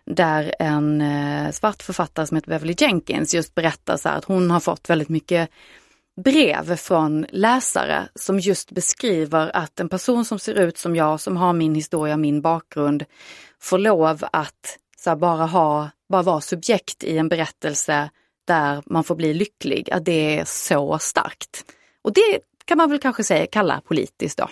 där 0.06 0.56
en 0.60 1.02
eh, 1.02 1.52
svart 1.52 1.84
författare 1.84 2.28
som 2.28 2.38
heter 2.38 2.50
Beverly 2.50 2.76
Jenkins 2.78 3.34
just 3.34 3.56
berättar 3.56 3.98
så 3.98 4.10
att 4.10 4.26
hon 4.26 4.52
har 4.52 4.60
fått 4.60 4.90
väldigt 4.90 5.10
mycket 5.10 5.50
brev 6.24 6.76
från 6.76 7.26
läsare 7.30 8.08
som 8.16 8.40
just 8.40 8.72
beskriver 8.72 9.56
att 9.56 9.80
en 9.80 9.90
person 9.90 10.26
som 10.26 10.40
ser 10.40 10.54
ut 10.54 10.78
som 10.78 10.96
jag, 10.96 11.20
som 11.20 11.38
har 11.38 11.54
min 11.54 11.76
historia, 11.76 12.18
min 12.18 12.42
bakgrund, 12.42 13.06
får 13.60 13.78
lov 13.78 14.26
att 14.32 14.78
så 14.98 15.16
bara 15.16 15.46
ha, 15.46 15.90
bara 16.10 16.22
vara 16.22 16.42
subjekt 16.42 17.04
i 17.04 17.18
en 17.18 17.30
berättelse 17.30 18.10
där 18.48 18.84
man 18.86 19.04
får 19.04 19.16
bli 19.16 19.34
lycklig, 19.34 19.92
att 19.92 20.06
det 20.06 20.40
är 20.40 20.46
så 20.46 21.00
starkt. 21.00 21.66
Och 22.02 22.14
det 22.14 22.40
kan 22.66 22.78
man 22.78 22.90
väl 22.90 23.00
kanske 23.00 23.24
säga 23.24 23.48
kalla 23.48 23.82
politiskt 23.82 24.38
då. 24.38 24.50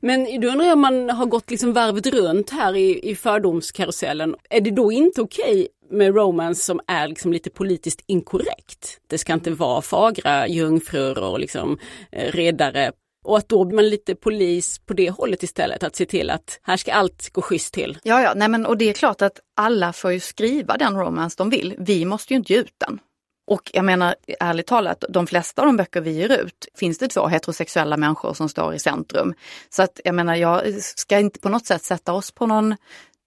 Men 0.00 0.40
då 0.40 0.48
undrar 0.48 0.66
jag 0.66 0.72
om 0.72 0.80
man 0.80 1.10
har 1.10 1.26
gått 1.26 1.50
liksom 1.50 1.72
varvet 1.72 2.06
runt 2.06 2.50
här 2.50 2.76
i, 2.76 3.10
i 3.10 3.14
fördomskarusellen. 3.14 4.34
Är 4.50 4.60
det 4.60 4.70
då 4.70 4.92
inte 4.92 5.20
okej 5.20 5.52
okay 5.52 5.68
med 5.90 6.14
romance 6.14 6.62
som 6.62 6.80
är 6.86 7.08
liksom 7.08 7.32
lite 7.32 7.50
politiskt 7.50 8.00
inkorrekt? 8.06 9.00
Det 9.06 9.18
ska 9.18 9.32
inte 9.32 9.50
vara 9.50 9.82
fagra 9.82 10.48
jungfrur 10.48 11.18
och 11.18 11.40
liksom 11.40 11.78
eh, 12.12 12.32
redare 12.32 12.92
och 13.24 13.38
att 13.38 13.48
då 13.48 13.64
blir 13.64 13.76
man 13.76 13.88
lite 13.88 14.14
polis 14.14 14.78
på 14.78 14.94
det 14.94 15.10
hållet 15.10 15.42
istället, 15.42 15.82
att 15.82 15.96
se 15.96 16.04
till 16.04 16.30
att 16.30 16.60
här 16.62 16.76
ska 16.76 16.92
allt 16.92 17.32
gå 17.32 17.42
schysst 17.42 17.74
till. 17.74 17.98
Ja, 18.02 18.22
ja, 18.22 18.32
nej 18.36 18.48
men 18.48 18.66
och 18.66 18.78
det 18.78 18.88
är 18.88 18.92
klart 18.92 19.22
att 19.22 19.40
alla 19.56 19.92
får 19.92 20.12
ju 20.12 20.20
skriva 20.20 20.76
den 20.76 20.96
romance 20.96 21.34
de 21.38 21.50
vill. 21.50 21.74
Vi 21.78 22.04
måste 22.04 22.32
ju 22.32 22.36
inte 22.36 22.52
ge 22.52 22.58
ut 22.58 22.74
den. 22.78 22.98
Och 23.48 23.70
jag 23.72 23.84
menar 23.84 24.14
ärligt 24.40 24.66
talat, 24.66 25.04
de 25.08 25.26
flesta 25.26 25.62
av 25.62 25.66
de 25.66 25.76
böcker 25.76 26.00
vi 26.00 26.10
ger 26.10 26.40
ut 26.40 26.68
finns 26.74 26.98
det 26.98 27.08
två 27.08 27.26
heterosexuella 27.26 27.96
människor 27.96 28.34
som 28.34 28.48
står 28.48 28.74
i 28.74 28.78
centrum. 28.78 29.34
Så 29.70 29.82
att 29.82 30.00
jag 30.04 30.14
menar, 30.14 30.34
jag 30.34 30.74
ska 30.82 31.18
inte 31.18 31.40
på 31.40 31.48
något 31.48 31.66
sätt 31.66 31.82
sätta 31.82 32.12
oss 32.12 32.30
på 32.30 32.46
någon 32.46 32.76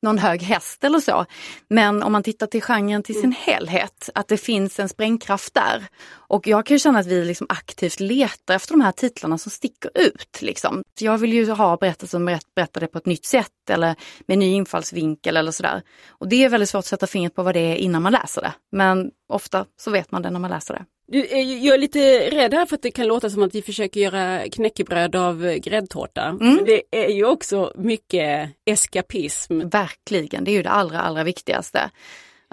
någon 0.02 0.18
hög 0.18 0.42
häst 0.42 0.84
eller 0.84 1.00
så. 1.00 1.26
Men 1.68 2.04
om 2.04 2.12
man 2.12 2.24
tittar 2.24 2.48
till 2.48 2.62
genren 2.62 3.04
till 3.04 3.22
sin 3.22 3.32
helhet, 3.32 4.10
att 4.16 4.28
det 4.28 4.38
finns 4.38 4.80
en 4.80 4.90
sprängkraft 4.90 5.54
där. 5.54 5.88
Och 6.12 6.48
jag 6.48 6.66
kan 6.66 6.80
känna 6.80 7.00
att 7.00 7.06
vi 7.06 7.26
liksom 7.26 7.48
aktivt 7.50 8.00
letar 8.00 8.56
efter 8.56 8.74
de 8.74 8.82
här 8.82 8.92
titlarna 8.92 9.38
som 9.38 9.52
sticker 9.52 9.92
ut. 9.94 10.42
Liksom. 10.42 10.84
Jag 11.00 11.18
vill 11.18 11.34
ju 11.34 11.52
ha 11.52 11.78
berättelser 11.78 12.18
som 12.18 12.26
berättar 12.56 12.82
det 12.82 12.88
på 12.88 12.98
ett 12.98 13.06
nytt 13.06 13.26
sätt 13.26 13.70
eller 13.70 13.96
med 14.28 14.38
ny 14.38 14.54
infallsvinkel 14.54 15.38
eller 15.38 15.52
sådär. 15.52 15.82
Och 16.10 16.28
det 16.28 16.44
är 16.44 16.50
väldigt 16.50 16.70
svårt 16.70 16.80
att 16.80 16.86
sätta 16.86 17.08
fingret 17.08 17.36
på 17.36 17.44
vad 17.44 17.54
det 17.54 17.60
är 17.60 17.76
innan 17.76 18.02
man 18.02 18.12
läser 18.12 18.42
det. 18.42 18.54
Men 18.72 19.12
ofta 19.30 19.66
så 19.82 19.92
vet 19.92 20.12
man 20.12 20.22
det 20.22 20.30
när 20.30 20.40
man 20.40 20.52
läser 20.52 20.74
det. 20.74 20.86
Du, 21.12 21.26
eh, 21.26 21.66
jag 21.66 21.76
är 21.76 21.80
lite 21.80 22.30
rädd 22.30 22.54
här 22.54 22.66
för 22.66 22.76
att 22.76 22.82
det 22.82 22.92
kan 22.92 23.08
låta 23.08 23.30
som 23.30 23.44
att 23.44 23.56
vi 23.56 23.62
försöker 23.62 24.00
göra 24.00 24.50
knäckebröd 24.50 25.16
av 25.16 25.56
gräddtårta. 25.56 26.38
Mm. 26.42 26.60
Det 26.66 26.84
är 26.92 27.10
ju 27.10 27.26
också 27.26 27.74
mycket 27.76 28.50
eskapism. 28.66 29.70
Verkligen, 29.70 30.44
det 30.44 30.52
är 30.52 30.54
ju 30.54 30.64
det 30.64 30.70
allra, 30.70 31.00
allra 31.00 31.24
viktigaste. 31.24 31.90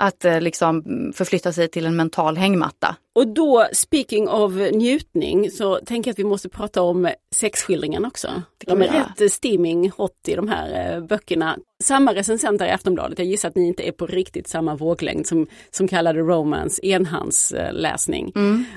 Att 0.01 0.25
eh, 0.25 0.41
liksom 0.41 0.83
förflytta 1.15 1.53
sig 1.53 1.69
till 1.69 1.87
en 1.87 1.97
mental 1.97 2.37
hängmatta. 2.37 2.97
Och 3.15 3.27
då, 3.27 3.67
speaking 3.73 4.29
of 4.29 4.53
njutning, 4.53 5.51
så 5.51 5.77
tänker 5.77 6.09
jag 6.09 6.13
att 6.13 6.19
vi 6.19 6.25
måste 6.25 6.49
prata 6.49 6.83
om 6.83 7.11
sexskildringarna 7.35 8.09
också. 8.09 8.43
De 8.67 8.83
är 8.83 8.89
rätt 8.89 9.21
eh, 9.21 9.29
steaming 9.29 9.91
hot 9.91 10.29
i 10.29 10.35
de 10.35 10.49
här 10.49 10.95
eh, 10.95 11.01
böckerna. 11.01 11.59
Samma 11.85 12.15
recensenter 12.15 12.67
i 12.67 12.71
Aftonbladet, 12.71 13.19
jag 13.19 13.29
gissar 13.29 13.49
att 13.49 13.57
ni 13.57 13.67
inte 13.67 13.89
är 13.89 13.93
på 13.93 14.07
riktigt 14.07 14.49
samma 14.49 14.75
våglängd 14.75 15.27
som, 15.27 15.47
som 15.71 15.89
kallade 15.89 16.21
romance 16.21 16.87
enhandsläsning. 16.87 18.33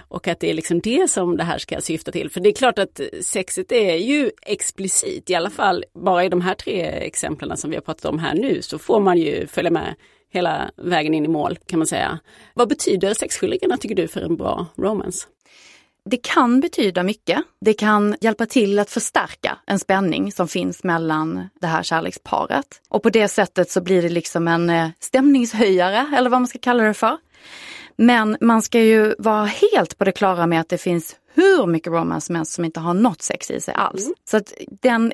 Och 0.07 0.28
att 0.28 0.39
det 0.39 0.49
är 0.49 0.53
liksom 0.53 0.80
det 0.80 1.09
som 1.09 1.38
det 1.38 1.43
här 1.43 1.57
ska 1.57 1.82
syfta 1.82 2.11
till. 2.11 2.30
För 2.30 2.39
det 2.39 2.49
är 2.49 2.53
klart 2.53 2.80
att 2.80 3.01
sexet 3.22 3.72
är 3.72 3.95
ju 3.95 4.32
explicit, 4.41 5.30
i 5.30 5.36
alla 5.36 5.49
fall 5.49 5.86
bara 5.93 6.26
i 6.26 6.30
de 6.30 6.41
här 6.41 6.55
tre 6.55 6.82
exemplen 6.82 7.57
som 7.57 7.69
vi 7.69 7.76
har 7.76 7.82
pratat 7.82 8.05
om 8.05 8.19
här 8.19 8.34
nu 8.34 8.61
så 8.61 8.80
får 8.80 8.99
man 8.99 9.17
ju 9.17 9.47
följa 9.47 9.72
med 9.72 9.95
hela 10.32 10.71
vägen 10.77 11.13
in 11.13 11.25
i 11.25 11.27
mål 11.27 11.57
kan 11.65 11.79
man 11.79 11.88
säga. 11.88 12.19
Vad 12.53 12.69
betyder 12.69 13.13
sexskildringarna 13.13 13.77
tycker 13.77 13.95
du 13.95 14.07
för 14.07 14.21
en 14.21 14.36
bra 14.36 14.67
romance? 14.75 15.27
Det 16.05 16.17
kan 16.17 16.59
betyda 16.59 17.03
mycket. 17.03 17.39
Det 17.61 17.73
kan 17.73 18.15
hjälpa 18.21 18.45
till 18.45 18.79
att 18.79 18.89
förstärka 18.89 19.57
en 19.65 19.79
spänning 19.79 20.32
som 20.32 20.47
finns 20.47 20.84
mellan 20.84 21.49
det 21.61 21.67
här 21.67 21.84
kärleksparet. 21.84 22.82
Och 22.89 23.03
på 23.03 23.09
det 23.09 23.27
sättet 23.27 23.71
så 23.71 23.82
blir 23.82 24.01
det 24.01 24.09
liksom 24.09 24.47
en 24.47 24.69
eh, 24.69 24.89
stämningshöjare 24.99 26.07
eller 26.17 26.29
vad 26.29 26.41
man 26.41 26.47
ska 26.47 26.59
kalla 26.59 26.84
det 26.84 26.93
för. 26.93 27.17
Men 27.95 28.38
man 28.41 28.61
ska 28.61 28.79
ju 28.79 29.15
vara 29.17 29.45
helt 29.45 29.97
på 29.97 30.03
det 30.03 30.11
klara 30.11 30.47
med 30.47 30.61
att 30.61 30.69
det 30.69 30.77
finns 30.77 31.15
hur 31.34 31.65
mycket 31.65 31.93
romance 31.93 32.25
som 32.25 32.36
helst 32.36 32.53
som 32.53 32.65
inte 32.65 32.79
har 32.79 32.93
något 32.93 33.21
sex 33.21 33.51
i 33.51 33.61
sig 33.61 33.73
alls. 33.73 34.09
Så 34.29 34.38
att 34.38 34.53
den 34.82 35.13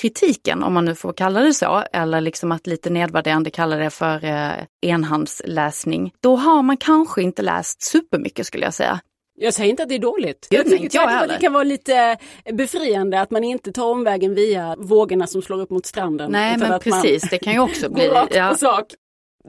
kritiken, 0.00 0.62
om 0.62 0.74
man 0.74 0.84
nu 0.84 0.94
får 0.94 1.12
kalla 1.12 1.40
det 1.40 1.54
så, 1.54 1.84
eller 1.92 2.20
liksom 2.20 2.52
att 2.52 2.66
lite 2.66 2.90
nedvärderande 2.90 3.50
kalla 3.50 3.76
det 3.76 3.90
för 3.90 4.24
eh, 4.24 4.52
enhandsläsning, 4.82 6.12
då 6.20 6.36
har 6.36 6.62
man 6.62 6.76
kanske 6.76 7.22
inte 7.22 7.42
läst 7.42 7.82
supermycket 7.82 8.46
skulle 8.46 8.64
jag 8.64 8.74
säga. 8.74 9.00
Jag 9.38 9.54
säger 9.54 9.70
inte 9.70 9.82
att 9.82 9.88
det 9.88 9.94
är 9.94 9.98
dåligt. 9.98 10.46
Jag 10.50 10.58
nej, 10.58 10.70
tycker 10.70 10.84
inte 10.84 10.96
jag 10.96 11.22
att 11.22 11.28
det 11.28 11.38
kan 11.38 11.52
vara 11.52 11.64
lite 11.64 12.16
befriande 12.52 13.20
att 13.20 13.30
man 13.30 13.44
inte 13.44 13.72
tar 13.72 13.84
omvägen 13.84 14.34
via 14.34 14.76
vågorna 14.78 15.26
som 15.26 15.42
slår 15.42 15.60
upp 15.60 15.70
mot 15.70 15.86
stranden. 15.86 16.32
Nej 16.32 16.50
men 16.52 16.62
att 16.62 16.68
man 16.68 16.80
precis, 16.80 17.30
det 17.30 17.38
kan 17.38 17.52
ju 17.52 17.58
också 17.58 17.90
bli... 17.90 18.10
Ja. 18.30 18.54
sak. 18.54 18.84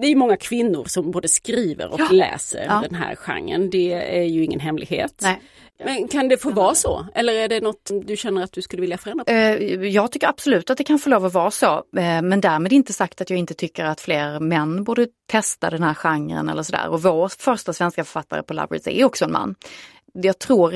Det 0.01 0.07
är 0.07 0.15
många 0.15 0.37
kvinnor 0.37 0.85
som 0.85 1.11
både 1.11 1.27
skriver 1.27 1.93
och 1.93 1.99
Ja. 1.99 2.07
läser 2.11 2.65
Ja. 2.67 2.81
den 2.89 2.95
här 2.95 3.15
genren. 3.15 3.69
Det 3.69 3.93
är 4.19 4.23
ju 4.23 4.43
ingen 4.45 4.59
hemlighet. 4.59 5.19
Nej. 5.21 5.41
Men 5.85 6.07
kan 6.07 6.27
det 6.27 6.37
få 6.37 6.49
vara 6.51 6.75
så? 6.75 7.05
Eller 7.15 7.33
är 7.33 7.47
det 7.47 7.59
något 7.61 7.91
du 8.05 8.17
känner 8.17 8.43
att 8.43 8.51
du 8.51 8.61
skulle 8.61 8.81
vilja 8.81 8.97
förändra? 8.97 9.23
På? 9.25 9.31
Eh, 9.31 9.55
Jag 9.87 10.11
tycker 10.11 10.27
absolut 10.27 10.69
att 10.69 10.77
det 10.77 10.83
kan 10.83 10.99
få 10.99 11.09
lov 11.09 11.25
att 11.25 11.33
vara 11.33 11.51
så. 11.51 11.67
Eh, 11.97 12.21
Men 12.21 12.41
därmed 12.41 12.73
inte 12.73 12.93
sagt 12.93 13.21
att 13.21 13.29
jag 13.29 13.39
inte 13.39 13.53
tycker 13.53 13.85
att 13.85 14.01
fler 14.01 14.39
män 14.39 14.83
borde 14.83 15.07
testa 15.31 15.69
den 15.69 15.83
här 15.83 15.93
genren 15.93 16.49
eller 16.49 16.63
sådär. 16.63 16.87
Och 16.89 17.01
vår 17.03 17.27
första 17.39 17.73
svenska 17.73 18.03
författare 18.03 18.43
på 18.43 18.53
Lovebirds 18.53 18.87
är 18.87 19.03
också 19.05 19.25
en 19.25 19.31
man. 19.31 19.55
Jag 20.13 20.39
tror 20.39 20.71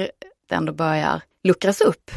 det 0.50 0.56
ändå 0.56 0.74
börjar 0.74 1.22
luckras 1.44 1.82
upp. 1.82 2.12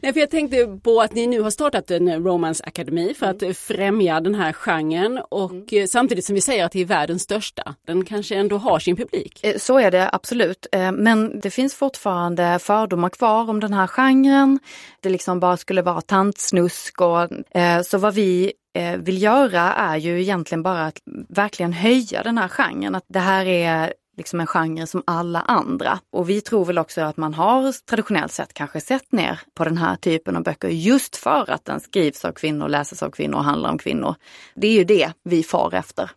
Nej, 0.00 0.12
för 0.12 0.20
jag 0.20 0.30
tänkte 0.30 0.78
på 0.82 1.00
att 1.00 1.14
ni 1.14 1.26
nu 1.26 1.40
har 1.40 1.50
startat 1.50 1.90
en 1.90 2.24
Romance 2.24 2.64
Academy 2.66 3.14
för 3.14 3.26
att 3.26 3.56
främja 3.56 4.20
den 4.20 4.34
här 4.34 4.52
genren 4.52 5.20
och 5.30 5.72
eh, 5.72 5.86
samtidigt 5.86 6.24
som 6.24 6.34
vi 6.34 6.40
säger 6.40 6.64
att 6.64 6.72
det 6.72 6.80
är 6.80 6.84
världens 6.84 7.22
största. 7.22 7.74
Den 7.86 8.04
kanske 8.04 8.34
ändå 8.36 8.56
har 8.56 8.78
sin 8.78 8.96
publik. 8.96 9.40
Eh, 9.42 9.56
Så 9.56 9.78
är 9.78 9.90
det 9.90 10.10
absolut. 10.12 10.66
Eh, 10.72 10.92
Men 10.92 11.40
det 11.40 11.50
finns 11.50 11.74
fortfarande 11.74 12.58
fördomar 12.62 13.08
kvar 13.10 13.50
om 13.50 13.60
den 13.60 13.72
här 13.72 13.86
genren. 13.86 14.58
Det 15.00 15.08
liksom 15.08 15.40
bara 15.40 15.56
skulle 15.56 15.82
vara 15.82 16.00
tantsnusk 16.00 17.00
och 17.00 17.56
eh, 17.56 17.82
så 17.82 17.98
vad 17.98 18.14
vi 18.14 18.52
eh, 18.78 18.96
vill 18.96 19.22
göra 19.22 19.72
är 19.74 19.96
ju 19.96 20.20
egentligen 20.22 20.62
bara 20.62 20.86
att 20.86 20.98
verkligen 21.28 21.72
höja 21.72 22.22
den 22.22 22.38
här 22.38 22.48
genren. 22.48 22.94
Att 22.94 23.04
det 23.08 23.18
här 23.18 23.46
är 23.46 23.92
liksom 24.18 24.40
en 24.40 24.46
genre 24.46 24.86
som 24.86 25.02
alla 25.06 25.40
andra. 25.40 25.98
Och 26.12 26.30
vi 26.30 26.40
tror 26.40 26.64
väl 26.64 26.78
också 26.78 27.00
att 27.00 27.16
man 27.16 27.34
har 27.34 27.86
traditionellt 27.86 28.32
sett 28.32 28.54
kanske 28.54 28.80
sett 28.80 29.12
ner 29.12 29.40
på 29.54 29.64
den 29.64 29.78
här 29.78 29.96
typen 29.96 30.36
av 30.36 30.42
böcker 30.42 30.68
just 30.68 31.16
för 31.16 31.50
att 31.50 31.64
den 31.64 31.80
skrivs 31.80 32.24
av 32.24 32.32
kvinnor, 32.32 32.68
läses 32.68 33.02
av 33.02 33.10
kvinnor 33.10 33.38
och 33.38 33.44
handlar 33.44 33.70
om 33.70 33.78
kvinnor. 33.78 34.14
Det 34.54 34.66
är 34.66 34.72
ju 34.72 34.84
det 34.84 35.12
vi 35.24 35.42
far 35.42 35.74
efter. 35.74 36.10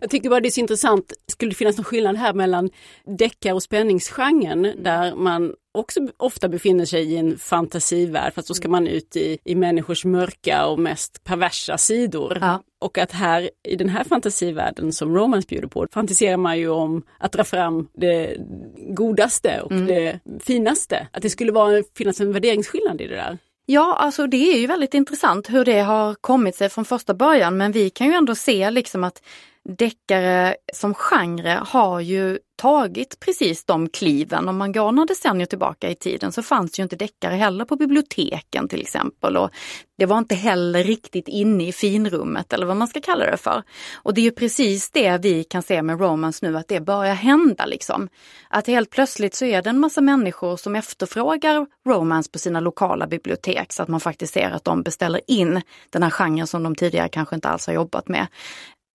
Jag 0.00 0.10
tyckte 0.10 0.28
bara 0.28 0.40
det 0.40 0.48
är 0.48 0.50
så 0.50 0.60
intressant, 0.60 1.12
skulle 1.32 1.50
det 1.50 1.54
finnas 1.54 1.76
någon 1.76 1.84
skillnad 1.84 2.16
här 2.16 2.34
mellan 2.34 2.70
deckar 3.18 3.54
och 3.54 3.62
spänningsgenren 3.62 4.72
där 4.82 5.14
man 5.14 5.54
också 5.74 6.00
ofta 6.16 6.48
befinner 6.48 6.84
sig 6.84 7.12
i 7.12 7.16
en 7.16 7.38
fantasivärld 7.38 8.34
fast 8.34 8.48
då 8.48 8.54
ska 8.54 8.68
man 8.68 8.86
ut 8.86 9.16
i, 9.16 9.38
i 9.44 9.54
människors 9.54 10.04
mörka 10.04 10.66
och 10.66 10.78
mest 10.78 11.24
perversa 11.24 11.78
sidor. 11.78 12.38
Ja. 12.40 12.62
Och 12.80 12.98
att 12.98 13.12
här 13.12 13.50
i 13.68 13.76
den 13.76 13.88
här 13.88 14.04
fantasivärlden 14.04 14.92
som 14.92 15.16
romance 15.16 15.48
bjuder 15.48 15.68
på 15.68 15.86
fantiserar 15.92 16.36
man 16.36 16.58
ju 16.58 16.68
om 16.68 17.02
att 17.18 17.32
dra 17.32 17.44
fram 17.44 17.88
det 17.94 18.36
godaste 18.76 19.60
och 19.60 19.72
det 19.72 20.20
finaste. 20.40 21.08
Att 21.12 21.22
det 21.22 21.30
skulle 21.30 21.52
vara, 21.52 21.82
finnas 21.96 22.20
en 22.20 22.32
värderingsskillnad 22.32 23.00
i 23.00 23.06
det 23.06 23.16
där. 23.16 23.38
Ja, 23.66 23.96
alltså 23.96 24.26
det 24.26 24.52
är 24.54 24.58
ju 24.58 24.66
väldigt 24.66 24.94
intressant 24.94 25.50
hur 25.50 25.64
det 25.64 25.80
har 25.80 26.14
kommit 26.14 26.56
sig 26.56 26.68
från 26.68 26.84
första 26.84 27.14
början 27.14 27.56
men 27.56 27.72
vi 27.72 27.90
kan 27.90 28.06
ju 28.06 28.12
ändå 28.12 28.34
se 28.34 28.70
liksom 28.70 29.04
att 29.04 29.22
deckare 29.68 30.56
som 30.72 30.94
genre 30.94 31.60
har 31.66 32.00
ju 32.00 32.38
tagit 32.56 33.20
precis 33.20 33.64
de 33.64 33.88
kliven. 33.88 34.48
Om 34.48 34.56
man 34.56 34.72
går 34.72 34.92
några 34.92 35.06
decennier 35.06 35.46
tillbaka 35.46 35.90
i 35.90 35.94
tiden 35.94 36.32
så 36.32 36.42
fanns 36.42 36.78
ju 36.78 36.82
inte 36.82 36.96
deckare 36.96 37.34
heller 37.34 37.64
på 37.64 37.76
biblioteken 37.76 38.68
till 38.68 38.80
exempel. 38.80 39.36
Och 39.36 39.50
det 39.98 40.06
var 40.06 40.18
inte 40.18 40.34
heller 40.34 40.84
riktigt 40.84 41.28
inne 41.28 41.68
i 41.68 41.72
finrummet 41.72 42.52
eller 42.52 42.66
vad 42.66 42.76
man 42.76 42.88
ska 42.88 43.00
kalla 43.00 43.30
det 43.30 43.36
för. 43.36 43.62
Och 43.94 44.14
det 44.14 44.20
är 44.20 44.22
ju 44.22 44.30
precis 44.30 44.90
det 44.90 45.18
vi 45.18 45.44
kan 45.44 45.62
se 45.62 45.82
med 45.82 46.00
romance 46.00 46.46
nu, 46.46 46.56
att 46.56 46.68
det 46.68 46.80
börjar 46.80 47.14
hända 47.14 47.66
liksom. 47.66 48.08
Att 48.50 48.66
helt 48.66 48.90
plötsligt 48.90 49.34
så 49.34 49.44
är 49.44 49.62
det 49.62 49.70
en 49.70 49.80
massa 49.80 50.00
människor 50.00 50.56
som 50.56 50.76
efterfrågar 50.76 51.66
romance 51.86 52.30
på 52.30 52.38
sina 52.38 52.60
lokala 52.60 53.06
bibliotek 53.06 53.72
så 53.72 53.82
att 53.82 53.88
man 53.88 54.00
faktiskt 54.00 54.34
ser 54.34 54.50
att 54.50 54.64
de 54.64 54.82
beställer 54.82 55.20
in 55.26 55.62
den 55.90 56.02
här 56.02 56.10
genren 56.10 56.46
som 56.46 56.62
de 56.62 56.74
tidigare 56.74 57.08
kanske 57.08 57.34
inte 57.34 57.48
alls 57.48 57.66
har 57.66 57.74
jobbat 57.74 58.08
med 58.08 58.26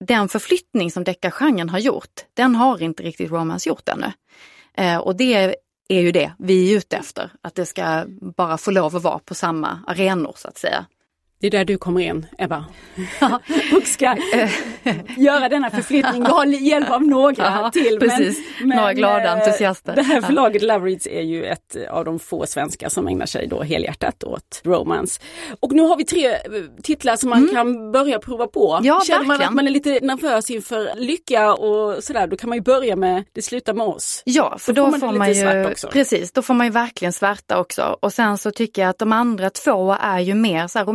den 0.06 0.28
förflyttning 0.28 0.90
som 0.90 1.04
deckargenren 1.04 1.68
har 1.68 1.78
gjort, 1.78 2.24
den 2.34 2.54
har 2.54 2.82
inte 2.82 3.02
riktigt 3.02 3.30
romance 3.30 3.68
gjort 3.68 3.88
ännu. 3.88 4.12
Eh, 4.74 4.98
och 4.98 5.16
det 5.16 5.56
är 5.88 6.00
ju 6.00 6.12
det 6.12 6.32
vi 6.38 6.72
är 6.72 6.78
ute 6.78 6.96
efter, 6.96 7.30
att 7.42 7.54
det 7.54 7.66
ska 7.66 8.04
bara 8.36 8.58
få 8.58 8.70
lov 8.70 8.96
att 8.96 9.02
vara 9.02 9.18
på 9.18 9.34
samma 9.34 9.78
arenor 9.86 10.34
så 10.36 10.48
att 10.48 10.58
säga. 10.58 10.86
Det 11.42 11.46
är 11.46 11.50
där 11.50 11.64
du 11.64 11.78
kommer 11.78 12.00
in, 12.00 12.26
Ebba. 12.38 12.64
och 13.76 13.82
ska 13.86 14.16
göra 15.16 15.48
denna 15.48 15.70
förflyttning. 15.70 16.24
Du 16.24 16.30
har 16.30 16.46
hjälp 16.46 16.90
av 16.90 17.02
några 17.02 17.34
Ja, 17.44 17.70
till. 17.72 17.98
precis. 18.00 18.38
Några 18.60 18.92
glada 18.92 19.24
eh, 19.24 19.32
entusiaster. 19.32 19.94
Det 19.96 20.02
här 20.02 20.20
förlaget 20.20 20.62
Lovereads 20.62 21.06
är 21.06 21.20
ju 21.22 21.44
ett 21.44 21.76
av 21.90 22.04
de 22.04 22.18
få 22.18 22.46
svenskar 22.46 22.88
som 22.88 23.08
ägnar 23.08 23.26
sig 23.26 23.46
då 23.46 23.62
helhjärtat 23.62 24.24
åt 24.24 24.60
romance. 24.64 25.20
Och 25.60 25.72
nu 25.72 25.82
har 25.82 25.96
vi 25.96 26.04
tre 26.04 26.26
eh, 26.34 26.38
titlar 26.82 27.16
som 27.16 27.30
man 27.30 27.48
kan 27.54 27.92
börja 27.92 28.18
prova 28.18 28.46
på. 28.46 28.72
Mm. 28.72 28.84
Ja, 28.86 29.00
Känner 29.06 29.18
man 29.18 29.28
verkligen. 29.28 29.48
att 29.48 29.54
man 29.54 29.66
är 29.66 29.70
lite 29.70 29.98
nervös 30.02 30.50
inför 30.50 30.90
lycka 30.96 31.54
och 31.54 32.04
sådär, 32.04 32.26
då 32.26 32.36
kan 32.36 32.48
man 32.48 32.58
ju 32.58 32.62
börja 32.62 32.96
med 32.96 33.24
Det 33.32 33.42
slutar 33.42 33.74
med 33.74 33.86
oss. 33.86 34.22
Ja, 34.24 34.56
för 34.58 34.72
Då 34.72 34.84
då, 34.86 34.90
får 34.92 34.98
man 34.98 35.00
får 35.00 35.18
man, 35.18 35.32
ju, 35.62 35.66
också. 35.70 35.88
precis, 35.88 36.32
då 36.32 36.42
får 36.42 36.54
man 36.54 36.66
ju 36.66 36.72
verkligen 36.72 37.12
svärta 37.12 37.58
också. 37.60 37.96
Och 38.00 38.12
sen 38.12 38.38
så 38.38 38.50
tycker 38.50 38.82
jag 38.82 38.88
att 38.88 38.98
de 38.98 39.12
andra 39.12 39.50
två 39.50 39.96
är 40.00 40.20
ju 40.20 40.34
mer 40.34 40.66
så 40.66 40.78
här 40.78 40.86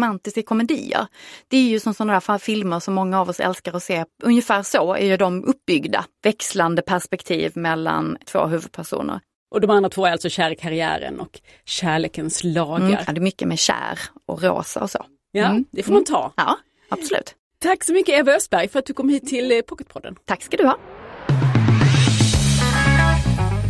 romantiska 0.41 0.47
komedier. 0.49 1.07
Det 1.47 1.57
är 1.57 1.69
ju 1.69 1.79
som 1.79 1.93
sådana 1.93 2.13
där 2.27 2.37
filmer 2.37 2.79
som 2.79 2.93
många 2.93 3.21
av 3.21 3.29
oss 3.29 3.39
älskar 3.39 3.75
att 3.75 3.83
se. 3.83 4.05
Ungefär 4.23 4.63
så 4.63 4.93
är 4.93 5.05
ju 5.05 5.17
de 5.17 5.43
uppbyggda. 5.43 6.05
Växlande 6.23 6.81
perspektiv 6.81 7.51
mellan 7.55 8.17
två 8.25 8.45
huvudpersoner. 8.45 9.19
Och 9.51 9.61
de 9.61 9.69
andra 9.69 9.89
två 9.89 10.05
är 10.05 10.11
alltså 10.11 10.29
Kär 10.29 10.51
i 10.51 10.55
karriären 10.55 11.19
och 11.19 11.39
Kärlekens 11.65 12.43
lagar. 12.43 12.77
Mm. 12.85 12.91
Ja, 12.91 13.13
det 13.13 13.19
är 13.19 13.21
mycket 13.21 13.47
med 13.47 13.59
kär 13.59 13.99
och 14.27 14.41
rosa 14.43 14.81
och 14.83 14.89
så. 14.91 15.05
Ja, 15.31 15.45
Mm. 15.45 15.65
det 15.71 15.83
får 15.83 15.93
man 15.93 16.03
ta. 16.03 16.33
Ja, 16.37 16.57
absolut. 16.89 17.35
Tack 17.59 17.83
så 17.83 17.93
mycket 17.93 18.19
Eva 18.19 18.31
Östberg 18.35 18.67
för 18.67 18.79
att 18.79 18.85
du 18.85 18.93
kom 18.93 19.09
hit 19.09 19.27
till 19.27 19.51
eh, 19.51 19.61
Pocketpodden. 19.61 20.15
Tack 20.25 20.43
ska 20.43 20.57
du 20.57 20.65
ha. 20.65 20.77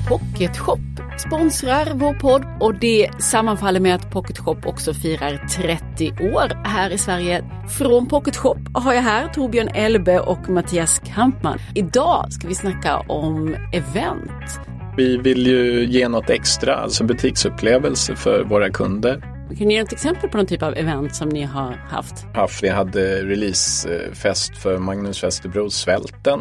Pocket 0.08 0.58
Shop 0.58 0.80
sponsrar 1.18 1.94
vår 1.94 2.14
podd 2.14 2.44
och 2.60 2.80
det 2.80 3.10
sammanfaller 3.20 3.80
med 3.80 3.96
att 3.96 4.12
Pocket 4.12 4.38
Shop 4.38 4.58
också 4.66 4.94
firar 4.94 5.48
30 5.48 6.12
år 6.12 6.66
här 6.66 6.90
i 6.90 6.98
Sverige. 6.98 7.44
Från 7.78 8.08
Pocket 8.08 8.36
Shop 8.36 8.58
har 8.74 8.94
jag 8.94 9.02
här 9.02 9.28
Torbjörn 9.28 9.68
Elbe 9.74 10.20
och 10.20 10.50
Mattias 10.50 11.02
Kampman. 11.06 11.60
Idag 11.76 12.34
ska 12.34 12.48
vi 12.48 12.56
snacka 12.56 13.00
om 13.00 13.56
event. 13.74 14.60
Vi 14.98 15.18
vill 15.18 15.48
ju 15.48 15.86
ge 15.86 16.08
något 16.08 16.30
extra, 16.30 16.76
alltså 16.76 17.04
butiksupplevelse 17.04 18.16
för 18.16 18.44
våra 18.44 18.70
kunder. 18.70 19.22
Kan 19.58 19.68
ni 19.68 19.74
ge 19.74 19.80
ett 19.80 19.94
exempel 19.94 20.30
på 20.30 20.38
någon 20.38 20.46
typ 20.46 20.64
av 20.64 20.74
event 20.74 21.16
som 21.16 21.30
ni 21.30 21.44
har 21.44 21.72
haft? 21.72 22.26
Haft, 22.34 22.64
vi 22.64 22.70
hade 22.70 23.24
releasefest 23.24 24.58
för 24.58 24.78
Magnus 24.78 25.24
Westerbros 25.24 25.76
Svälten 25.76 26.40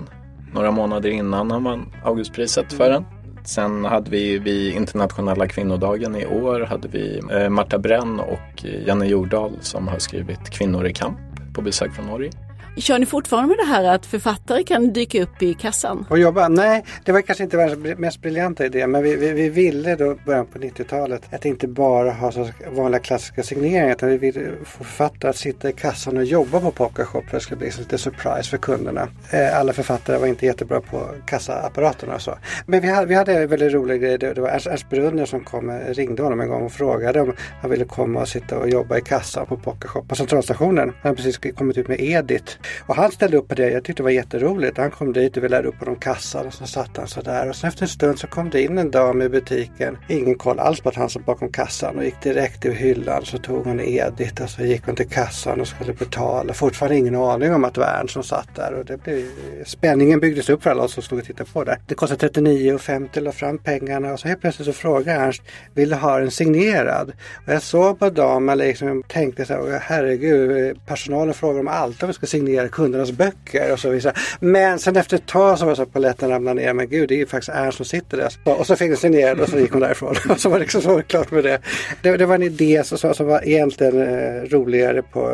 några 0.56 0.70
månader 0.70 1.10
innan 1.10 1.50
han 1.50 1.64
vann 1.64 1.92
Augustpriset 2.04 2.72
för 2.72 2.90
den. 2.90 3.04
Sen 3.46 3.84
hade 3.84 4.10
vi 4.10 4.38
vid 4.38 4.74
internationella 4.74 5.48
kvinnodagen 5.48 6.16
i 6.16 6.26
år 6.26 6.60
hade 6.60 6.88
vi 6.88 7.20
eh, 7.30 7.48
Marta 7.48 7.78
Brenn 7.78 8.20
och 8.20 8.64
Janne 8.86 9.06
Jordahl 9.06 9.52
som 9.60 9.88
har 9.88 9.98
skrivit 9.98 10.50
Kvinnor 10.50 10.86
i 10.86 10.92
kamp 10.92 11.18
på 11.54 11.62
besök 11.62 11.92
från 11.94 12.06
Norge. 12.06 12.30
Kör 12.78 12.98
ni 12.98 13.06
fortfarande 13.06 13.48
med 13.48 13.58
det 13.58 13.72
här 13.72 13.84
att 13.84 14.06
författare 14.06 14.62
kan 14.64 14.92
dyka 14.92 15.22
upp 15.22 15.42
i 15.42 15.54
kassan? 15.54 16.06
Och 16.10 16.18
jobba? 16.18 16.48
Nej, 16.48 16.84
det 17.04 17.12
var 17.12 17.20
kanske 17.20 17.44
inte 17.44 17.56
världens 17.56 17.98
mest 17.98 18.22
briljanta 18.22 18.66
idé 18.66 18.86
men 18.86 19.02
vi, 19.02 19.16
vi, 19.16 19.32
vi 19.32 19.48
ville 19.48 19.96
då 19.96 20.16
början 20.26 20.46
på 20.46 20.58
90-talet 20.58 21.22
att 21.34 21.44
inte 21.44 21.68
bara 21.68 22.12
ha 22.12 22.32
så 22.32 22.48
vanliga 22.70 23.00
klassiska 23.00 23.42
signeringar 23.42 23.92
utan 23.92 24.08
vi 24.08 24.16
ville 24.16 24.40
få 24.64 24.84
författare 24.84 25.30
att 25.30 25.36
sitta 25.36 25.68
i 25.68 25.72
kassan 25.72 26.16
och 26.16 26.24
jobba 26.24 26.60
på 26.60 26.70
Pokershop 26.70 27.12
för 27.12 27.18
att 27.18 27.30
det 27.30 27.40
skulle 27.40 27.58
bli 27.58 27.70
lite 27.78 27.98
surprise 27.98 28.50
för 28.50 28.58
kunderna. 28.58 29.08
Eh, 29.30 29.58
alla 29.58 29.72
författare 29.72 30.18
var 30.18 30.26
inte 30.26 30.46
jättebra 30.46 30.80
på 30.80 31.08
kassaapparaterna 31.26 32.14
och 32.14 32.22
så. 32.22 32.38
Men 32.66 32.80
vi 32.80 32.88
hade, 32.88 33.06
vi 33.06 33.14
hade 33.14 33.32
en 33.42 33.48
väldigt 33.48 33.72
rolig 33.72 34.00
grej. 34.00 34.18
Det 34.18 34.40
var 34.40 34.48
Ernst 34.48 34.90
Brunner 34.90 35.24
som 35.24 35.44
kom, 35.44 35.70
eh, 35.70 35.94
ringde 35.94 36.22
honom 36.22 36.40
en 36.40 36.48
gång 36.48 36.62
och 36.62 36.72
frågade 36.72 37.20
om 37.20 37.32
han 37.60 37.70
ville 37.70 37.84
komma 37.84 38.20
och 38.20 38.28
sitta 38.28 38.58
och 38.58 38.70
jobba 38.70 38.98
i 38.98 39.00
kassan 39.00 39.46
på 39.46 39.56
Pokershop 39.56 40.08
på 40.08 40.14
centralstationen. 40.14 40.88
Han 40.88 40.94
hade 41.02 41.16
precis 41.16 41.38
kommit 41.54 41.78
ut 41.78 41.88
med 41.88 42.00
Edith 42.00 42.52
och 42.86 42.96
han 42.96 43.12
ställde 43.12 43.36
upp 43.36 43.48
på 43.48 43.54
det. 43.54 43.70
Jag 43.70 43.84
tyckte 43.84 44.02
det 44.02 44.04
var 44.04 44.10
jätteroligt. 44.10 44.78
Han 44.78 44.90
kom 44.90 45.12
dit 45.12 45.36
och 45.36 45.44
vi 45.44 45.48
lärde 45.48 45.68
upp 45.68 45.78
honom 45.78 45.96
kassan 45.96 46.46
och 46.46 46.54
så 46.54 46.66
satt 46.66 46.96
han 46.96 47.06
sådär. 47.06 47.48
Och 47.48 47.56
sen 47.56 47.68
efter 47.68 47.82
en 47.82 47.88
stund 47.88 48.18
så 48.18 48.26
kom 48.26 48.50
det 48.50 48.62
in 48.62 48.78
en 48.78 48.90
dam 48.90 49.22
i 49.22 49.28
butiken. 49.28 49.98
Ingen 50.08 50.34
koll 50.34 50.58
alls 50.58 50.80
på 50.80 50.88
att 50.88 50.94
han 50.94 51.10
satt 51.10 51.26
bakom 51.26 51.52
kassan 51.52 51.98
och 51.98 52.04
gick 52.04 52.22
direkt 52.22 52.62
till 52.62 52.72
hyllan. 52.72 53.24
Så 53.24 53.38
tog 53.38 53.64
hon 53.64 53.80
Edith 53.80 54.42
och 54.42 54.50
så 54.50 54.62
gick 54.62 54.86
hon 54.86 54.96
till 54.96 55.08
kassan 55.08 55.60
och 55.60 55.68
skulle 55.68 55.92
betala. 55.92 56.52
Fortfarande 56.52 56.96
ingen 56.96 57.14
aning 57.14 57.54
om 57.54 57.64
att 57.64 57.74
det 57.74 57.80
var 57.80 57.88
Ernst 57.88 58.12
som 58.12 58.22
satt 58.22 58.48
där. 58.54 58.74
Och 58.74 58.84
det 58.84 59.02
blev, 59.02 59.24
spänningen 59.66 60.20
byggdes 60.20 60.48
upp 60.50 60.62
för 60.62 60.70
alla 60.70 60.88
som 60.88 61.02
stod 61.02 61.18
och 61.18 61.24
tittade 61.24 61.50
på 61.50 61.64
det. 61.64 61.78
Det 61.86 61.94
kostade 61.94 62.28
39,50 62.28 63.20
la 63.20 63.32
fram 63.32 63.58
pengarna 63.58 64.12
och 64.12 64.20
så 64.20 64.28
helt 64.28 64.40
plötsligt 64.40 64.66
så 64.66 64.72
frågade 64.72 65.20
Ernst, 65.20 65.42
vill 65.74 65.88
du 65.88 65.96
ha 65.96 66.18
den 66.18 66.30
signerad? 66.30 67.12
Och 67.46 67.52
jag 67.52 67.62
såg 67.62 67.98
på 67.98 68.10
damen 68.10 68.58
liksom 68.58 69.02
tänkte 69.02 69.44
så 69.44 69.52
här, 69.52 69.80
herregud, 69.82 70.80
personalen 70.86 71.34
frågar 71.34 71.60
om 71.60 71.68
allt 71.68 72.02
om 72.02 72.06
vi 72.06 72.12
ska 72.12 72.26
signera 72.26 72.55
kundernas 72.68 73.12
böcker 73.12 73.72
och 73.72 73.80
så 73.80 73.90
vidare. 73.90 74.14
Men 74.40 74.78
sen 74.78 74.96
efter 74.96 75.16
ett 75.16 75.26
tag 75.26 75.58
så 75.58 75.64
var 75.64 75.72
det 75.72 75.76
så 75.76 75.82
att 75.82 75.92
paletten 75.92 76.30
ramlade 76.30 76.60
ner. 76.60 76.72
Men 76.72 76.88
gud, 76.88 77.08
det 77.08 77.14
är 77.14 77.18
ju 77.18 77.26
faktiskt 77.26 77.56
Ernst 77.56 77.76
som 77.76 77.86
sitter 77.86 78.16
där. 78.16 78.58
Och 78.58 78.66
så 78.66 78.76
fick 78.76 78.88
den 78.88 78.96
signerad 78.96 79.40
och 79.40 79.48
så 79.48 79.58
gick 79.58 79.72
hon 79.72 79.80
därifrån. 79.80 80.14
och 80.28 80.40
så 80.40 80.48
var 80.48 80.58
det 80.58 80.62
liksom 80.62 80.82
så 80.82 81.02
klart 81.02 81.30
med 81.30 81.44
det. 81.44 81.60
Det, 82.02 82.16
det 82.16 82.26
var 82.26 82.34
en 82.34 82.42
idé 82.42 82.82
som, 82.84 83.14
som 83.14 83.26
var 83.26 83.48
egentligen 83.48 84.00
eh, 84.02 84.42
roligare 84.42 85.02
på 85.02 85.30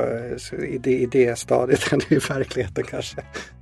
eh, 0.53 0.75
idé, 0.75 0.91
idéstadiet 0.91 1.93
än 1.93 2.01
i 2.09 2.15
verkligheten 2.15 2.85
kanske. 2.85 3.17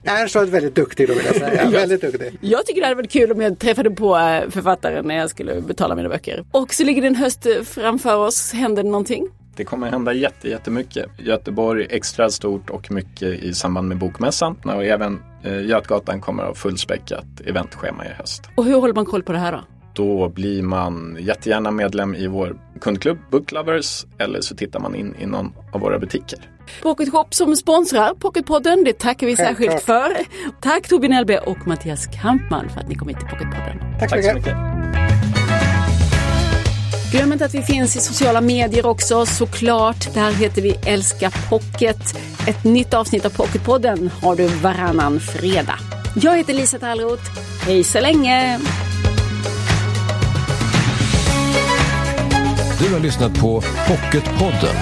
Ernst 0.04 0.34
var 0.34 0.44
väldigt 0.44 0.74
duktig 0.74 1.08
då 1.08 1.14
vill 1.14 1.26
jag 1.26 1.36
säga. 1.36 1.70
väldigt 1.70 2.00
duktig. 2.00 2.38
Jag 2.40 2.66
tycker 2.66 2.80
det 2.80 2.86
hade 2.86 2.96
varit 2.96 3.10
kul 3.10 3.32
om 3.32 3.40
jag 3.40 3.58
träffade 3.58 3.90
på 3.90 4.16
eh, 4.16 4.50
författaren 4.50 5.06
när 5.06 5.16
jag 5.16 5.30
skulle 5.30 5.60
betala 5.60 5.94
mina 5.94 6.08
böcker. 6.08 6.44
Och 6.50 6.74
så 6.74 6.84
ligger 6.84 7.02
det 7.02 7.08
en 7.08 7.14
höst 7.14 7.46
framför 7.64 8.16
oss. 8.16 8.52
Händer 8.52 8.82
det 8.82 8.88
någonting? 8.88 9.28
Det 9.56 9.64
kommer 9.64 9.90
hända 9.90 10.12
jätte, 10.12 10.48
jättemycket. 10.48 11.06
Göteborg 11.18 11.86
extra 11.90 12.30
stort 12.30 12.70
och 12.70 12.90
mycket 12.90 13.28
i 13.28 13.54
samband 13.54 13.88
med 13.88 13.98
Bokmässan. 13.98 14.56
Och 14.64 14.84
även 14.84 15.22
eh, 15.44 15.66
Götgatan 15.66 16.20
kommer 16.20 16.42
att 16.42 16.48
ha 16.48 16.54
fullspäckat 16.54 17.24
eventschema 17.46 18.06
i 18.06 18.08
höst. 18.08 18.42
Och 18.54 18.64
hur 18.64 18.74
håller 18.80 18.94
man 18.94 19.06
koll 19.06 19.22
på 19.22 19.32
det 19.32 19.38
här 19.38 19.52
då? 19.52 19.60
Då 19.94 20.28
blir 20.28 20.62
man 20.62 21.16
jättegärna 21.20 21.70
medlem 21.70 22.14
i 22.14 22.26
vår 22.26 22.56
kundklubb 22.80 23.18
Book 23.30 23.52
Lovers 23.52 24.06
eller 24.18 24.40
så 24.40 24.56
tittar 24.56 24.80
man 24.80 24.94
in 24.94 25.14
i 25.18 25.26
någon 25.26 25.52
av 25.72 25.80
våra 25.80 25.98
butiker. 25.98 26.38
Pocket 26.82 27.12
Shop 27.12 27.26
som 27.30 27.56
sponsrar 27.56 28.14
Pocketpodden, 28.14 28.84
det 28.84 28.98
tackar 28.98 29.26
vi 29.26 29.36
särskilt 29.36 29.82
för. 29.82 30.10
Tack 30.60 30.88
Torbjörn 30.88 31.12
Elbe 31.12 31.38
och 31.38 31.66
Mattias 31.66 32.06
Kampman 32.22 32.68
för 32.68 32.80
att 32.80 32.88
ni 32.88 32.94
kom 32.94 33.08
hit 33.08 33.18
till 33.18 33.28
Pocketpodden. 33.28 33.78
Tack 34.00 34.10
så 34.10 34.16
Tack 34.16 34.24
så 34.24 34.34
mycket. 34.34 34.56
mycket. 34.56 35.29
Glöm 37.12 37.32
inte 37.32 37.44
att 37.44 37.54
vi 37.54 37.62
finns 37.62 37.96
i 37.96 38.00
sociala 38.00 38.40
medier 38.40 38.86
också 38.86 39.26
såklart. 39.26 40.14
Där 40.14 40.32
heter 40.32 40.62
vi 40.62 40.74
Älska 40.86 41.30
Pocket. 41.48 42.16
Ett 42.46 42.64
nytt 42.64 42.94
avsnitt 42.94 43.26
av 43.26 43.30
Pocketpodden 43.30 44.10
har 44.22 44.36
du 44.36 44.46
varannan 44.46 45.20
fredag. 45.20 45.78
Jag 46.14 46.36
heter 46.36 46.54
Lisa 46.54 46.78
Tallroth. 46.78 47.22
Hej 47.62 47.84
så 47.84 48.00
länge! 48.00 48.58
Du 52.78 52.94
har 52.94 53.00
lyssnat 53.00 53.40
på 53.40 53.62
Pocketpodden. 53.88 54.76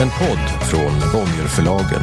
En 0.00 0.10
podd 0.10 0.68
från 0.70 0.92
Bonnierförlagen. 1.12 2.02